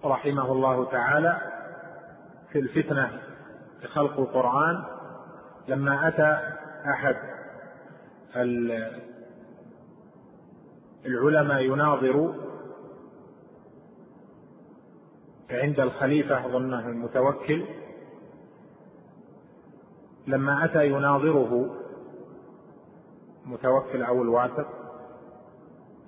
رحمه 0.05 0.53
الله 0.53 0.91
تعالى 0.91 1.41
في 2.53 2.59
الفتنة 2.59 3.21
بخلق 3.83 4.19
القرآن 4.21 4.85
لما 5.69 6.09
أتى 6.09 6.39
أحد 6.91 7.17
العلماء 11.07 11.61
يناظر 11.61 12.35
عند 15.51 15.81
الخليفة 15.81 16.47
أظنه 16.47 16.89
المتوكل 16.89 17.65
لما 20.27 20.65
أتى 20.65 20.87
يناظره 20.87 21.77
متوكل 23.47 24.03
أو 24.03 24.23
الواثق 24.23 24.84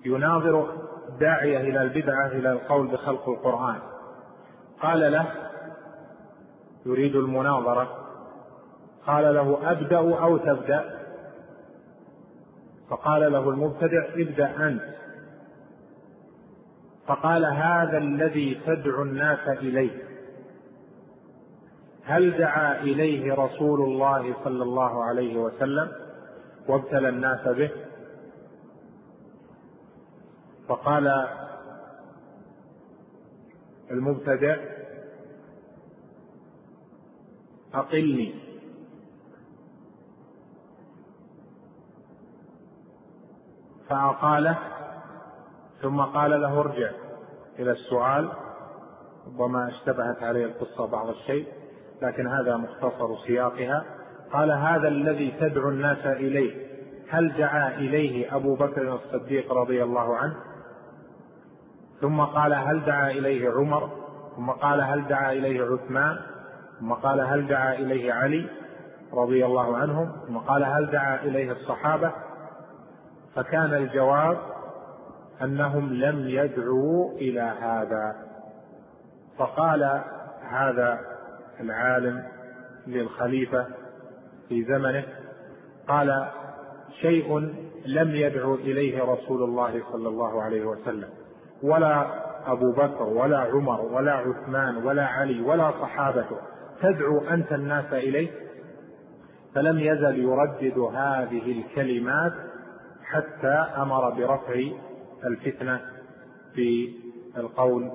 يناظر 0.07 0.73
الداعية 1.09 1.61
إلى 1.61 1.83
البدعة 1.83 2.27
إلى 2.27 2.53
القول 2.53 2.87
بخلق 2.87 3.29
القرآن. 3.29 3.79
قال 4.83 5.13
له 5.13 5.27
يريد 6.87 7.17
المناظرة. 7.17 7.89
قال 9.07 9.35
له 9.35 9.71
أبدأ 9.71 9.99
أو 9.99 10.37
تبدأ؟ 10.37 10.97
فقال 12.91 13.33
له 13.33 13.51
المبتدع 13.51 14.05
ابدأ 14.15 14.69
أنت. 14.69 14.83
فقال 17.07 17.45
هذا 17.45 17.99
الذي 17.99 18.61
تدعو 18.67 19.03
الناس 19.03 19.49
إليه. 19.49 20.07
هل 22.05 22.39
دعا 22.39 22.81
إليه 22.81 23.35
رسول 23.35 23.81
الله 23.81 24.35
صلى 24.45 24.63
الله 24.63 25.05
عليه 25.05 25.37
وسلم؟ 25.37 25.89
وابتلى 26.69 27.09
الناس 27.09 27.49
به. 27.49 27.71
فقال 30.69 31.29
المبتدع 33.91 34.57
أقلني. 37.75 38.35
فأقاله 43.89 44.59
ثم 45.83 46.01
قال 46.01 46.43
له 46.43 46.61
ارجع 46.61 46.91
إلى 47.59 47.71
السؤال. 47.71 48.33
ربما 49.27 49.69
اشتبهت 49.69 50.23
عليه 50.23 50.45
القصة 50.45 50.87
بعض 50.87 51.09
الشيء 51.09 51.47
لكن 52.03 52.27
هذا 52.27 52.57
مختصر 52.57 53.17
سياقها. 53.27 53.85
قال 54.33 54.51
هذا 54.51 54.89
الذي 54.89 55.31
تدعو 55.41 55.69
الناس 55.69 56.07
إليه 56.07 56.67
هل 57.09 57.37
دعا 57.37 57.69
إليه 57.69 58.37
أبو 58.37 58.55
بكر 58.55 58.95
الصديق 58.95 59.53
رضي 59.53 59.83
الله 59.83 60.17
عنه؟ 60.17 60.37
ثم 62.01 62.21
قال 62.21 62.55
هل 62.55 62.85
دعا 62.85 63.11
إليه 63.11 63.51
عمر؟ 63.51 63.91
ثم 64.37 64.51
قال 64.51 64.81
هل 64.81 65.09
دعا 65.09 65.33
إليه 65.33 65.65
عثمان؟ 65.65 66.17
ثم 66.81 66.93
قال 66.93 67.21
هل 67.21 67.47
دعا 67.47 67.73
إليه 67.73 68.13
علي 68.13 68.47
رضي 69.13 69.47
الله 69.47 69.77
عنهم؟ 69.77 70.13
ثم 70.27 70.39
قال 70.39 70.65
هل 70.65 70.91
دعا 70.91 71.23
إليه 71.23 71.53
الصحابة؟ 71.53 72.13
فكان 73.35 73.75
الجواب 73.75 74.39
أنهم 75.43 75.93
لم 75.93 76.29
يدعوا 76.29 77.13
إلى 77.13 77.41
هذا. 77.41 78.17
فقال 79.39 80.03
هذا 80.51 81.01
العالم 81.61 82.23
للخليفة 82.87 83.67
في 84.49 84.65
زمنه 84.65 85.05
قال 85.89 86.29
شيء 87.01 87.39
لم 87.87 88.11
يدعو 88.15 88.55
إليه 88.55 89.03
رسول 89.03 89.43
الله 89.43 89.83
صلى 89.93 90.09
الله 90.09 90.43
عليه 90.43 90.65
وسلم. 90.65 91.09
ولا 91.63 92.07
أبو 92.53 92.73
بكر 92.73 93.03
ولا 93.03 93.39
عمر 93.39 93.81
ولا 93.81 94.13
عثمان 94.13 94.77
ولا 94.77 95.07
علي 95.07 95.41
ولا 95.41 95.71
صحابته. 95.71 96.37
تدعو 96.83 97.19
أنت 97.19 97.53
الناس 97.53 97.93
إليه؟ 97.93 98.31
فلم 99.55 99.79
يزل 99.79 100.19
يردد 100.19 100.79
هذه 100.79 101.53
الكلمات 101.53 102.33
حتى 103.05 103.67
أمر 103.77 104.11
برفع 104.11 104.63
الفتنة 105.27 105.81
في 106.55 106.95
القول 107.37 107.91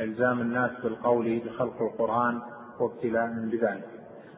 إلزام 0.00 0.40
الناس 0.40 0.70
بالقول 0.82 1.40
بخلق 1.46 1.82
القرآن 1.82 2.40
وابتلاء 2.80 3.26
بذلك. 3.26 3.88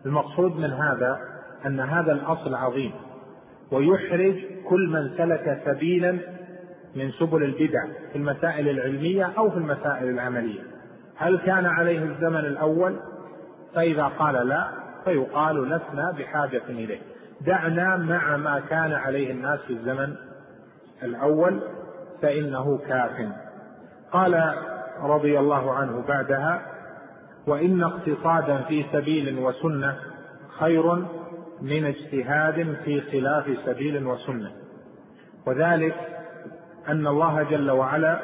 المقصود 0.06 0.56
من 0.56 0.72
هذا 0.72 1.20
أن 1.66 1.80
هذا 1.80 2.12
الأصل 2.12 2.54
عظيم 2.54 2.92
ويحرج 3.72 4.34
كل 4.68 4.88
من 4.88 5.10
سلك 5.16 5.62
سبيلا 5.64 6.18
من 6.96 7.10
سبل 7.10 7.42
البدع 7.42 7.84
في 8.12 8.18
المسائل 8.18 8.68
العلمية 8.68 9.32
أو 9.38 9.50
في 9.50 9.56
المسائل 9.56 10.08
العملية. 10.08 10.60
هل 11.16 11.38
كان 11.38 11.66
عليه 11.66 12.02
الزمن 12.02 12.40
الأول؟ 12.40 12.96
فإذا 13.74 14.04
قال 14.04 14.48
لا 14.48 14.68
فيقال 15.04 15.64
لسنا 15.64 16.14
بحاجة 16.18 16.62
إليه. 16.68 17.00
دعنا 17.46 17.96
مع 17.96 18.36
ما 18.36 18.60
كان 18.70 18.92
عليه 18.92 19.30
الناس 19.30 19.60
في 19.60 19.72
الزمن 19.72 20.14
الأول 21.02 21.60
فإنه 22.22 22.78
كاف. 22.78 23.28
قال 24.12 24.54
رضي 25.02 25.38
الله 25.38 25.72
عنه 25.72 26.04
بعدها 26.08 26.62
وإن 27.46 27.82
اقتصادا 27.82 28.58
في 28.58 28.84
سبيل 28.92 29.38
وسنة 29.38 29.96
خير 30.58 30.94
من 31.62 31.84
اجتهاد 31.84 32.76
في 32.84 33.00
خلاف 33.00 33.58
سبيل 33.66 34.06
وسنة. 34.06 34.50
وذلك 35.46 35.94
أن 36.88 37.06
الله 37.06 37.42
جل 37.42 37.70
وعلا 37.70 38.20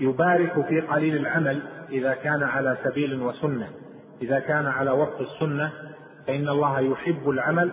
يبارك 0.00 0.66
في 0.68 0.80
قليل 0.80 1.16
العمل 1.16 1.62
إذا 1.90 2.14
كان 2.14 2.42
على 2.42 2.76
سبيل 2.84 3.22
وسنة. 3.22 3.68
إذا 4.22 4.38
كان 4.38 4.66
على 4.66 4.90
وفق 4.90 5.20
السنة 5.20 5.72
فإن 6.26 6.48
الله 6.48 6.80
يحب 6.80 7.30
العمل 7.30 7.72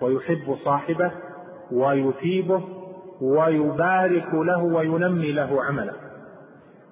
ويحب 0.00 0.56
صاحبه 0.64 1.10
ويثيبه 1.72 2.62
ويبارك 3.20 4.34
له 4.34 4.62
وينمي 4.62 5.32
له 5.32 5.64
عمله. 5.64 5.94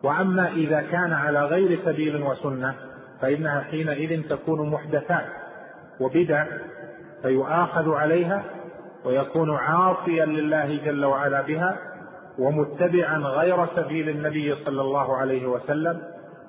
وأما 0.03 0.49
إذا 0.49 0.81
كان 0.81 1.13
على 1.13 1.45
غير 1.45 1.79
سبيل 1.85 2.23
وسنة 2.23 2.75
فإنها 3.21 3.61
حينئذ 3.61 4.29
تكون 4.29 4.71
محدثات 4.71 5.27
وبدع 6.01 6.47
فيؤاخذ 7.23 7.91
عليها 7.95 8.45
ويكون 9.05 9.57
عاصيا 9.57 10.27
لله 10.27 10.81
جل 10.85 11.05
وعلا 11.05 11.43
بها 11.43 11.79
ومتبعا 12.39 13.19
غير 13.19 13.67
سبيل 13.77 14.09
النبي 14.09 14.55
صلى 14.65 14.81
الله 14.81 15.17
عليه 15.17 15.47
وسلم 15.47 16.03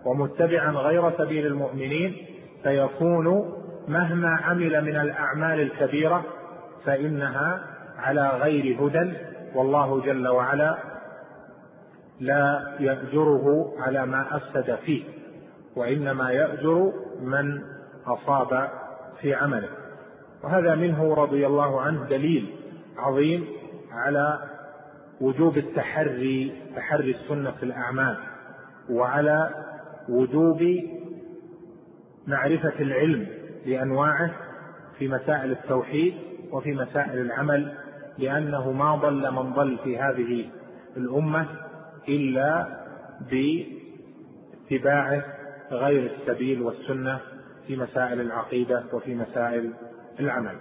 ومتبعا 0.05 0.71
غير 0.71 1.11
سبيل 1.17 1.45
المؤمنين 1.45 2.15
فيكون 2.63 3.57
مهما 3.87 4.29
عمل 4.29 4.81
من 4.85 4.95
الأعمال 4.95 5.59
الكبيرة 5.59 6.23
فإنها 6.85 7.61
على 7.97 8.29
غير 8.29 8.77
هدى 8.81 9.13
والله 9.55 10.01
جل 10.01 10.27
وعلا 10.27 10.77
لا 12.19 12.75
يأجره 12.79 13.73
على 13.79 14.05
ما 14.05 14.25
أفسد 14.31 14.75
فيه 14.75 15.03
وإنما 15.75 16.31
يأجر 16.31 16.91
من 17.21 17.61
أصاب 18.07 18.69
في 19.21 19.33
عمله. 19.33 19.69
وهذا 20.43 20.75
منه 20.75 21.13
رضي 21.13 21.47
الله 21.47 21.81
عنه 21.81 22.05
دليل 22.09 22.55
عظيم 22.97 23.45
على 23.91 24.39
وجوب 25.21 25.57
التحري 25.57 26.53
تحري 26.75 27.11
السنة 27.11 27.51
في 27.51 27.63
الأعمال 27.63 28.17
وعلى 28.89 29.49
وجوب 30.09 30.63
معرفة 32.27 32.73
العلم 32.79 33.27
بأنواعه 33.65 34.31
في 34.99 35.07
مسائل 35.07 35.51
التوحيد 35.51 36.13
وفي 36.51 36.71
مسائل 36.71 37.21
العمل 37.21 37.73
لأنه 38.17 38.71
ما 38.71 38.95
ضل 38.95 39.31
من 39.31 39.53
ضل 39.53 39.77
في 39.83 39.97
هذه 39.99 40.49
الأمة 40.97 41.45
إلا 42.09 42.67
باتباعه 44.69 45.23
غير 45.71 46.11
السبيل 46.11 46.61
والسنة 46.61 47.19
في 47.67 47.75
مسائل 47.75 48.21
العقيدة 48.21 48.83
وفي 48.93 49.15
مسائل 49.15 49.73
العمل. 50.19 50.55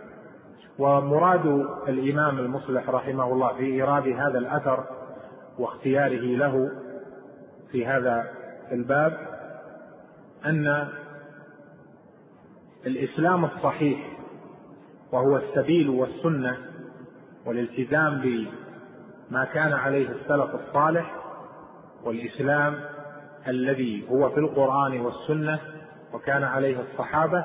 ومراد 0.78 1.46
الإمام 1.88 2.38
المصلح 2.38 2.90
رحمه 2.90 3.32
الله 3.32 3.52
في 3.52 3.64
إيراد 3.64 4.08
هذا 4.08 4.38
الأثر 4.38 4.84
واختياره 5.58 6.36
له 6.36 6.70
في 7.72 7.86
هذا 7.86 8.24
الباب 8.72 9.18
أن 10.46 10.88
الإسلام 12.86 13.44
الصحيح 13.44 14.18
وهو 15.12 15.36
السبيل 15.36 15.88
والسنة 15.88 16.56
والالتزام 17.46 18.20
بما 18.20 19.44
كان 19.44 19.72
عليه 19.72 20.08
السلف 20.08 20.54
الصالح 20.54 21.16
والإسلام 22.04 22.80
الذي 23.48 24.06
هو 24.10 24.30
في 24.30 24.38
القرآن 24.40 25.00
والسنة 25.00 25.60
وكان 26.12 26.44
عليه 26.44 26.76
الصحابة 26.80 27.44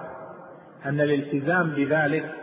أن 0.86 1.01
الالتزام 1.01 1.69
بذلك 1.69 2.36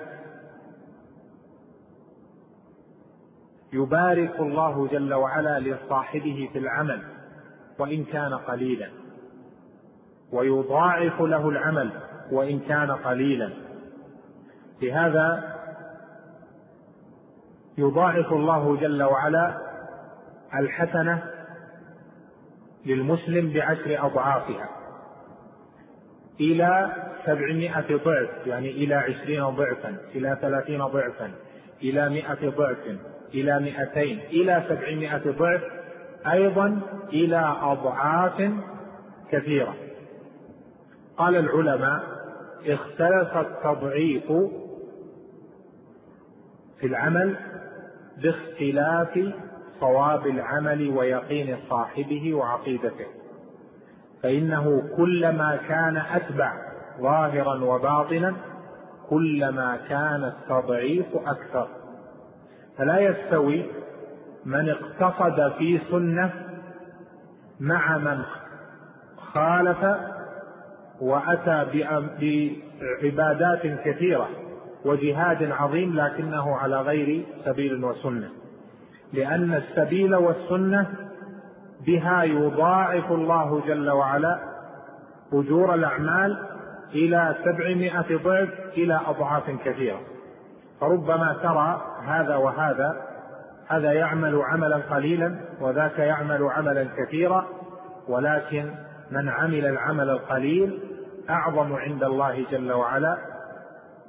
يبارك 3.72 4.40
الله 4.40 4.88
جل 4.88 5.14
وعلا 5.14 5.58
لصاحبه 5.60 6.50
في 6.52 6.58
العمل 6.58 7.02
وإن 7.78 8.04
كان 8.04 8.34
قليلا. 8.34 8.88
ويضاعف 10.32 11.20
له 11.20 11.48
العمل 11.48 11.90
وإن 12.32 12.60
كان 12.60 12.90
قليلا. 12.90 13.50
لهذا 14.82 15.52
يضاعف 17.78 18.32
الله 18.32 18.76
جل 18.76 19.02
وعلا 19.02 19.58
الحسنة 20.54 21.22
للمسلم 22.86 23.52
بعشر 23.52 24.06
أضعافها 24.06 24.68
إلى 26.40 26.92
سبعمائة 27.26 27.96
ضعف 28.04 28.46
يعني 28.46 28.70
إلى 28.70 28.94
عشرين 28.94 29.44
ضعفا 29.44 29.96
إلى 30.14 30.38
ثلاثين 30.40 30.84
ضعفا 30.84 31.30
إلى 31.82 32.08
مائة 32.08 32.48
ضعف 32.48 32.96
إلى 33.34 33.60
مائتين 33.60 34.20
إلى 34.30 34.64
سبعمائة 34.68 35.30
ضعف 35.30 35.62
أيضا 36.32 36.80
إلى 37.12 37.56
أضعاف 37.62 38.52
كثيرة. 39.30 39.74
قال 41.16 41.36
العلماء 41.36 42.02
اختلف 42.66 43.36
التضعيف 43.36 44.26
في 46.80 46.86
العمل 46.86 47.36
باختلاف 48.22 49.32
صواب 49.80 50.26
العمل 50.26 50.88
ويقين 50.88 51.56
صاحبه 51.70 52.34
وعقيدته 52.34 53.06
فإنه 54.22 54.82
كلما 54.96 55.56
كان 55.68 55.96
أتبع 55.96 56.71
ظاهرا 57.00 57.64
وباطنا 57.64 58.34
كلما 59.08 59.78
كان 59.88 60.24
التضعيف 60.24 61.06
أكثر. 61.26 61.68
فلا 62.78 62.98
يستوي 62.98 63.66
من 64.44 64.68
اقتصد 64.68 65.52
في 65.58 65.80
سنة 65.90 66.32
مع 67.60 67.98
من 67.98 68.22
خالف 69.16 69.96
وأتى 71.00 71.66
بعبادات 73.02 73.66
كثيرة 73.84 74.28
وجهاد 74.84 75.50
عظيم 75.50 75.96
لكنه 76.00 76.56
على 76.56 76.80
غير 76.80 77.24
سبيل 77.44 77.84
وسنة. 77.84 78.28
لأن 79.12 79.54
السبيل 79.54 80.14
والسنة 80.14 80.86
بها 81.86 82.22
يضاعف 82.22 83.12
الله 83.12 83.62
جل 83.66 83.90
وعلا 83.90 84.38
أجور 85.32 85.74
الأعمال 85.74 86.51
إلى 86.94 87.36
سبعمائة 87.44 88.16
ضعف 88.16 88.48
إلى 88.76 89.00
أضعاف 89.06 89.50
كثيرة. 89.64 90.00
فربما 90.80 91.36
ترى 91.42 91.82
هذا 92.06 92.36
وهذا 92.36 93.12
هذا 93.68 93.92
يعمل 93.92 94.42
عملا 94.42 94.76
قليلا 94.76 95.40
وذاك 95.60 95.98
يعمل 95.98 96.42
عملا 96.42 96.86
كثيرا 96.96 97.46
ولكن 98.08 98.74
من 99.10 99.28
عمل 99.28 99.66
العمل 99.66 100.10
القليل 100.10 100.80
أعظم 101.30 101.72
عند 101.72 102.04
الله 102.04 102.46
جل 102.50 102.72
وعلا 102.72 103.18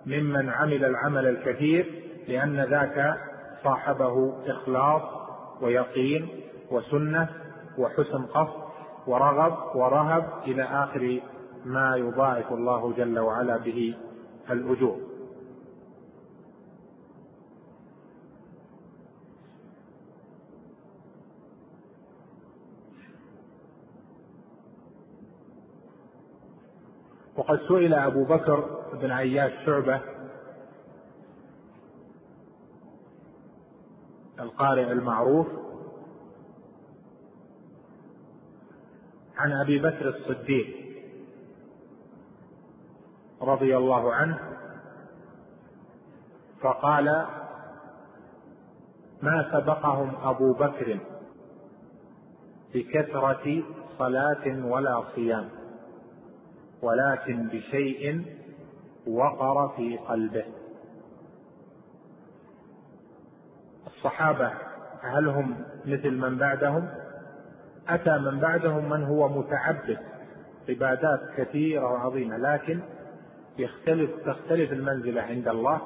ممن 0.06 0.50
عمل 0.50 0.86
العمل 0.86 1.28
الكثير 1.28 1.86
لأن 2.28 2.60
ذاك 2.60 3.16
صاحبه 3.64 4.34
إخلاص 4.48 5.02
ويقين 5.62 6.28
وسنة 6.72 7.30
وحسن 7.78 8.26
قصد 8.26 8.64
ورغب 9.08 9.76
ورهب 9.76 10.26
إلى 10.48 10.64
آخر 10.64 11.20
ما 11.66 11.96
يضاعف 11.96 12.54
الله 12.54 12.94
جل 12.94 13.20
وعلا 13.20 13.58
به 13.58 13.96
الأجور. 14.50 15.14
وقد 27.36 27.60
سئل 27.68 27.94
أبو 27.94 28.24
بكر 28.24 28.84
بن 28.94 29.12
عياش 29.12 29.66
شعبة 29.66 30.02
القارئ 34.40 34.92
المعروف 34.92 35.48
عن 39.38 39.52
أبي 39.52 39.80
بكر 39.80 40.10
الصديق 40.10 40.83
رضي 43.44 43.78
الله 43.78 44.14
عنه 44.14 44.40
فقال 46.62 47.26
ما 49.22 49.50
سبقهم 49.52 50.12
أبو 50.24 50.54
بكر 50.54 51.00
بكثرة 52.74 53.64
صلاة 53.98 54.66
ولا 54.66 55.04
صيام 55.16 55.50
ولكن 56.82 57.48
بشيء 57.48 58.26
وقر 59.08 59.70
في 59.78 59.98
قلبه. 59.98 60.46
الصحابة 63.88 64.52
هل 65.02 65.28
هم 65.28 65.56
مثل 65.86 66.12
من 66.12 66.38
بعدهم؟ 66.38 66.90
أتى 67.90 68.18
من 68.18 68.40
بعدهم 68.40 68.90
من 68.90 69.04
هو 69.04 69.30
متعبد 69.30 69.98
عبادات 70.70 71.20
كثيرة 71.38 71.84
وعظيمة 71.84 72.38
لكن 72.38 72.80
يختلف 73.58 74.12
تختلف 74.26 74.72
المنزلة 74.72 75.22
عند 75.22 75.48
الله 75.48 75.82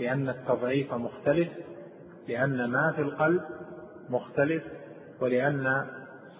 لأن 0.00 0.28
التضعيف 0.28 0.94
مختلف 0.94 1.48
لأن 2.28 2.64
ما 2.64 2.92
في 2.96 3.02
القلب 3.02 3.42
مختلف 4.10 4.62
ولأن 5.20 5.86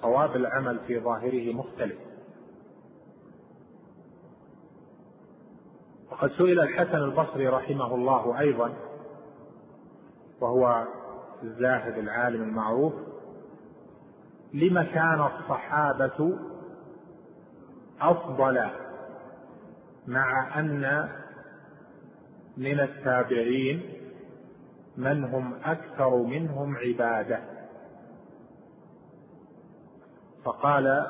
صواب 0.03 0.37
العمل 0.37 0.79
في 0.87 1.01
ظاهره 1.01 1.53
مختلف. 1.53 1.97
وقد 6.11 6.31
سئل 6.31 6.61
الحسن 6.61 6.99
البصري 6.99 7.49
رحمه 7.49 7.95
الله 7.95 8.41
أيضا 8.41 8.73
وهو 10.41 10.87
الزاهد 11.43 11.99
العالم 11.99 12.43
المعروف 12.43 12.93
لم 14.55 14.83
كان 14.83 15.21
الصحابة 15.21 16.39
أفضل 18.01 18.71
مع 20.09 20.59
أن 20.61 21.09
من 22.57 22.81
التابعين 22.81 23.83
من 24.97 25.25
هم 25.25 25.55
أكثر 25.65 26.17
منهم 26.17 26.77
عبادة. 26.77 27.41
فقال 30.45 31.07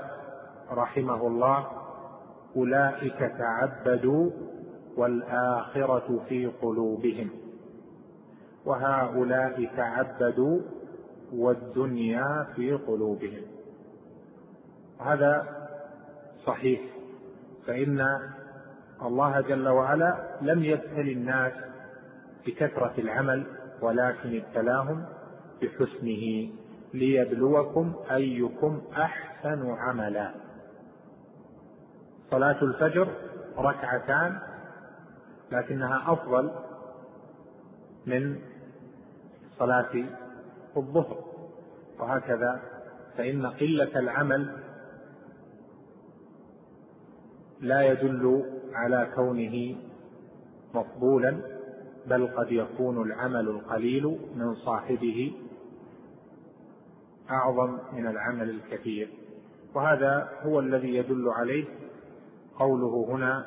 رحمه 0.70 1.26
الله 1.26 1.66
أولئك 2.56 3.18
تعبدوا 3.18 4.30
والآخرة 4.96 6.24
في 6.28 6.46
قلوبهم 6.46 7.30
وهؤلاء 8.64 9.70
تعبدوا 9.76 10.60
والدنيا 11.32 12.46
في 12.56 12.72
قلوبهم. 12.72 13.42
هذا 15.00 15.46
صحيح 16.46 16.80
فإن 17.66 18.06
الله 19.02 19.40
جل 19.40 19.68
وعلا 19.68 20.38
لم 20.42 20.64
يبتل 20.64 21.08
الناس 21.08 21.52
بكثرة 22.46 22.94
العمل 22.98 23.46
ولكن 23.80 24.36
ابتلاهم 24.36 25.04
بحسنه 25.62 26.48
ليبلوكم 26.94 27.94
أيكم 28.10 28.82
أحسن 28.96 29.70
عملا. 29.70 30.30
صلاة 32.30 32.62
الفجر 32.62 33.08
ركعتان 33.58 34.38
لكنها 35.52 36.12
أفضل 36.12 36.50
من 38.06 38.38
صلاة 39.58 40.04
الظهر. 40.76 41.24
وهكذا 41.98 42.60
فإن 43.16 43.46
قلة 43.46 43.98
العمل 43.98 44.56
لا 47.60 47.82
يدل 47.82 48.57
على 48.74 49.08
كونه 49.14 49.76
مقبولا 50.74 51.36
بل 52.06 52.26
قد 52.26 52.52
يكون 52.52 53.02
العمل 53.02 53.48
القليل 53.48 54.18
من 54.36 54.54
صاحبه 54.54 55.32
أعظم 57.30 57.78
من 57.92 58.06
العمل 58.06 58.50
الكثير. 58.50 59.08
وهذا 59.74 60.28
هو 60.42 60.60
الذي 60.60 60.94
يدل 60.94 61.28
عليه 61.28 61.64
قوله 62.58 63.06
هنا 63.08 63.44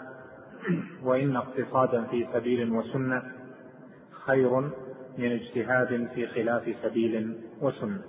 وإن 1.04 1.36
اقتصادا 1.36 2.04
في 2.04 2.28
سبيل 2.34 2.72
وسنة 2.72 3.24
خير 4.26 4.60
من 5.18 5.32
اجتهاد 5.32 6.10
في 6.16 6.28
خلاف 6.28 6.76
سبيل 6.84 7.38
وسنة. 7.62 8.02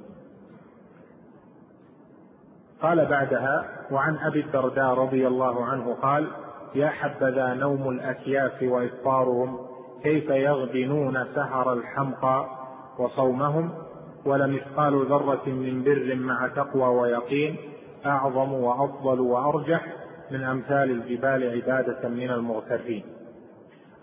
قال 2.83 3.07
بعدها 3.07 3.87
وعن 3.91 4.17
أبي 4.17 4.41
الدرداء 4.41 4.95
رضي 4.95 5.27
الله 5.27 5.65
عنه 5.65 5.95
قال 5.95 6.31
يا 6.75 6.89
حبذا 6.89 7.55
نوم 7.55 7.89
الأكياف 7.89 8.62
وإفطارهم 8.62 9.59
كيف 10.03 10.31
يغبنون 10.31 11.25
سهر 11.35 11.73
الحمقى 11.73 12.47
وصومهم؟ 12.99 13.70
ولمثقال 14.25 15.07
ذرة 15.07 15.43
من 15.47 15.83
بر 15.85 16.14
مع 16.14 16.49
تقوى 16.49 16.89
ويقين 16.97 17.57
أعظم 18.07 18.53
وأفضل 18.53 19.20
وأرجح 19.20 19.87
من 20.31 20.43
أمثال 20.45 20.91
الجبال 20.91 21.51
عبادة 21.51 22.09
من 22.09 22.31
المغترين. 22.31 23.05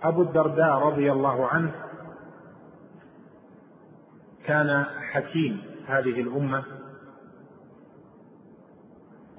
أبو 0.03 0.21
الدرداء 0.21 0.77
رضي 0.77 1.11
الله 1.11 1.45
عنه 1.45 1.71
كان 4.45 4.85
حكيم 5.11 5.61
هذه 5.87 6.21
الأمة 6.21 6.63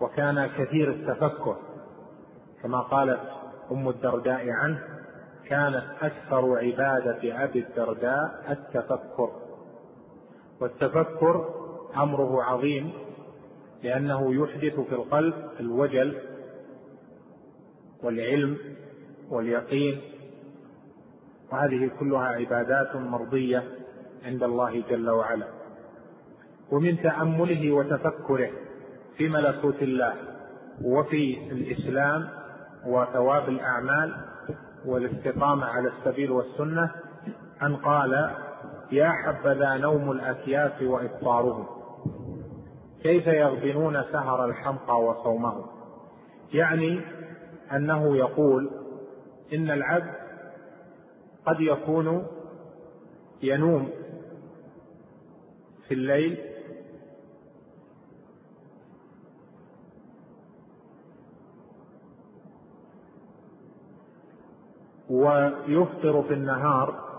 وكان 0.00 0.46
كثير 0.46 0.90
التفكر 0.90 1.56
كما 2.62 2.80
قالت 2.80 3.20
أم 3.72 3.88
الدرداء 3.88 4.50
عنه 4.50 4.82
كانت 5.46 5.84
أكثر 6.02 6.58
عبادة 6.58 7.44
أبي 7.44 7.58
الدرداء 7.58 8.44
التفكر. 8.50 9.30
والتفكر 10.60 11.54
أمره 11.96 12.42
عظيم 12.42 12.92
لأنه 13.82 14.34
يحدث 14.34 14.80
في 14.80 14.92
القلب 14.92 15.34
الوجل 15.60 16.18
والعلم 18.02 18.58
واليقين. 19.30 20.00
وهذه 21.52 21.90
كلها 22.00 22.24
عبادات 22.26 22.96
مرضية 22.96 23.64
عند 24.24 24.42
الله 24.42 24.82
جل 24.90 25.10
وعلا. 25.10 25.46
ومن 26.70 27.02
تأمله 27.02 27.72
وتفكره 27.72 28.50
في 29.16 29.28
ملكوت 29.28 29.82
الله 29.82 30.14
وفي 30.84 31.52
الإسلام 31.52 32.28
وثواب 32.86 33.48
الأعمال 33.48 34.14
والاستقامة 34.86 35.66
على 35.66 35.88
السبيل 35.88 36.30
والسنة 36.30 36.90
أن 37.62 37.76
قال 37.76 38.30
يا 38.92 39.10
حبذا 39.10 39.76
نوم 39.76 40.10
الاكياس 40.10 40.82
وإفطارهم 40.82 41.66
كيف 43.02 43.26
يغبنون 43.26 44.02
سهر 44.12 44.44
الحمقى 44.44 45.00
وصومهم؟ 45.00 45.66
يعني 46.52 47.00
أنه 47.72 48.16
يقول 48.16 48.70
إن 49.52 49.70
العبد 49.70 50.14
قد 51.46 51.60
يكون 51.60 52.26
ينوم 53.42 53.90
في 55.88 55.94
الليل 55.94 56.49
ويفطر 65.10 66.22
في 66.22 66.34
النهار 66.34 67.10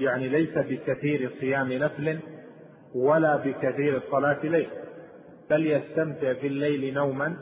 يعني 0.00 0.28
ليس 0.28 0.58
بكثير 0.58 1.30
صيام 1.40 1.72
نفل 1.72 2.18
ولا 2.94 3.36
بكثير 3.36 4.02
صلاة 4.10 4.38
ليل 4.42 4.68
بل 5.50 5.66
يستمتع 5.66 6.32
في 6.32 6.46
الليل 6.46 6.94
نوما 6.94 7.36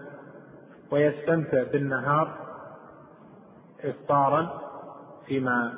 ويستمتع 0.91 1.63
بالنهار 1.63 2.39
افطارا 3.85 4.61
فيما 5.27 5.75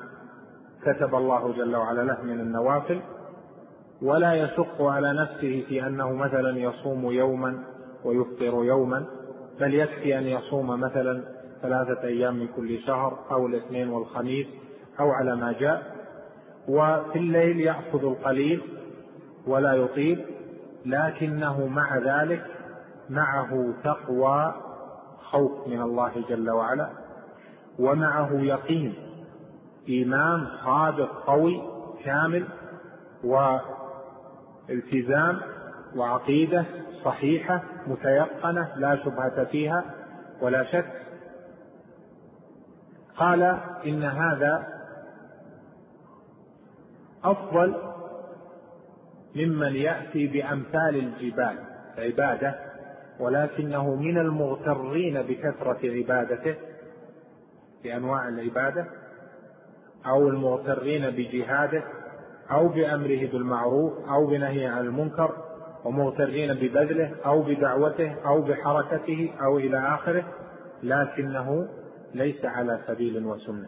كتب 0.82 1.14
الله 1.14 1.52
جل 1.52 1.76
وعلا 1.76 2.02
له 2.02 2.22
من 2.22 2.40
النوافل. 2.40 3.00
ولا 4.02 4.34
يشق 4.34 4.82
على 4.82 5.12
نفسه 5.12 5.64
في 5.68 5.86
أنه 5.86 6.12
مثلا 6.12 6.58
يصوم 6.58 7.12
يوما 7.12 7.64
ويفطر 8.04 8.64
يوما 8.64 9.06
بل 9.60 9.74
يكفي 9.74 10.18
أن 10.18 10.26
يصوم 10.26 10.80
مثلا 10.80 11.24
ثلاثة 11.62 12.08
أيام 12.08 12.36
من 12.36 12.48
كل 12.56 12.78
شهر 12.78 13.18
أو 13.30 13.46
الاثنين 13.46 13.88
والخميس 13.88 14.46
أو 15.00 15.10
على 15.10 15.36
ما 15.36 15.52
جاء. 15.52 15.98
وفي 16.68 17.18
الليل 17.18 17.60
يأخذ 17.60 18.04
القليل 18.04 18.62
ولا 19.46 19.72
يطيل 19.72 20.24
لكنه 20.86 21.66
مع 21.66 21.98
ذلك 21.98 22.44
معه 23.10 23.74
تقوى 23.84 24.54
خوف 25.22 25.68
من 25.68 25.82
الله 25.82 26.12
جل 26.28 26.50
وعلا 26.50 26.90
ومعه 27.78 28.30
يقين 28.32 28.94
إيمان 29.88 30.46
صادق 30.64 31.24
قوي 31.26 31.62
كامل 32.04 32.46
والتزام 34.68 35.40
وعقيدة 35.96 36.64
صحيحة 37.04 37.62
متيقنة 37.86 38.68
لا 38.76 38.96
شبهة 38.96 39.44
فيها 39.44 39.84
ولا 40.42 40.64
شك. 40.64 40.97
قال 43.18 43.42
إن 43.86 44.02
هذا 44.02 44.66
أفضل 47.24 47.74
ممن 49.36 49.76
يأتي 49.76 50.26
بأمثال 50.26 50.96
الجبال 50.96 51.58
عبادة 51.98 52.54
ولكنه 53.20 53.94
من 53.94 54.18
المغترين 54.18 55.22
بكثرة 55.22 55.78
عبادته 55.84 56.54
بأنواع 57.84 58.28
العبادة 58.28 58.86
أو 60.06 60.28
المغترين 60.28 61.10
بجهاده 61.10 61.82
أو 62.50 62.68
بأمره 62.68 63.26
بالمعروف 63.32 63.92
أو 64.08 64.26
بنهيه 64.26 64.68
عن 64.68 64.84
المنكر 64.84 65.34
ومغترين 65.84 66.54
ببذله 66.54 67.10
أو 67.26 67.42
بدعوته 67.42 68.14
أو 68.26 68.42
بحركته 68.42 69.32
أو 69.44 69.58
إلى 69.58 69.78
آخره 69.78 70.24
لكنه 70.82 71.68
ليس 72.14 72.44
على 72.44 72.80
سبيل 72.86 73.26
وسنة. 73.26 73.66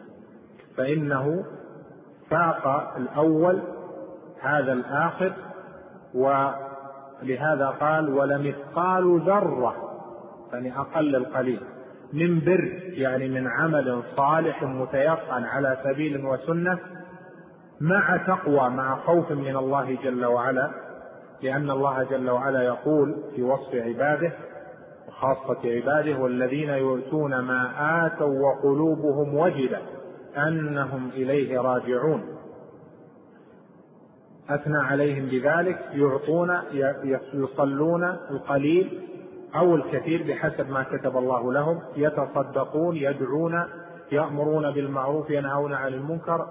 فإنه 0.77 1.45
فاق 2.29 2.93
الأول 2.97 3.61
هذا 4.41 4.73
الآخر 4.73 5.33
ولهذا 6.13 7.67
قال 7.67 8.09
ولمثقال 8.09 9.21
ذرة 9.21 9.75
يعني 10.53 10.77
أقل 10.79 11.15
القليل. 11.15 11.59
من 12.13 12.39
بر 12.39 12.79
يعني 12.83 13.29
من 13.29 13.47
عمل 13.47 14.03
صالح 14.17 14.63
متيقن 14.63 15.43
على 15.43 15.77
سبيل 15.83 16.25
وسنة 16.25 16.79
مع 17.81 18.17
تقوى 18.17 18.69
مع 18.69 18.95
خوف 18.95 19.31
من 19.31 19.57
الله 19.57 19.97
جل 20.03 20.25
وعلا 20.25 20.71
لأن 21.41 21.69
الله 21.69 22.03
جل 22.03 22.29
وعلا 22.29 22.61
يقول 22.61 23.23
في 23.35 23.43
وصف 23.43 23.75
عباده 23.75 24.31
وخاصة 25.07 25.59
عباده 25.65 26.19
والذين 26.19 26.69
يؤتون 26.69 27.39
ما 27.39 27.71
آتوا 28.05 28.39
وقلوبهم 28.39 29.37
وجلة 29.37 29.81
أنهم 30.37 31.09
إليه 31.09 31.61
راجعون. 31.61 32.23
أثنى 34.49 34.77
عليهم 34.77 35.25
بذلك 35.25 35.79
يعطون 35.93 36.57
يصلون 37.33 38.03
القليل 38.03 39.01
أو 39.55 39.75
الكثير 39.75 40.23
بحسب 40.27 40.69
ما 40.69 40.83
كتب 40.83 41.17
الله 41.17 41.53
لهم 41.53 41.79
يتصدقون 41.95 42.95
يدعون 42.95 43.63
يأمرون 44.11 44.71
بالمعروف 44.71 45.29
ينهون 45.29 45.73
عن 45.73 45.93
المنكر 45.93 46.47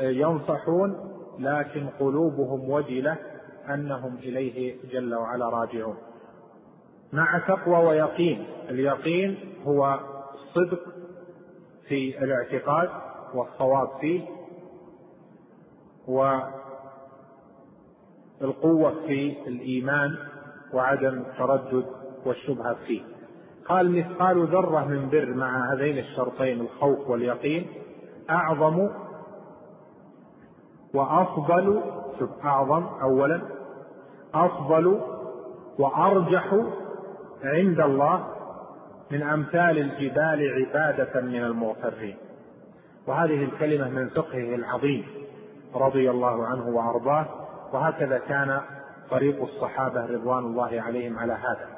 ينصحون 0.00 0.96
لكن 1.38 1.86
قلوبهم 2.00 2.70
وجلة 2.70 3.16
أنهم 3.74 4.14
إليه 4.14 4.76
جل 4.92 5.14
وعلا 5.14 5.48
راجعون. 5.48 5.96
مع 7.12 7.38
تقوى 7.38 7.76
ويقين. 7.86 8.46
اليقين 8.70 9.54
هو 9.66 10.00
الصدق 10.34 10.80
في 11.88 12.24
الاعتقاد 12.24 12.88
والصواب 13.34 13.88
فيه 14.00 14.22
والقوة 18.40 18.94
في 19.06 19.36
الإيمان 19.46 20.16
وعدم 20.72 21.18
التردد 21.18 21.86
والشبهة 22.26 22.76
فيه. 22.86 23.02
قال 23.68 23.90
مثقال 23.90 24.46
ذرة 24.46 24.84
من 24.84 25.10
بر 25.10 25.34
مع 25.34 25.72
هذين 25.72 25.98
الشرطين 25.98 26.60
الخوف 26.60 27.10
واليقين 27.10 27.66
أعظم 28.30 28.88
وأفضل 30.94 31.80
شوف 32.18 32.30
أعظم 32.44 32.84
أولا 33.02 33.42
أفضل 34.34 35.00
وأرجح 35.78 36.54
عند 37.44 37.80
الله 37.80 38.24
من 39.10 39.22
أمثال 39.22 39.78
الجبال 39.78 40.66
عبادة 40.66 41.20
من 41.20 41.44
المغترين. 41.44 42.16
وهذه 43.06 43.44
الكلمة 43.44 43.88
من 43.88 44.08
فقهه 44.08 44.54
العظيم 44.54 45.04
رضي 45.74 46.10
الله 46.10 46.46
عنه 46.46 46.68
وأرضاه 46.68 47.26
وهكذا 47.72 48.18
كان 48.18 48.60
طريق 49.10 49.42
الصحابة 49.42 50.06
رضوان 50.06 50.38
الله 50.38 50.80
عليهم 50.80 51.18
على 51.18 51.32
هذا. 51.32 51.68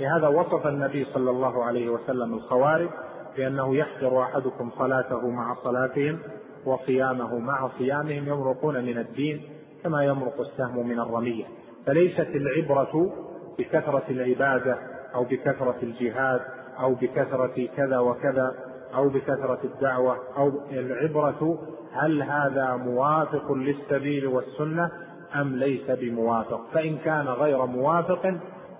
لهذا 0.00 0.28
وصف 0.28 0.66
النبي 0.66 1.04
صلى 1.04 1.30
الله 1.30 1.64
عليه 1.64 1.88
وسلم 1.88 2.34
الخوارج 2.34 2.88
بأنه 3.36 3.76
يحقر 3.76 4.22
أحدكم 4.22 4.70
صلاته 4.78 5.30
مع 5.30 5.54
صلاتهم 5.54 6.18
وصيامه 6.66 7.38
مع 7.38 7.70
صيامهم 7.78 8.28
يمرقون 8.28 8.84
من 8.84 8.98
الدين 8.98 9.42
كما 9.82 10.04
يمرق 10.04 10.40
السهم 10.40 10.88
من 10.88 11.00
الرمية. 11.00 11.44
فليست 11.86 12.28
العبرة 12.34 13.12
بكثرة 13.58 14.04
العبادة 14.10 14.78
أو 15.14 15.24
بكثرة 15.24 15.76
الجهاد 15.82 16.40
أو 16.80 16.94
بكثرة 16.94 17.68
كذا 17.76 17.98
وكذا 17.98 18.54
أو 18.94 19.08
بكثرة 19.08 19.58
الدعوة 19.64 20.16
أو 20.36 20.52
العبرة 20.70 21.58
هل 21.92 22.22
هذا 22.22 22.76
موافق 22.76 23.52
للسبيل 23.52 24.26
والسنة 24.26 24.90
أم 25.34 25.56
ليس 25.56 25.90
بموافق. 25.90 26.60
فإن 26.72 26.98
كان 26.98 27.26
غير 27.26 27.66
موافق 27.66 28.34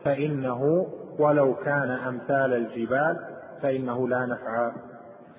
فإنه 0.05 0.87
ولو 1.19 1.55
كان 1.55 1.91
أمثال 1.91 2.55
الجبال 2.55 3.17
فإنه 3.63 4.09
لا 4.09 4.27
نفع 4.27 4.73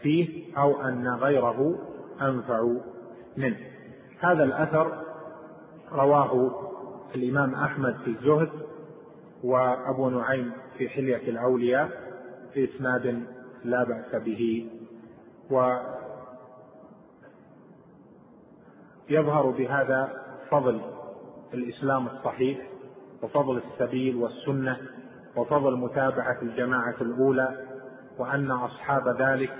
فيه 0.01 0.57
أو 0.57 0.81
أن 0.81 1.07
غيره 1.07 1.75
أنفع 2.21 2.67
منه. 3.37 3.57
هذا 4.19 4.43
الأثر 4.43 4.91
رواه 5.91 6.51
الإمام 7.15 7.55
أحمد 7.55 7.95
في 8.05 8.07
الزهد 8.07 8.49
وأبو 9.43 10.09
نعيم 10.09 10.51
في 10.77 10.89
حلية 10.89 11.29
الأولياء 11.29 11.89
في 12.53 12.69
إسناد 12.75 13.23
لا 13.63 13.83
بأس 13.83 14.15
به. 14.15 14.69
ويظهر 19.09 19.49
بهذا 19.49 20.09
فضل 20.49 20.81
الإسلام 21.53 22.07
الصحيح 22.07 22.57
وفضل 23.23 23.61
السبيل 23.71 24.15
والسنة 24.15 24.77
وفضل 25.35 25.77
متابعة 25.77 26.41
الجماعة 26.41 26.95
الأولى 27.01 27.65
وأن 28.19 28.51
أصحاب 28.51 29.21
ذلك 29.21 29.53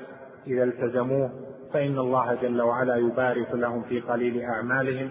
إذا 0.48 0.64
التزموه 0.64 1.32
فإن 1.74 2.00
الله 2.00 2.34
جل 2.34 2.62
وعلا 2.62 2.96
يبارك 2.96 3.54
لهم 3.54 3.84
في 3.84 4.00
قليل 4.00 4.42
أعمالهم 4.42 5.10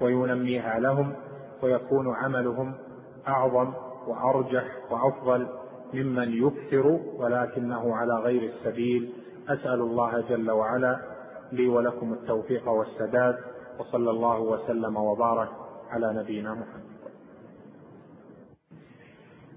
وينميها 0.00 0.78
لهم 0.78 1.14
ويكون 1.62 2.14
عملهم 2.16 2.74
أعظم 3.28 3.72
وأرجح 4.08 4.64
وأفضل 4.90 5.46
ممن 5.94 6.28
يكثر 6.32 6.98
ولكنه 7.18 7.96
على 7.96 8.14
غير 8.14 8.42
السبيل. 8.42 9.12
أسأل 9.48 9.80
الله 9.80 10.24
جل 10.30 10.50
وعلا 10.50 10.96
لي 11.52 11.68
ولكم 11.68 12.12
التوفيق 12.12 12.68
والسداد 12.68 13.36
وصلى 13.80 14.10
الله 14.10 14.40
وسلم 14.40 14.96
وبارك 14.96 15.48
على 15.90 16.12
نبينا 16.20 16.52
محمد. 16.52 16.92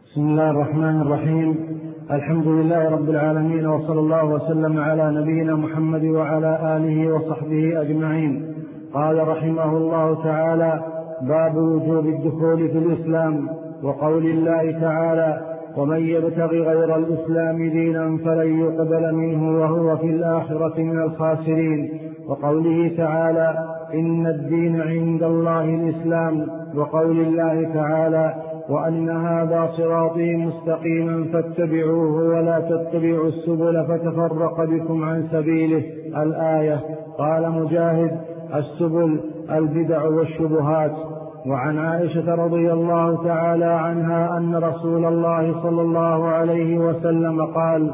بسم 0.05 0.21
الله 0.21 0.49
الرحمن 0.49 1.01
الرحيم. 1.01 1.79
الحمد 2.11 2.47
لله 2.47 2.89
رب 2.89 3.09
العالمين 3.09 3.67
وصلى 3.67 3.99
الله 3.99 4.25
وسلم 4.25 4.79
على 4.79 5.11
نبينا 5.11 5.55
محمد 5.55 6.03
وعلى 6.03 6.77
آله 6.77 7.13
وصحبه 7.13 7.81
أجمعين. 7.81 8.55
قال 8.93 9.27
رحمه 9.27 9.77
الله 9.77 10.23
تعالى 10.23 10.83
باب 11.21 11.55
وجوب 11.55 12.05
الدخول 12.05 12.69
في 12.69 12.77
الإسلام. 12.77 13.64
وقول 13.85 14.25
الله 14.25 14.79
تعالى 14.81 15.41
ومن 15.77 16.07
يبتغ 16.07 16.47
غير 16.47 16.95
الإسلام 16.95 17.69
دينا 17.69 18.17
فلن 18.25 18.59
يقبل 18.59 19.15
منه 19.15 19.59
وهو 19.59 19.97
في 19.97 20.07
الآخرة 20.07 20.81
من 20.81 20.99
الخاسرين. 20.99 21.89
وقوله 22.27 22.91
تعالى 22.97 23.57
إن 23.93 24.27
الدين 24.27 24.81
عند 24.81 25.23
الله 25.23 25.63
الإسلام. 25.63 26.47
وقول 26.75 27.19
الله 27.19 27.73
تعالى 27.73 28.33
وأن 28.69 29.09
هذا 29.09 29.69
صراطي 29.77 30.35
مستقيما 30.35 31.25
فاتبعوه 31.33 32.29
ولا 32.29 32.59
تتبعوا 32.59 33.27
السبل 33.27 33.85
فتفرق 33.87 34.65
بكم 34.65 35.03
عن 35.03 35.23
سبيله. 35.31 35.83
الآية 36.17 36.79
قال 37.17 37.51
مجاهد 37.51 38.11
السبل 38.55 39.19
البدع 39.51 40.03
والشبهات. 40.03 41.14
وعن 41.47 41.77
عائشة 41.77 42.35
رضي 42.35 42.73
الله 42.73 43.23
تعالى 43.23 43.65
عنها 43.65 44.37
أن 44.37 44.55
رسول 44.55 45.05
الله 45.05 45.61
صلى 45.63 45.81
الله 45.81 46.27
عليه 46.27 46.79
وسلم 46.79 47.45
قال 47.45 47.91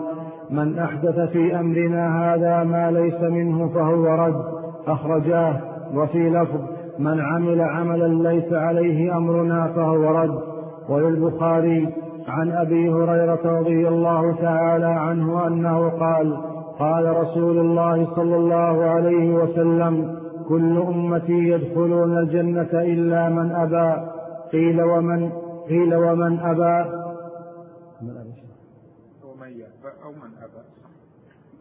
من 0.49 0.79
أحدث 0.79 1.19
في 1.19 1.59
أمرنا 1.59 2.33
هذا 2.33 2.63
ما 2.63 2.91
ليس 2.91 3.21
منه 3.21 3.67
فهو 3.67 4.05
رد 4.05 4.43
أخرجاه 4.87 5.55
وفي 5.95 6.29
لفظ 6.29 6.59
من 6.99 7.21
عمل 7.21 7.61
عملا 7.61 8.29
ليس 8.29 8.53
عليه 8.53 9.17
أمرنا 9.17 9.67
فهو 9.67 10.19
رد. 10.19 10.39
وللبخاري 10.89 11.89
عن 12.27 12.51
أبي 12.51 12.89
هريرة 12.89 13.59
رضي 13.59 13.87
الله 13.87 14.35
تعالى 14.41 14.85
عنه 14.85 15.47
أنه 15.47 15.89
قال 15.89 16.37
قال 16.79 17.17
رسول 17.17 17.59
الله 17.59 18.07
صلى 18.15 18.35
الله 18.35 18.83
عليه 18.83 19.33
وسلم 19.33 20.20
كل 20.51 20.77
امتي 20.77 21.33
يدخلون 21.33 22.17
الجنة 22.17 22.69
إلا 22.73 23.29
من 23.29 23.51
أبى. 23.51 24.01
قيل 24.51 24.81
ومن؟ 24.81 25.31
قيل 25.69 25.95
ومن 25.95 26.39
أبى. 26.39 26.85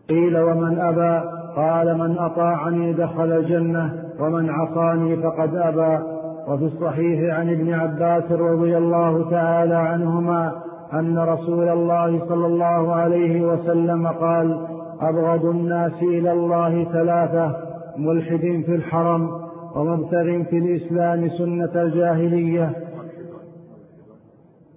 قيل 0.09 0.39
ومن 0.39 0.79
أبى. 0.79 1.15
قال 1.57 1.99
من 1.99 2.19
أطاعني 2.19 2.93
دخل 2.93 3.33
الجنة 3.33 4.05
ومن 4.21 4.51
عصاني 4.51 5.17
فقد 5.17 5.57
أبى. 5.57 6.05
وفي 6.49 6.65
الصحيح 6.65 7.35
عن 7.39 7.51
ابن 7.51 7.73
عباس 7.73 8.33
رضي 8.33 8.79
الله 8.79 9.31
تعالى 9.31 9.75
عنهما 9.75 10.53
أن 10.93 11.19
رسول 11.19 11.69
الله 11.69 12.29
صلى 12.29 12.47
الله 12.47 12.95
عليه 12.95 13.47
وسلم 13.47 14.07
قال 14.07 14.67
أبغض 15.01 15.45
الناس 15.45 16.03
إلى 16.03 16.33
الله 16.33 16.85
ثلاثة. 16.85 17.70
ملحد 17.97 18.63
في 18.67 18.75
الحرم 18.75 19.31
ومبتغ 19.77 20.43
في 20.43 20.59
الإسلام 20.59 21.29
سنة 21.29 21.83
الجاهلية. 21.83 22.73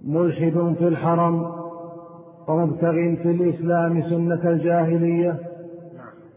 ملحد 0.04 0.74
في 0.78 0.88
الحرم 0.88 1.46
ومبتغ 2.48 2.92
في 2.92 3.30
الإسلام 3.30 4.02
سنة 4.02 4.50
الجاهلية. 4.50 5.36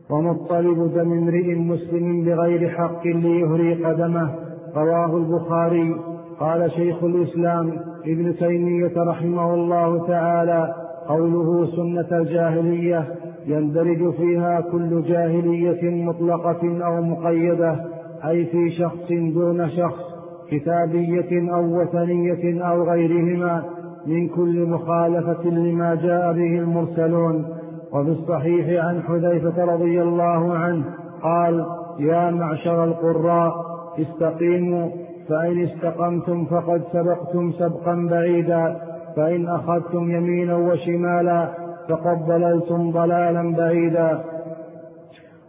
ومطلب 0.09 0.93
دم 0.93 1.13
امرئ 1.13 1.55
مسلم 1.55 2.23
بغير 2.25 2.69
حق 2.69 3.07
ليهري 3.07 3.85
قدمه 3.85 4.35
رواه 4.75 5.17
البخاري. 5.17 5.95
قال 6.39 6.71
شيخ 6.71 7.03
الإسلام 7.03 7.71
ابن 8.05 8.35
تيمية 8.35 8.93
رحمه 8.97 9.53
الله 9.53 10.07
تعالى 10.07 10.75
قوله 11.07 11.65
سنة 11.75 12.17
الجاهلية. 12.19 13.16
يندرج 13.47 14.13
فيها 14.13 14.61
كل 14.61 15.03
جاهلية 15.03 16.05
مطلقة 16.05 16.85
أو 16.85 17.01
مقيدة 17.01 17.75
أي 18.25 18.45
في 18.45 18.71
شخص 18.71 19.07
دون 19.09 19.69
شخص 19.69 20.03
كتابية 20.49 21.53
أو 21.53 21.81
وثنية 21.81 22.63
أو 22.69 22.83
غيرهما 22.83 23.63
من 24.05 24.27
كل 24.27 24.65
مخالفة 24.65 25.49
لما 25.49 25.95
جاء 25.95 26.33
به 26.33 26.59
المرسلون. 26.59 27.45
وفي 27.93 28.09
الصحيح 28.09 28.85
عن 28.85 29.01
حذيفة 29.01 29.65
رضي 29.65 30.01
الله 30.01 30.53
عنه 30.53 30.83
قال 31.23 31.65
يا 31.99 32.31
معشر 32.31 32.83
القراء 32.83 33.53
استقيموا 33.99 34.89
فإن 35.29 35.63
استقمتم 35.63 36.45
فقد 36.45 36.81
سبقتم 36.93 37.51
سبقا 37.51 38.07
بعيدا 38.11 38.75
فإن 39.15 39.47
أخذتم 39.47 40.11
يمينا 40.11 40.55
وشمالا 40.55 41.66
فقد 41.89 42.25
ضللتم 42.27 42.91
ضلالا 42.91 43.55
بعيدا. 43.55 44.23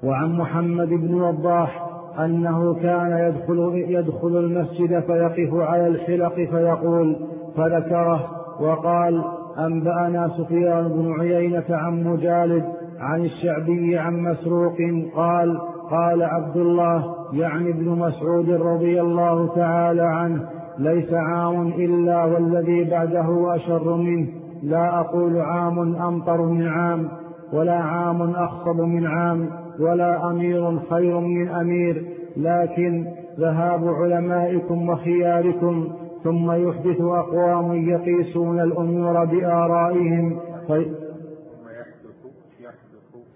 وعن 0.03 0.33
محمد 0.33 0.89
بن 0.89 1.15
وضاح 1.15 1.89
أنه 2.19 2.75
كان 2.75 3.19
يدخل, 3.19 3.85
يدخل 3.89 4.37
المسجد 4.37 5.01
فيقف 5.01 5.55
على 5.55 5.87
الحلق 5.87 6.35
فيقول 6.35 7.17
فذكره 7.57 8.31
وقال 8.61 9.25
أنبأنا 9.59 10.31
سفيان 10.39 10.89
بن 10.89 11.21
عيينة 11.21 11.65
عن 11.71 12.05
مجالد 12.05 12.65
عن 13.01 13.25
الشعبي 13.25 13.99
عن 13.99 14.21
مسروق 14.23 14.77
قال 15.17 15.61
قال 15.91 16.23
عبد 16.23 16.57
الله 16.57 17.15
يعني 17.33 17.71
ابن 17.71 17.89
مسعود 17.89 18.51
رضي 18.51 19.01
الله 19.01 19.55
تعالى 19.55 20.03
عنه 20.03 20.45
ليس 20.79 21.13
عام 21.13 21.67
إلا 21.69 22.25
والذي 22.25 22.85
بعده 22.85 23.57
أشر 23.57 23.97
منه 23.97 24.29
لا 24.63 25.01
أقول 25.01 25.41
عام 25.41 25.79
أمطر 25.97 26.43
من 26.43 26.69
عام 26.69 27.09
ولا 27.53 27.77
عام 27.77 28.23
أخصب 28.23 28.81
من 28.81 29.07
عام 29.07 29.51
ولا 29.81 30.31
أمير 30.31 30.79
خير 30.91 31.21
من 31.21 31.49
أمير 31.49 32.05
لكن 32.37 33.07
ذهاب 33.39 33.89
علمائكم 33.89 34.89
وخياركم 34.89 35.89
ثم 36.25 36.53
يحدث 36.53 37.01
أقوام 37.01 37.89
يقيسون 37.89 38.61
الأمور 38.61 39.25
بآرائهم 39.25 40.39
في 40.67 40.87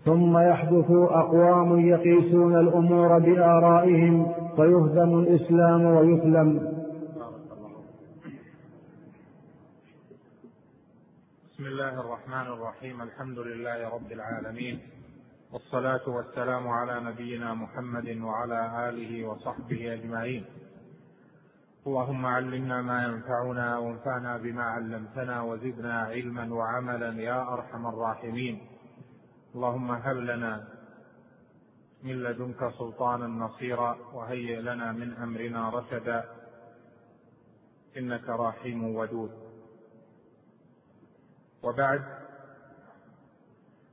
ثم 0.05 0.39
يحدث 0.39 0.90
أقوام 0.90 1.78
يقيسون 1.78 2.59
الأمور 2.59 3.19
بآرائهم 3.19 4.27
فيهدم 4.57 5.19
الإسلام 5.19 5.85
ويثلم 5.85 6.73
بسم 11.53 11.61
الله 11.73 12.01
الرحمن 12.01 12.47
الرحيم. 12.53 13.03
الحمد 13.03 13.39
لله 13.39 13.89
رب 13.89 14.12
العالمين. 14.12 14.81
والصلاة 15.53 16.09
والسلام 16.09 16.69
على 16.69 17.01
نبينا 17.01 17.55
محمد 17.55 18.09
وعلى 18.20 18.89
آله 18.89 19.24
وصحبه 19.28 19.94
أجمعين. 19.94 20.44
اللهم 21.86 22.27
علمنا 22.27 22.82
ما 22.82 23.05
ينفعنا 23.05 23.78
وانفعنا 23.78 24.36
بما 24.36 24.62
علمتنا 24.62 25.43
وزدنا 25.43 26.01
علما 26.01 26.55
وعملا 26.55 27.23
يا 27.23 27.53
أرحم 27.55 27.86
الراحمين. 27.86 28.66
اللهم 29.55 29.90
هب 29.90 30.16
لنا 30.16 30.69
من 32.03 32.23
لدنك 32.23 32.70
سلطانا 32.78 33.27
نصيرا 33.27 33.99
وهيئ 34.12 34.61
لنا 34.61 34.93
من 34.93 35.12
أمرنا 35.12 35.70
رشدا. 35.70 36.24
إنك 37.97 38.28
رحيم 38.28 38.97
ودود. 38.97 39.52
وبعد 41.62 42.05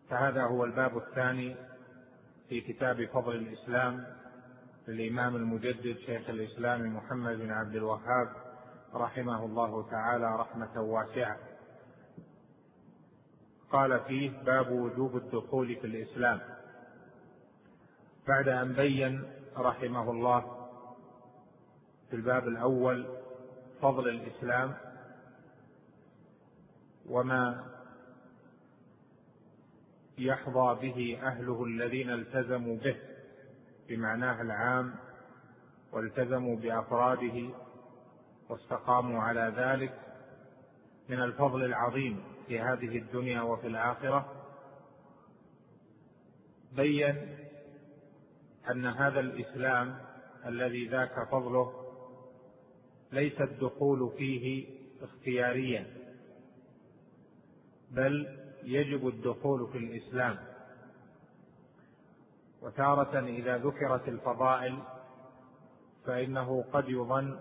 فهذا 0.09 0.43
هو 0.43 0.65
الباب 0.65 0.97
الثاني 0.97 1.55
في 2.49 2.61
كتاب 2.61 3.05
فضل 3.05 3.35
الإسلام 3.35 4.05
للإمام 4.87 5.35
المجدد 5.35 5.97
شيخ 6.05 6.29
الإسلام 6.29 6.95
محمد 6.95 7.37
بن 7.37 7.51
عبد 7.51 7.75
الوهاب 7.75 8.29
رحمه 8.93 9.45
الله 9.45 9.89
تعالى 9.89 10.35
رحمة 10.35 10.81
واسعة. 10.81 11.37
قال 13.71 13.99
فيه 13.99 14.31
باب 14.43 14.71
وجوب 14.71 15.17
الدخول 15.17 15.75
في 15.75 15.87
الإسلام. 15.87 16.39
بعد 18.27 18.47
أن 18.47 18.73
بين 18.73 19.23
رحمه 19.57 20.11
الله 20.11 20.67
في 22.09 22.15
الباب 22.15 22.47
الأول 22.47 23.07
فضل 23.81 24.09
الإسلام 24.09 24.75
وما 27.09 27.65
يحظى 30.17 30.77
به 30.81 31.19
أهله 31.23 31.63
الذين 31.63 32.09
التزموا 32.09 32.77
به 32.77 32.95
بمعناه 33.89 34.41
العام 34.41 34.95
والتزموا 35.91 36.55
بأفراده 36.55 37.49
واستقاموا 38.49 39.21
على 39.21 39.53
ذلك 39.57 39.99
من 41.09 41.21
الفضل 41.23 41.63
العظيم 41.63 42.23
في 42.47 42.59
هذه 42.59 42.97
الدنيا 42.97 43.41
وفي 43.41 43.67
الآخرة. 43.67 44.33
بين 46.75 47.35
أن 48.71 48.85
هذا 48.85 49.19
الإسلام 49.19 49.97
الذي 50.45 50.87
ذاك 50.87 51.29
فضله 51.31 51.73
ليس 53.11 53.41
الدخول 53.41 54.11
فيه 54.17 54.67
اختياريا. 55.01 55.98
بل 57.91 58.37
يجب 58.63 59.07
الدخول 59.07 59.67
في 59.71 59.77
الإسلام. 59.77 60.37
وتارة 62.61 63.19
إذا 63.19 63.57
ذكرت 63.57 64.07
الفضائل 64.07 64.79
فإنه 66.05 66.63
قد 66.73 66.89
يظن 66.89 67.37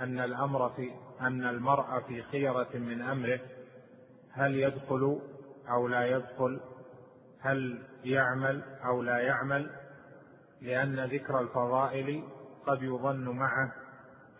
أن 0.00 0.20
الأمر 0.20 0.70
في 0.70 0.90
أن 1.20 1.46
المرء 1.46 2.00
في 2.00 2.22
خيرة 2.22 2.68
من 2.74 3.02
أمره 3.02 3.40
هل 4.32 4.54
يدخل 4.54 5.20
أو 5.68 5.88
لا 5.88 6.06
يدخل 6.06 6.60
هل 7.40 7.82
يعمل 8.04 8.62
أو 8.84 9.02
لا 9.02 9.18
يعمل 9.18 9.70
لأن 10.62 11.04
ذكر 11.04 11.40
الفضائل 11.40 12.24
قد 12.66 12.82
يظن 12.82 13.28
معه 13.28 13.72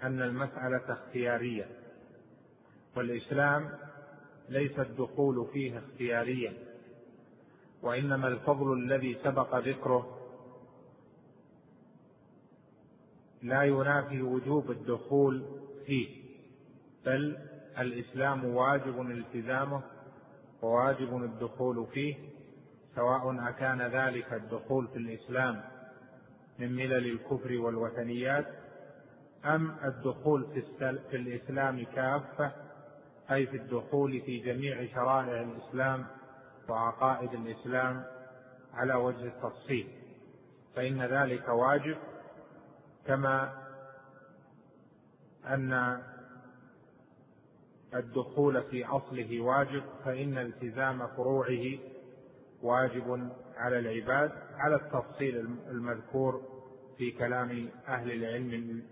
أن 0.03 0.23
المسألة 0.23 0.93
اختيارية. 0.93 1.67
والإسلام 2.97 3.71
ليس 4.51 4.79
الدخول 4.79 5.47
فيه 5.53 5.79
اختياريا 5.79 6.53
وإنما 7.83 8.29
الفضل 8.29 8.73
الذي 8.73 9.17
سبق 9.25 9.57
ذكره 9.57 10.17
لا 13.43 13.63
ينافي 13.63 14.23
وجوب 14.23 14.71
الدخول 14.71 15.45
فيه 15.87 16.09
بل 17.07 17.37
الإسلام 17.79 18.45
واجب 18.45 19.01
التزامه 19.01 19.83
وواجب 20.63 21.17
الدخول 21.17 21.87
فيه 21.93 22.15
سواء 22.95 23.49
أكان 23.49 23.83
ذلك 23.83 24.33
الدخول 24.33 24.89
في 24.89 24.97
الإسلام 24.99 25.63
من 26.59 26.73
ملل 26.73 27.07
الكفر 27.07 27.57
والوثنيات 27.59 28.47
أم 29.45 29.77
الدخول 29.85 30.47
في 31.11 31.17
الإسلام 31.17 31.85
كافة 31.85 32.53
أي 33.33 33.47
في 33.47 33.57
الدخول 33.57 34.21
في 34.21 34.39
جميع 34.39 34.87
شرائع 34.87 35.41
الإسلام 35.43 36.07
وعقائد 36.69 37.33
الإسلام 37.33 38.05
على 38.75 38.95
وجه 38.95 39.25
التفصيل. 39.25 39.89
فإن 40.77 41.03
ذلك 41.03 41.49
واجب 41.49 41.97
كما 43.07 43.53
أن 45.47 46.03
الدخول 47.95 48.63
في 48.63 48.85
أصله 48.85 49.41
واجب 49.41 49.83
فإن 50.05 50.39
التزام 50.39 51.07
فروعه 51.07 51.79
واجب 52.63 53.31
على 53.57 53.79
العباد 53.79 54.33
على 54.57 54.75
التفصيل 54.75 55.37
المذكور 55.71 56.43
في 56.99 57.11
كلام 57.11 57.69
أهل 57.89 58.13
العلم 58.13 58.83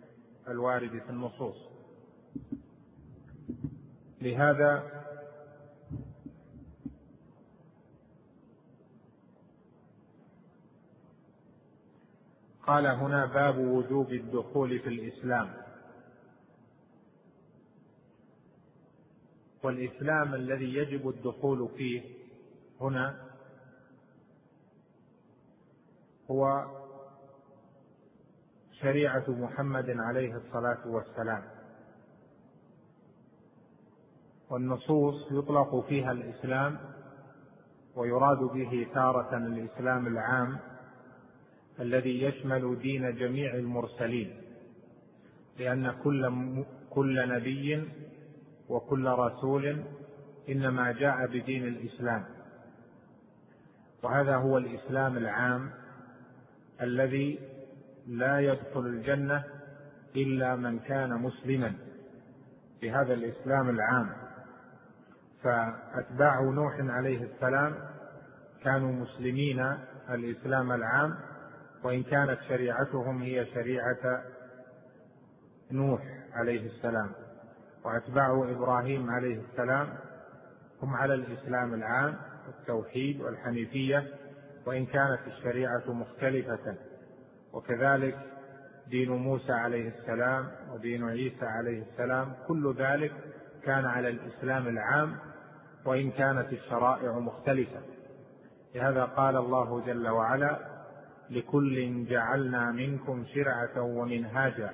الوارد 0.48 0.90
في 0.90 1.10
النصوص. 1.10 1.67
لهذا 4.20 4.98
قال 12.66 12.86
هنا 12.86 13.26
باب 13.26 13.58
وجوب 13.58 14.12
الدخول 14.12 14.78
في 14.78 14.88
الإسلام. 14.88 15.54
والإسلام 19.62 20.34
الذي 20.34 20.74
يجب 20.74 21.08
الدخول 21.08 21.68
فيه 21.76 22.02
هنا 22.80 23.28
هو 26.30 26.66
شريعة 28.80 29.24
محمد 29.28 29.90
عليه 29.90 30.36
الصلاة 30.36 30.86
والسلام. 30.88 31.57
والنصوص 34.50 35.32
يطلق 35.32 35.86
فيها 35.88 36.12
الإسلام 36.12 36.78
ويراد 37.96 38.38
به 38.38 38.86
تارة 38.94 39.36
الإسلام 39.36 40.06
العام 40.06 40.58
الذي 41.80 42.22
يشمل 42.22 42.78
دين 42.78 43.14
جميع 43.16 43.54
المرسلين 43.54 44.42
لأن 45.58 45.90
كل 46.04 46.32
كل 46.90 47.28
نبي 47.28 47.88
وكل 48.68 49.08
رسول 49.08 49.84
إنما 50.48 50.92
جاء 50.92 51.26
بدين 51.26 51.64
الإسلام. 51.68 52.24
وهذا 54.02 54.36
هو 54.36 54.58
الإسلام 54.58 55.16
العام 55.16 55.70
الذي 56.82 57.38
لا 58.06 58.40
يدخل 58.40 58.80
الجنة 58.80 59.44
إلا 60.16 60.56
من 60.56 60.78
كان 60.78 61.22
مسلما. 61.22 61.74
بهذا 62.82 63.14
الإسلام 63.14 63.70
العام. 63.70 64.27
فأتباع 65.42 66.40
نوح 66.40 66.74
عليه 66.80 67.22
السلام 67.22 67.74
كانوا 68.64 68.92
مسلمين 68.92 69.76
الإسلام 70.10 70.72
العام 70.72 71.14
وإن 71.84 72.02
كانت 72.02 72.38
شريعتهم 72.48 73.22
هي 73.22 73.46
شريعة 73.46 74.22
نوح 75.70 76.02
عليه 76.32 76.66
السلام. 76.66 77.10
وأتباع 77.84 78.46
إبراهيم 78.50 79.10
عليه 79.10 79.40
السلام 79.50 79.88
هم 80.82 80.94
على 80.94 81.14
الإسلام 81.14 81.74
العام 81.74 82.16
التوحيد 82.48 83.20
والحنيفية 83.20 84.06
وإن 84.66 84.86
كانت 84.86 85.20
الشريعة 85.26 85.92
مختلفة. 85.92 86.74
وكذلك 87.52 88.18
دين 88.90 89.10
موسى 89.10 89.52
عليه 89.52 89.88
السلام 89.88 90.48
ودين 90.72 91.04
عيسى 91.04 91.44
عليه 91.46 91.82
السلام 91.82 92.32
كل 92.48 92.74
ذلك 92.78 93.12
كان 93.64 93.84
على 93.84 94.08
الإسلام 94.08 94.68
العام 94.68 95.16
وإن 95.88 96.10
كانت 96.10 96.52
الشرائع 96.52 97.18
مختلفة. 97.18 97.80
لهذا 98.74 99.04
قال 99.04 99.36
الله 99.36 99.80
جل 99.86 100.08
وعلا 100.08 100.58
لكل 101.30 102.04
جعلنا 102.04 102.70
منكم 102.70 103.24
شرعة 103.34 103.82
ومنهاجا. 103.82 104.70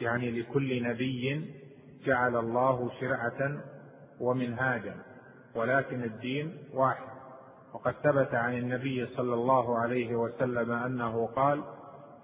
يعني 0.00 0.40
لكل 0.40 0.82
نبي 0.82 1.54
جعل 2.04 2.36
الله 2.36 2.90
شرعة 3.00 3.62
ومنهاجا 4.20 4.94
ولكن 5.54 6.02
الدين 6.02 6.58
واحد. 6.74 7.06
وقد 7.74 7.94
ثبت 8.04 8.34
عن 8.34 8.58
النبي 8.58 9.06
صلى 9.06 9.34
الله 9.34 9.78
عليه 9.78 10.16
وسلم 10.16 10.72
أنه 10.72 11.26
قال 11.26 11.64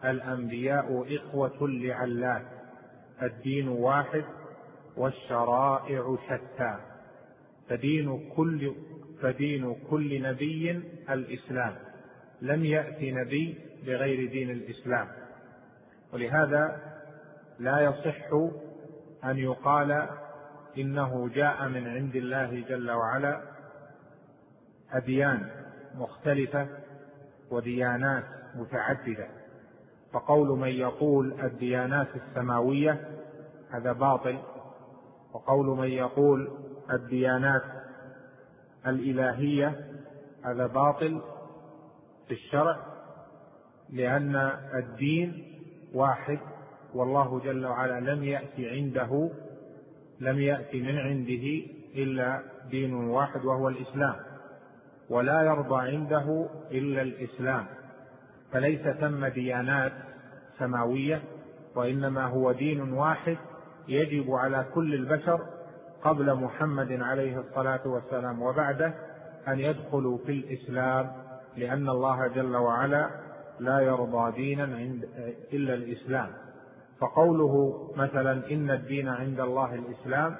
الأنبياء 0.04 1.16
إخوة 1.16 1.68
لعلات 1.68 2.46
الدين 3.22 3.68
واحد 3.68 4.24
والشرائع 4.96 6.16
شتى. 6.28 6.91
فدين 7.72 8.30
كل 8.36 8.72
فدين 9.22 9.76
كل 9.90 10.22
نبي 10.22 10.70
الإسلام. 11.10 11.74
لم 12.42 12.64
يات 12.64 13.02
نبي 13.02 13.58
بغير 13.86 14.30
دين 14.30 14.50
الإسلام. 14.50 15.08
ولهذا 16.12 16.80
لا 17.58 17.80
يصح 17.80 18.32
أن 19.24 19.38
يقال 19.38 20.08
إنه 20.78 21.28
جاء 21.28 21.68
من 21.68 21.88
عند 21.88 22.16
الله 22.16 22.64
جل 22.68 22.90
وعلا 22.90 23.42
أديان 24.90 25.48
مختلفة 25.94 26.68
وديانات 27.50 28.24
متعددة. 28.54 29.28
فقول 30.12 30.58
من 30.58 30.68
يقول 30.68 31.40
الديانات 31.40 32.08
السماوية 32.16 33.08
هذا 33.70 33.92
باطل 33.92 34.38
وقول 35.32 35.66
من 35.66 35.88
يقول 35.88 36.71
الديانات 36.90 37.62
الإلهية 38.86 39.80
هذا 40.44 40.66
باطل 40.66 41.22
في 42.28 42.34
الشرع 42.34 42.76
لأن 43.90 44.36
الدين 44.74 45.44
واحد 45.94 46.38
والله 46.94 47.40
جل 47.40 47.66
وعلا 47.66 48.00
لم 48.14 48.24
يأتي 48.24 48.70
عنده 48.70 49.30
لم 50.20 50.38
يأتي 50.38 50.80
من 50.80 50.98
عنده 50.98 51.62
إلا 51.94 52.42
دين 52.70 52.94
واحد 52.94 53.44
وهو 53.44 53.68
الإسلام 53.68 54.14
ولا 55.10 55.42
يرضى 55.42 55.90
عنده 55.90 56.48
إلا 56.70 57.02
الإسلام. 57.02 57.66
فليس 58.52 58.80
ثم 58.80 59.26
ديانات 59.26 59.92
سماوية 60.58 61.22
وإنما 61.74 62.26
هو 62.26 62.52
دين 62.52 62.92
واحد 62.92 63.36
يجب 63.88 64.30
على 64.30 64.66
كل 64.74 64.94
البشر 64.94 65.40
قبل 66.04 66.34
محمد 66.34 66.92
عليه 66.92 67.38
الصلاة 67.38 67.80
والسلام 67.86 68.42
وبعده 68.42 68.94
أن 69.48 69.60
يدخلوا 69.60 70.18
في 70.18 70.32
الإسلام 70.32 71.12
لأن 71.56 71.88
الله 71.88 72.26
جل 72.26 72.56
وعلا 72.56 73.10
لا 73.60 73.80
يرضى 73.80 74.32
دينا 74.32 74.76
عند 74.76 75.08
إلا 75.52 75.74
الإسلام. 75.74 76.28
فقوله 77.00 77.84
مثلا 77.96 78.50
إن 78.50 78.70
الدين 78.70 79.08
عند 79.08 79.40
الله 79.40 79.74
الإسلام 79.74 80.36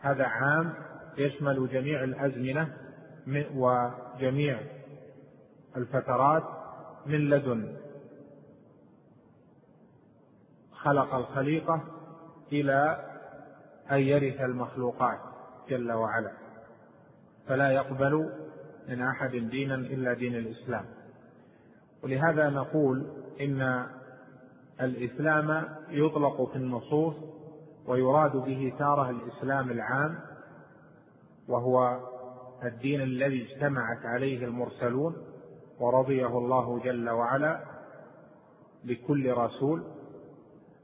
هذا 0.00 0.24
عام 0.24 0.74
يشمل 1.18 1.68
جميع 1.72 2.04
الأزمنة 2.04 2.68
وجميع 3.54 4.60
الفترات 5.76 6.42
من 7.06 7.30
لدن 7.30 7.76
خلق 10.72 11.14
الخليقة 11.14 11.80
إلى 12.52 13.13
أن 13.90 13.98
يرث 13.98 14.40
المخلوقات 14.40 15.18
جل 15.68 15.92
وعلا. 15.92 16.32
فلا 17.48 17.70
يقبل 17.70 18.30
من 18.88 19.02
أحد 19.02 19.30
دينا 19.30 19.74
إلا 19.74 20.12
دين 20.12 20.34
الإسلام. 20.34 20.84
ولهذا 22.02 22.50
نقول 22.50 23.06
إن 23.40 23.86
الإسلام 24.80 25.64
يطلق 25.88 26.50
في 26.50 26.56
النصوص 26.56 27.14
ويراد 27.86 28.36
به 28.36 28.72
تارة 28.78 29.10
الإسلام 29.10 29.70
العام 29.70 30.18
وهو 31.48 32.00
الدين 32.64 33.00
الذي 33.00 33.42
اجتمعت 33.42 34.06
عليه 34.06 34.44
المرسلون 34.44 35.16
ورضيه 35.80 36.38
الله 36.38 36.78
جل 36.78 37.10
وعلا 37.10 37.60
لكل 38.84 39.32
رسول. 39.32 39.82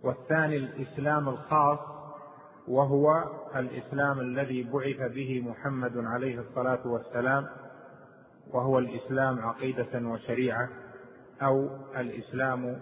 والثاني 0.05 0.57
الإسلام 0.57 1.29
الخاص 1.29 1.79
وهو 2.71 3.25
الإسلام 3.57 4.21
الذي 4.21 4.63
بعث 4.63 5.13
به 5.13 5.41
محمد 5.41 5.97
عليه 5.97 6.41
الصلاة 6.41 6.87
والسلام 6.87 7.47
وهو 8.51 8.79
الإسلام 8.79 9.39
عقيدة 9.39 10.09
وشريعة 10.09 10.69
أو 11.43 11.69
الإسلام 11.97 12.81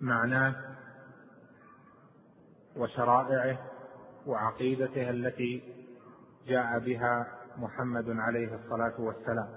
بمعناه 0.00 0.54
وشرائعه 2.76 3.58
وعقيدته 4.26 5.10
التي 5.10 5.62
جاء 6.46 6.78
بها 6.78 7.26
محمد 7.56 8.10
عليه 8.10 8.54
الصلاة 8.54 9.00
والسلام. 9.00 9.48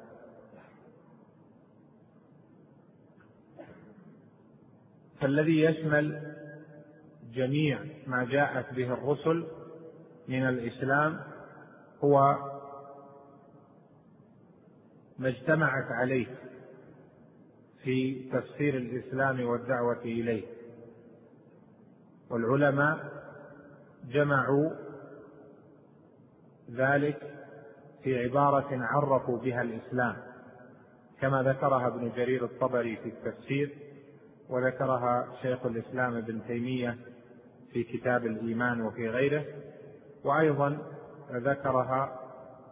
فالذي 5.22 5.62
يشمل 5.62 6.36
جميع 7.34 7.80
ما 8.08 8.26
جاءت 8.26 8.74
به 8.74 8.94
الرسل 8.94 9.48
من 10.28 10.50
الإسلام 10.50 11.20
هو 12.04 12.36
ما 15.20 15.28
اجتمعت 15.28 15.92
عليه 15.92 16.28
في 17.84 18.30
تفسير 18.34 18.78
الإسلام 18.78 19.46
والدعوة 19.46 20.02
إليه. 20.02 20.46
والعلماء 22.30 23.24
جمعوا 24.08 24.70
ذلك 26.72 27.40
في 28.04 28.24
عبارة 28.24 28.68
عرفوا 28.72 29.38
بها 29.38 29.62
الإسلام 29.62 30.16
كما 31.22 31.44
ذكرها 31.44 31.88
ابن 31.88 32.12
جرير 32.16 32.46
الطبري 32.46 32.96
في 32.96 33.10
التفسير 33.10 33.78
وذكرها 34.50 35.28
شيخ 35.42 35.66
الإسلام 35.66 36.16
ابن 36.16 36.42
تيمية 36.48 36.98
في 37.74 37.84
كتاب 37.84 38.26
الإيمان 38.26 38.82
وفي 38.82 39.10
غيره 39.10 39.46
وأيضا 40.24 40.78
ذكرها 41.32 42.20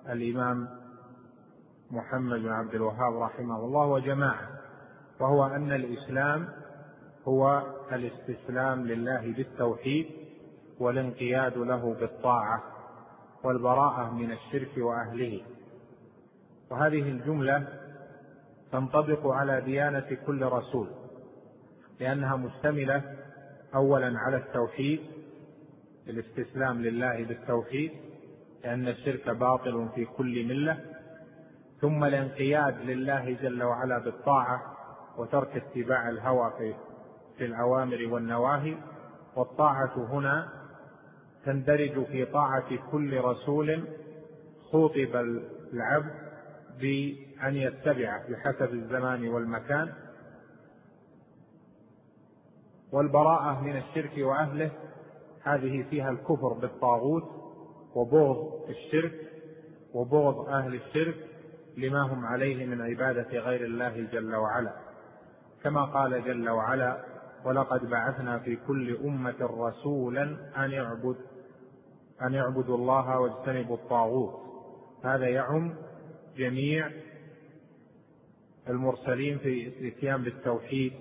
الإمام 0.09 0.69
محمد 1.91 2.39
بن 2.39 2.51
عبد 2.51 2.75
الوهاب 2.75 3.21
رحمه 3.21 3.59
الله 3.59 3.85
وجماعة 3.85 4.49
وهو 5.19 5.45
أن 5.45 5.71
الإسلام 5.71 6.49
هو 7.27 7.63
الاستسلام 7.91 8.87
لله 8.87 9.33
بالتوحيد 9.37 10.07
والانقياد 10.79 11.57
له 11.57 11.93
بالطاعة 11.99 12.63
والبراءة 13.43 14.13
من 14.13 14.31
الشرك 14.31 14.77
وأهله. 14.77 15.41
وهذه 16.69 17.01
الجملة 17.01 17.67
تنطبق 18.71 19.27
على 19.27 19.61
ديانة 19.61 20.17
كل 20.25 20.45
رسول 20.45 20.87
لأنها 21.99 22.35
مشتملة 22.35 23.16
أولا 23.75 24.19
على 24.19 24.37
التوحيد 24.37 24.99
الاستسلام 26.07 26.81
لله 26.81 27.23
بالتوحيد 27.23 27.91
لأن 28.63 28.87
الشرك 28.87 29.29
باطل 29.29 29.89
في 29.95 30.05
كل 30.05 30.45
ملة 30.45 30.77
ثم 31.81 32.03
الانقياد 32.03 32.81
لله 32.81 33.37
جل 33.41 33.63
وعلا 33.63 33.99
بالطاعة 33.99 34.61
وترك 35.17 35.55
اتباع 35.55 36.09
الهوى 36.09 36.53
في 36.57 36.73
في 37.37 37.45
الأوامر 37.45 38.07
والنواهي. 38.11 38.77
والطاعة 39.35 40.07
هنا 40.11 40.49
تندرج 41.45 42.03
في 42.05 42.25
طاعة 42.25 42.89
كل 42.91 43.17
رسول 43.21 43.83
خوطب 44.71 45.15
العبد 45.73 46.11
بأن 46.79 47.55
يتبعه 47.55 48.29
بحسب 48.29 48.73
الزمان 48.73 49.27
والمكان. 49.27 49.93
والبراءة 52.91 53.61
من 53.61 53.77
الشرك 53.77 54.11
وأهله 54.17 54.71
هذه 55.43 55.85
فيها 55.89 56.09
الكفر 56.09 56.53
بالطاغوت 56.53 57.23
وبغض 57.95 58.69
الشرك 58.69 59.13
وبغض 59.93 60.49
أهل 60.49 60.75
الشرك 60.75 61.15
لما 61.77 62.01
هم 62.01 62.25
عليه 62.25 62.65
من 62.65 62.81
عبادة 62.81 63.39
غير 63.39 63.65
الله 63.65 64.07
جل 64.11 64.35
وعلا. 64.35 64.73
كما 65.63 65.85
قال 65.85 66.23
جل 66.23 66.49
وعلا 66.49 67.03
ولقد 67.45 67.89
بعثنا 67.89 68.39
في 68.39 68.55
كل 68.55 68.97
أمة 68.97 69.35
رسولا 69.41 70.23
أن 70.57 70.71
يعبد 70.71 71.15
أن 72.21 72.33
يعبدوا 72.33 72.77
الله 72.77 73.19
واجتنبوا 73.19 73.75
الطاغوت. 73.75 74.33
هذا 75.03 75.27
يعم 75.27 75.75
جميع 76.37 76.91
المرسلين 78.69 79.37
في 79.37 79.67
الاتيان 79.67 80.23
بالتوحيد. 80.23 80.93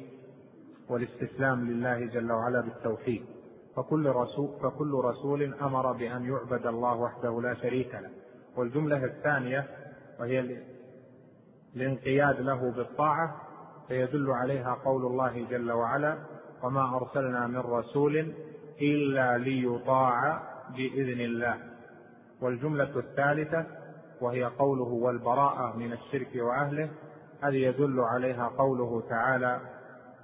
والاستسلام 0.88 1.70
لله 1.70 2.06
جل 2.06 2.32
وعلا 2.32 2.60
بالتوحيد. 2.60 3.24
فكل 3.76 4.06
رسول, 4.06 4.48
فكل 4.62 4.92
رسول 5.04 5.54
أمر 5.54 5.92
بأن 5.92 6.24
يعبد 6.24 6.66
الله 6.66 6.94
وحده 6.94 7.40
لا 7.42 7.54
شريك 7.54 7.94
له. 7.94 8.10
والجملة 8.56 9.04
الثانية 9.04 9.66
وهي 10.20 10.60
الانقياد 11.76 12.40
له 12.40 12.70
بالطاعة 12.70 13.36
فيدل 13.88 14.30
عليها 14.30 14.74
قول 14.84 15.06
الله 15.06 15.46
جل 15.50 15.72
وعلا 15.72 16.18
وما 16.62 16.96
أرسلنا 16.96 17.46
من 17.46 17.58
رسول 17.58 18.32
إلا 18.80 19.38
ليطاع 19.38 20.42
بإذن 20.76 21.20
الله. 21.20 21.56
والجملة 22.42 22.98
الثالثة 22.98 23.66
وهي 24.20 24.44
قوله 24.44 24.88
والبراءة 25.04 25.76
من 25.76 25.92
الشرك 25.92 26.30
وأهله. 26.36 26.90
هذه 27.40 27.56
يدل 27.56 28.00
عليها 28.00 28.48
قوله 28.48 29.02
تعالى 29.08 29.60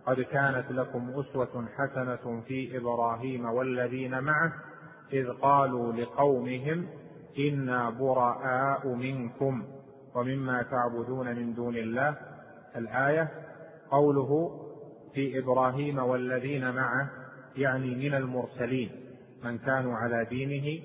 قد 0.07 0.21
كانت 0.21 0.65
لكم 0.71 1.11
أسوة 1.11 1.69
حسنة 1.77 2.43
في 2.49 2.77
إبراهيم 2.77 3.45
والذين 3.45 4.21
معه 4.21 4.53
إذ 5.13 5.29
قالوا 5.29 5.93
لقومهم 5.93 6.87
إنا 7.39 7.91
براء 7.91 8.89
منكم 8.89 9.65
ومما 10.15 10.63
تعبدون 10.63 11.37
من 11.37 11.55
دون 11.55 11.77
الله. 11.77 12.17
الآية 12.77 13.29
قوله 13.91 14.61
في 15.15 15.39
إبراهيم 15.39 15.99
والذين 15.99 16.75
معه 16.75 17.11
يعني 17.57 17.95
من 17.95 18.15
المرسلين 18.15 18.91
من 19.45 19.59
كانوا 19.59 19.97
على 19.97 20.25
دينه 20.25 20.83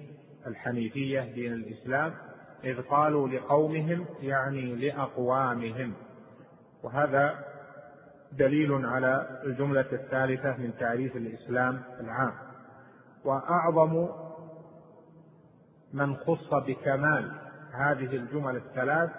الحنيفية 0.47 1.21
دين 1.21 1.53
الإسلام 1.53 2.13
إذ 2.63 2.81
قالوا 2.81 3.27
لقومهم 3.27 4.05
يعني 4.21 4.75
لأقوامهم. 4.75 5.93
وهذا 6.83 7.46
دليل 8.31 8.85
على 8.85 9.41
الجملة 9.43 9.85
الثالثة 9.91 10.57
من 10.57 10.73
تعريف 10.79 11.15
الإسلام 11.15 11.81
العام. 11.99 12.33
وأعظم 13.25 14.07
من 15.93 16.15
خص 16.15 16.53
بكمال 16.53 17.31
هذه 17.73 18.15
الجمل 18.15 18.55
الثلاث 18.55 19.09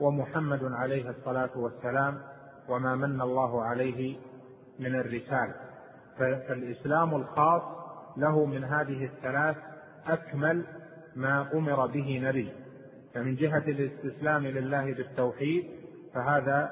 ومحمد 0.00 0.64
عليه 0.64 1.10
الصلاة 1.10 1.58
والسلام 1.58 2.18
وما 2.68 2.94
من 2.94 3.20
الله 3.20 3.64
عليه 3.64 4.16
من 4.78 4.94
الرسالة. 4.94 5.54
فالإسلام 6.18 7.14
الخاص 7.14 7.62
له 8.16 8.44
من 8.44 8.64
هذه 8.64 9.04
الثلاث 9.04 9.56
أكمل 10.06 10.64
ما 11.16 11.48
أمر 11.54 11.86
به 11.86 12.20
نبي. 12.22 12.52
فمن 13.14 13.34
جهة 13.34 13.64
الاستسلام 13.68 14.46
لله 14.46 14.94
بالتوحيد 14.94 15.64
فهذا 16.14 16.70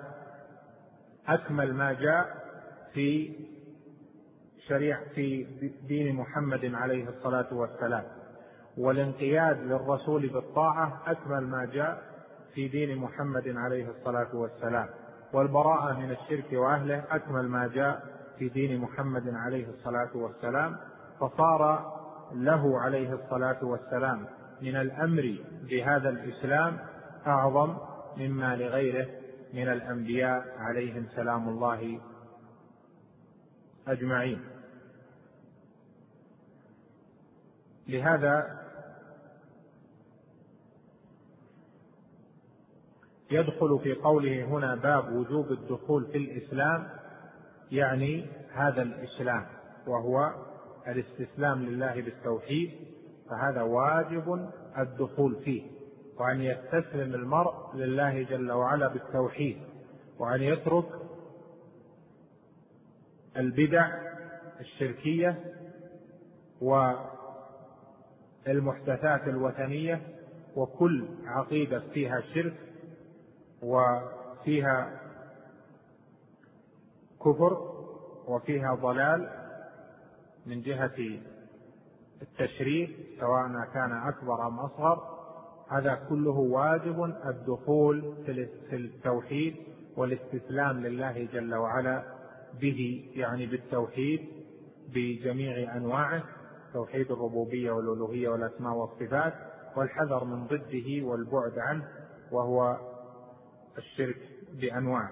أكمل 1.29 1.75
ما 1.75 1.93
جاء 1.93 2.37
في 2.93 3.33
شريعة 4.69 5.05
في 5.15 5.47
دين 5.89 6.17
محمد 6.17 6.75
عليه 6.75 7.09
الصلاة 7.09 7.55
والسلام. 7.55 8.05
والانقياد 8.79 9.61
للرسول 9.61 10.29
بالطاعة 10.29 11.03
أكمل 11.07 11.41
ما 11.41 11.65
جاء 11.65 12.03
في 12.55 12.69
دين 12.69 12.99
محمد 12.99 13.49
عليه 13.57 13.89
الصلاة 13.89 14.37
والسلام. 14.37 14.89
والبراءة 15.33 15.99
من 15.99 16.11
الشرك 16.11 16.53
وأهله 16.53 17.05
أكمل 17.11 17.49
ما 17.49 17.67
جاء 17.67 18.03
في 18.39 18.49
دين 18.49 18.81
محمد 18.81 19.29
عليه 19.35 19.69
الصلاة 19.69 20.17
والسلام. 20.17 20.77
فصار 21.21 21.93
له 22.33 22.81
عليه 22.81 23.13
الصلاة 23.13 23.65
والسلام 23.65 24.27
من 24.63 24.77
الأمر 24.77 25.39
بهذا 25.71 26.09
الإسلام 26.09 26.79
أعظم 27.27 27.77
مما 28.17 28.57
لغيره 28.57 29.07
من 29.57 29.69
الأنبياء 29.69 30.59
عليهم 30.59 31.07
سلام 31.15 31.49
الله 31.49 32.01
أجمعين. 33.89 34.41
لهذا 37.89 38.61
يدخل 43.31 43.79
في 43.83 43.95
قوله 43.95 44.45
هنا 44.45 44.75
باب 44.75 45.13
وجوب 45.13 45.53
الدخول 45.53 46.07
في 46.07 46.19
الإسلام 46.19 46.89
يعني 47.71 48.27
هذا 48.53 48.83
الإسلام 48.83 49.47
وهو 49.87 50.35
الاستسلام 50.89 51.63
لله 51.63 51.95
بالتوحيد 52.03 52.71
فهذا 53.31 53.63
واجب 53.63 54.51
الدخول 54.79 55.37
فيه. 55.45 55.76
وأن 56.19 56.41
يستسلم 56.41 57.15
المرء 57.15 57.77
لله 57.77 58.23
جل 58.23 58.53
وعلا 58.53 58.89
بالتوحيد 58.89 59.59
وأن 60.19 60.43
يترك 60.43 60.89
البدع 63.37 63.89
الشركية 64.61 65.45
والمحدثات 68.47 69.29
الوثنية 69.29 70.03
وكل 70.57 71.09
عقيدة 71.27 71.81
فيها 71.81 72.21
شرك 72.35 72.55
وفيها 73.63 75.01
كفر 77.21 77.77
وفيها 78.29 78.75
ضلال 78.75 79.31
من 80.47 80.63
جهة 80.63 81.21
التشريف 82.23 82.91
سواء 83.21 83.49
كان 83.75 83.93
أكبر 83.93 84.47
أم 84.47 84.59
أصغر 84.59 85.17
هذا 85.69 85.95
كله 86.09 86.31
واجب 86.39 87.05
الدخول 87.05 88.15
في 88.71 88.77
التوحيد 88.77 89.57
والاستسلام 89.97 90.81
لله 90.81 91.29
جل 91.33 91.55
وعلا 91.55 92.03
به 92.61 93.11
يعني 93.15 93.47
بالتوحيد 93.47 94.21
بجميع 94.95 95.77
أنواعه 95.77 96.23
توحيد 96.73 97.11
الربوبية 97.11 97.71
والألوهية 97.71 98.29
والأسماء 98.29 98.75
والصفات 98.75 99.35
والحذر 99.77 100.25
من 100.25 100.47
ضده 100.47 101.07
والبعد 101.07 101.59
عنه 101.59 101.89
وهو 102.33 102.77
الشرك 103.79 104.17
بأنواعه. 104.61 105.11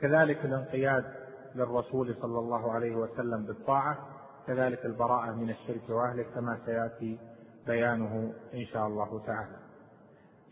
كذلك 0.00 0.44
الانقياد 0.44 1.04
للرسول 1.54 2.14
صلى 2.22 2.38
الله 2.38 2.72
عليه 2.72 2.96
وسلم 2.96 3.46
بالطاعة 3.46 3.98
كذلك 4.46 4.84
البراءة 4.86 5.30
من 5.30 5.50
الشرك 5.50 5.90
وأهله 5.90 6.22
كما 6.22 6.58
سيأتي 6.66 7.18
بيانه 7.66 8.32
إن 8.54 8.66
شاء 8.66 8.86
الله 8.86 9.22
تعالى. 9.26 9.56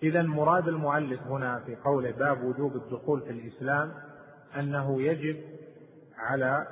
إذا 0.02 0.22
مراد 0.22 0.68
المؤلف 0.68 1.22
هنا 1.22 1.60
في 1.66 1.76
قوله 1.76 2.10
باب 2.10 2.44
وجوب 2.44 2.76
الدخول 2.76 3.20
في 3.20 3.30
الإسلام 3.30 3.92
أنه 4.58 5.02
يجب 5.02 5.36
على 6.18 6.66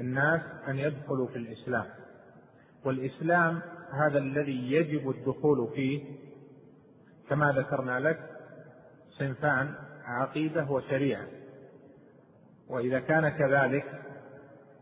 الناس 0.00 0.40
أن 0.68 0.78
يدخلوا 0.78 1.26
في 1.26 1.36
الإسلام. 1.36 1.86
والإسلام 2.84 3.60
هذا 3.92 4.18
الذي 4.18 4.72
يجب 4.72 5.10
الدخول 5.10 5.68
فيه 5.74 6.04
كما 7.28 7.52
ذكرنا 7.52 8.00
لك 8.00 8.30
صنفان 9.18 9.74
عقيدة 10.04 10.70
وشريعة. 10.70 11.26
وإذا 12.68 13.00
كان 13.00 13.28
كذلك 13.28 14.02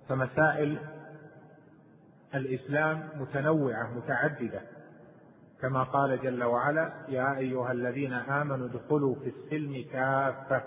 فمسائل 0.09 0.79
الإسلام 2.35 3.09
متنوعة 3.17 3.95
متعددة. 3.97 4.61
كما 5.61 5.83
قال 5.83 6.23
جل 6.23 6.45
وعلا 6.45 6.93
يا 7.09 7.39
أيها 7.39 7.73
الذين 7.73 8.13
آمنوا 8.13 8.67
ادخلوا 8.67 9.15
في 9.15 9.29
السلم 9.29 9.85
كافة. 9.93 10.63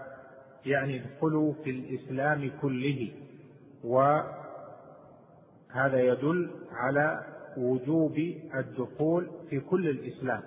يعني 0.65 1.01
ادخلوا 1.05 1.53
في 1.63 1.69
الإسلام 1.69 2.51
كله. 2.61 3.11
وهذا 3.83 4.29
يدل 5.99 6.51
على 6.71 7.23
وجوب 7.57 8.17
الدخول 8.55 9.27
في 9.49 9.59
كل 9.59 9.89
الإسلام 9.89 10.41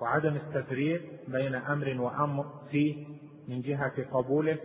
وعدم 0.00 0.36
التفريق 0.36 1.02
بين 1.28 1.54
أمر 1.54 2.00
وأمر 2.00 2.44
فيه 2.70 3.06
من 3.48 3.60
جهة 3.60 4.04
قبوله 4.12 4.58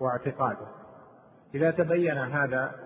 واعتقاده. 0.00 0.66
إذا 1.54 1.70
تبين 1.70 2.18
هذا 2.18 2.85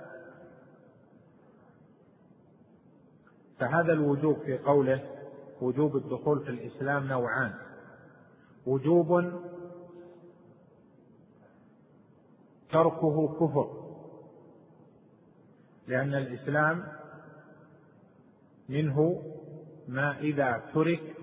فهذا 3.60 3.92
الوجوب 3.92 4.38
في 4.38 4.58
قوله 4.58 5.02
وجوب 5.60 5.96
الدخول 5.96 6.44
في 6.44 6.50
الإسلام 6.50 7.06
نوعان. 7.06 7.54
وجوب 8.66 9.32
تركه 12.72 13.28
كفر. 13.34 13.80
لأن 15.86 16.14
الإسلام 16.14 16.86
منه 18.68 19.22
ما 19.88 20.18
إذا 20.18 20.62
ترك 20.74 21.16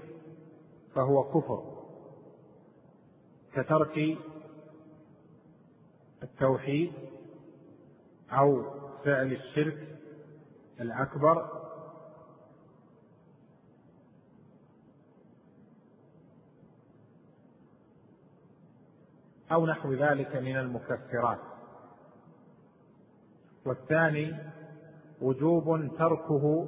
فهو 0.96 1.24
كفر. 1.24 1.78
كترك 3.54 4.18
التوحيد 6.24 6.92
أو 8.32 8.64
فعل 9.04 9.32
الشرك 9.32 10.00
الأكبر 10.82 11.67
أو 19.52 19.66
نحو 19.66 19.94
ذلك 19.94 20.36
من 20.36 20.58
المكفرات. 20.58 21.40
والثاني 23.66 24.36
وجوب 25.22 25.98
تركه 25.98 26.68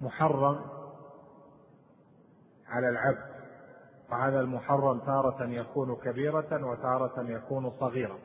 محرم 0.00 0.60
على 2.66 2.88
العبد. 2.88 3.34
وهذا 4.10 4.40
المحرم 4.40 4.98
تارة 4.98 5.44
يكون 5.44 5.96
كبيرة 5.96 6.66
وتارة 6.66 7.30
يكون 7.30 7.70
صغيرة. 7.70 8.18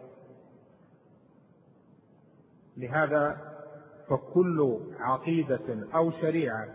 لهذا 2.78 3.50
فكل 4.10 4.80
عقيدة 5.00 5.88
أو 5.96 6.12
شريعة 6.12 6.68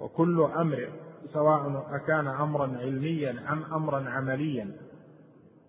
وكل 0.00 0.42
أمر 0.42 0.92
سواء 1.32 1.86
أكان 1.90 2.26
أمرا 2.26 2.66
علميا 2.66 3.52
أم 3.52 3.74
أمرا 3.74 4.10
عمليا 4.10 4.72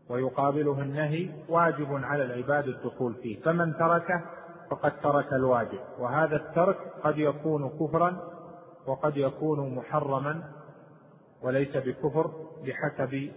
ويقابله 0.09 0.81
النهي 0.81 1.29
واجب 1.49 2.03
على 2.03 2.23
العباد 2.23 2.67
الدخول 2.67 3.13
فيه. 3.13 3.41
فمن 3.41 3.73
تركه 3.77 4.21
فقد 4.69 4.99
ترك 4.99 5.33
الواجب 5.33 5.79
وهذا 5.99 6.35
الترك 6.35 6.77
قد 7.03 7.17
يكون 7.17 7.69
كفرا 7.69 8.17
وقد 8.87 9.17
يكون 9.17 9.75
محرما 9.75 10.43
وليس 11.41 11.77
بكفر 11.77 12.31
بحسب 12.65 13.31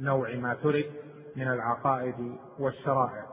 نوع 0.00 0.34
ما 0.34 0.54
ترك 0.54 0.90
من 1.36 1.48
العقائد 1.48 2.36
والشرائع. 2.58 3.26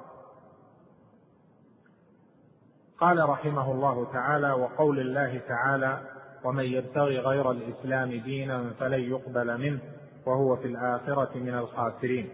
قال 2.97 3.29
رحمه 3.29 3.71
الله 3.71 4.07
تعالى 4.13 4.51
وقول 4.51 4.99
الله 4.99 5.41
تعالى 5.47 6.01
ومن 6.43 6.63
يبتغي 6.63 7.19
غير 7.19 7.51
الإسلام 7.51 8.09
دينا 8.09 8.73
فلن 8.79 9.03
يقبل 9.03 9.57
منه 9.57 9.79
وهو 10.25 10.55
في 10.55 10.67
الآخرة 10.67 11.37
من 11.37 11.53
الخاسرين. 11.53 12.29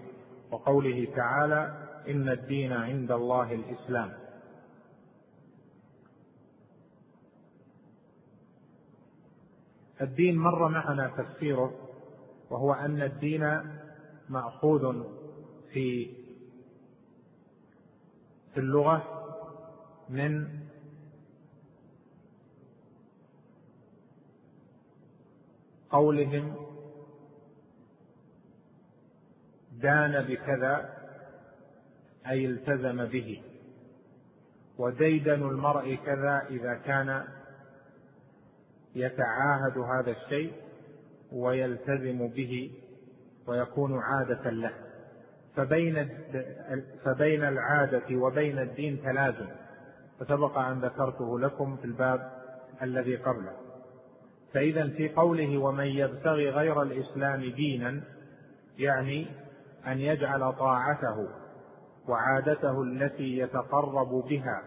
وقوله 0.51 1.07
تعالى 1.15 1.87
إن 2.07 2.29
الدين 2.29 2.73
عند 2.73 3.11
الله 3.11 3.53
الإسلام. 3.53 4.11
الدين 10.01 10.37
مر 10.37 10.67
معنا 10.67 11.11
تفسيره 11.17 11.71
وهو 12.49 12.73
أن 12.73 13.01
الدين 13.01 13.61
مأخوذ 14.29 15.03
في 15.73 16.07
في 18.53 18.59
اللغة 18.59 19.03
من 20.09 20.58
قولهم 25.89 26.55
دان 29.71 30.25
بكذا 30.25 30.89
أي 32.27 32.45
التزم 32.45 33.05
به. 33.05 33.43
وديدن 34.77 35.43
المرء 35.43 35.95
كذا 36.05 36.47
إذا 36.49 36.73
كان 36.73 37.23
يتعاهد 38.95 39.77
هذا 39.77 40.11
الشيء 40.11 40.53
ويلتزم 41.31 42.27
به 42.27 42.71
ويكون 43.47 43.99
عادة 43.99 44.49
له. 44.49 44.73
فبين 45.55 46.09
فبين 47.03 47.43
العادة 47.43 48.15
وبين 48.15 48.59
الدين 48.59 49.01
تلازم. 49.03 49.47
فسبق 50.19 50.57
أن 50.57 50.79
ذكرته 50.79 51.39
لكم 51.39 51.77
في 51.77 51.85
الباب 51.85 52.31
الذي 52.81 53.15
قبله. 53.15 53.58
فإذا 54.53 54.87
في 54.87 55.09
قوله 55.09 55.57
ومن 55.57 55.85
يبتغي 55.85 56.49
غير 56.49 56.81
الإسلام 56.81 57.41
دينا 57.41 58.01
يعني 58.77 59.27
أن 59.87 59.99
يجعل 59.99 60.53
طاعته 60.53 61.27
وعادته 62.07 62.83
التي 62.83 63.37
يتقرب 63.37 64.09
بها 64.29 64.61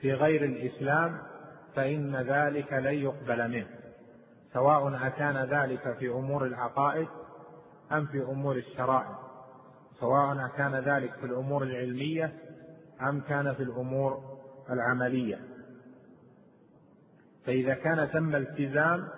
في 0.00 0.12
غير 0.12 0.44
الإسلام 0.44 1.18
فإن 1.74 2.16
ذلك 2.16 2.72
لن 2.72 2.94
يقبل 2.94 3.48
منه. 3.48 3.66
سواء 4.52 5.06
أكان 5.06 5.36
ذلك 5.36 5.96
في 5.98 6.08
أمور 6.08 6.46
العقائد 6.46 7.08
أم 7.92 8.06
في 8.06 8.22
أمور 8.22 8.56
الشرائع. 8.56 9.18
سواء 10.00 10.46
أكان 10.46 10.74
ذلك 10.74 11.12
في 11.12 11.26
الأمور 11.26 11.62
العلمية 11.62 12.32
أم 13.02 13.20
كان 13.20 13.54
في 13.54 13.62
الأمور 13.62 14.20
العملية. 14.70 15.53
فإذا 17.46 17.74
كان 17.74 18.10
تم 18.12 18.36
التزام 18.36 19.08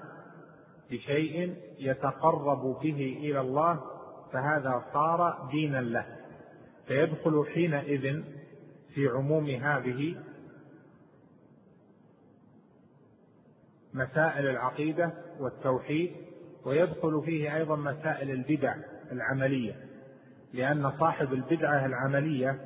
بشيء 0.90 1.54
يتقرب 1.78 2.80
به 2.82 3.18
إلى 3.20 3.40
الله 3.40 3.80
فهذا 4.32 4.84
صار 4.92 5.48
دينا 5.52 5.80
له. 5.80 6.06
فيدخل 6.86 7.46
حينئذ 7.54 8.22
في 8.94 9.08
عموم 9.08 9.46
هذه 9.46 10.16
مسائل 13.94 14.46
العقيدة 14.46 15.12
والتوحيد 15.40 16.12
ويدخل 16.64 17.22
فيه 17.24 17.56
أيضا 17.56 17.76
مسائل 17.76 18.30
البدع 18.30 18.74
العملية. 19.12 19.74
لأن 20.52 20.90
صاحب 20.90 21.32
البدعة 21.32 21.86
العملية 21.86 22.60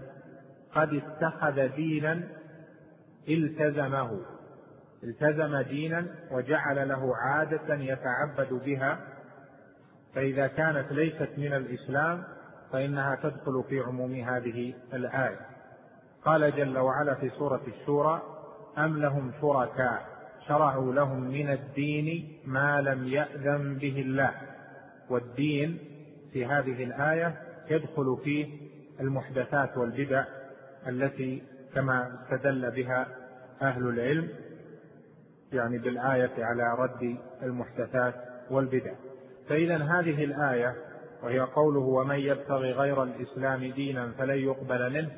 قد 0.75 0.95
اتخذ 0.95 1.69
دينا 1.77 2.29
التزمه. 3.29 4.40
التزم 5.05 5.57
دينا 5.57 6.07
وجعل 6.31 6.89
له 6.89 7.17
عادة 7.17 7.75
يتعبد 7.75 8.53
بها 8.53 8.99
فإذا 10.15 10.47
كانت 10.47 10.93
ليست 10.93 11.29
من 11.39 11.53
الإسلام 11.53 12.25
فإنها 12.73 13.15
تدخل 13.15 13.65
في 13.69 13.81
عموم 13.81 14.15
هذه 14.15 14.75
الآية. 14.95 15.41
قال 16.25 16.57
جل 16.57 16.79
وعلا 16.79 17.15
في 17.15 17.31
سورة 17.31 17.61
الشورى 17.67 18.23
أم 18.79 18.97
لهم 18.97 19.33
شركاء؟ 19.41 20.07
شرعوا 20.49 20.93
لهم 20.93 21.21
من 21.21 21.51
الدين 21.51 22.39
ما 22.45 22.81
لم 22.81 23.09
يأذن 23.09 23.75
به 23.75 24.01
الله. 24.01 24.35
والدين 25.11 25.79
في 26.33 26.47
هذه 26.47 26.85
الآية 26.85 27.35
يدخل 27.71 28.19
فيه 28.25 28.71
المحدثات 29.01 29.77
والبدع 29.77 30.25
التي 30.89 31.43
كما 31.75 32.19
استدل 32.23 32.71
بها 32.71 33.07
أهل 33.63 33.89
العلم. 33.89 34.29
يعني 35.53 35.79
بالآية 35.79 36.45
على 36.45 36.75
رد 36.79 37.17
المحدثات 37.43 38.15
والبدع. 38.51 38.95
فإذا 39.49 39.77
هذه 39.77 40.25
الآية 40.25 40.77
وهي 41.23 41.41
قوله 41.41 41.81
ومن 41.81 42.19
يبتغي 42.19 42.73
غير 42.73 43.03
الإسلام 43.03 43.73
دينا 43.73 44.13
فلن 44.19 44.39
يقبل 44.39 44.93
منه 44.93 45.11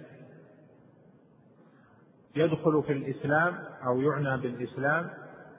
يدخل 2.36 2.82
في 2.82 2.92
الإسلام 2.92 3.58
أو 3.86 4.00
يعنى 4.00 4.42
بالإسلام 4.42 5.10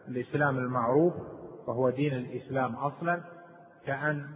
الإسلام 0.08 0.58
المعروف 0.58 1.14
وهو 1.68 1.90
دين 1.90 2.14
الإسلام 2.14 2.76
أصلا 2.76 3.22
كأن 3.86 4.28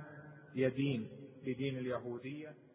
يدين 0.55 1.07
بدين 1.45 1.77
اليهودية. 1.77 2.66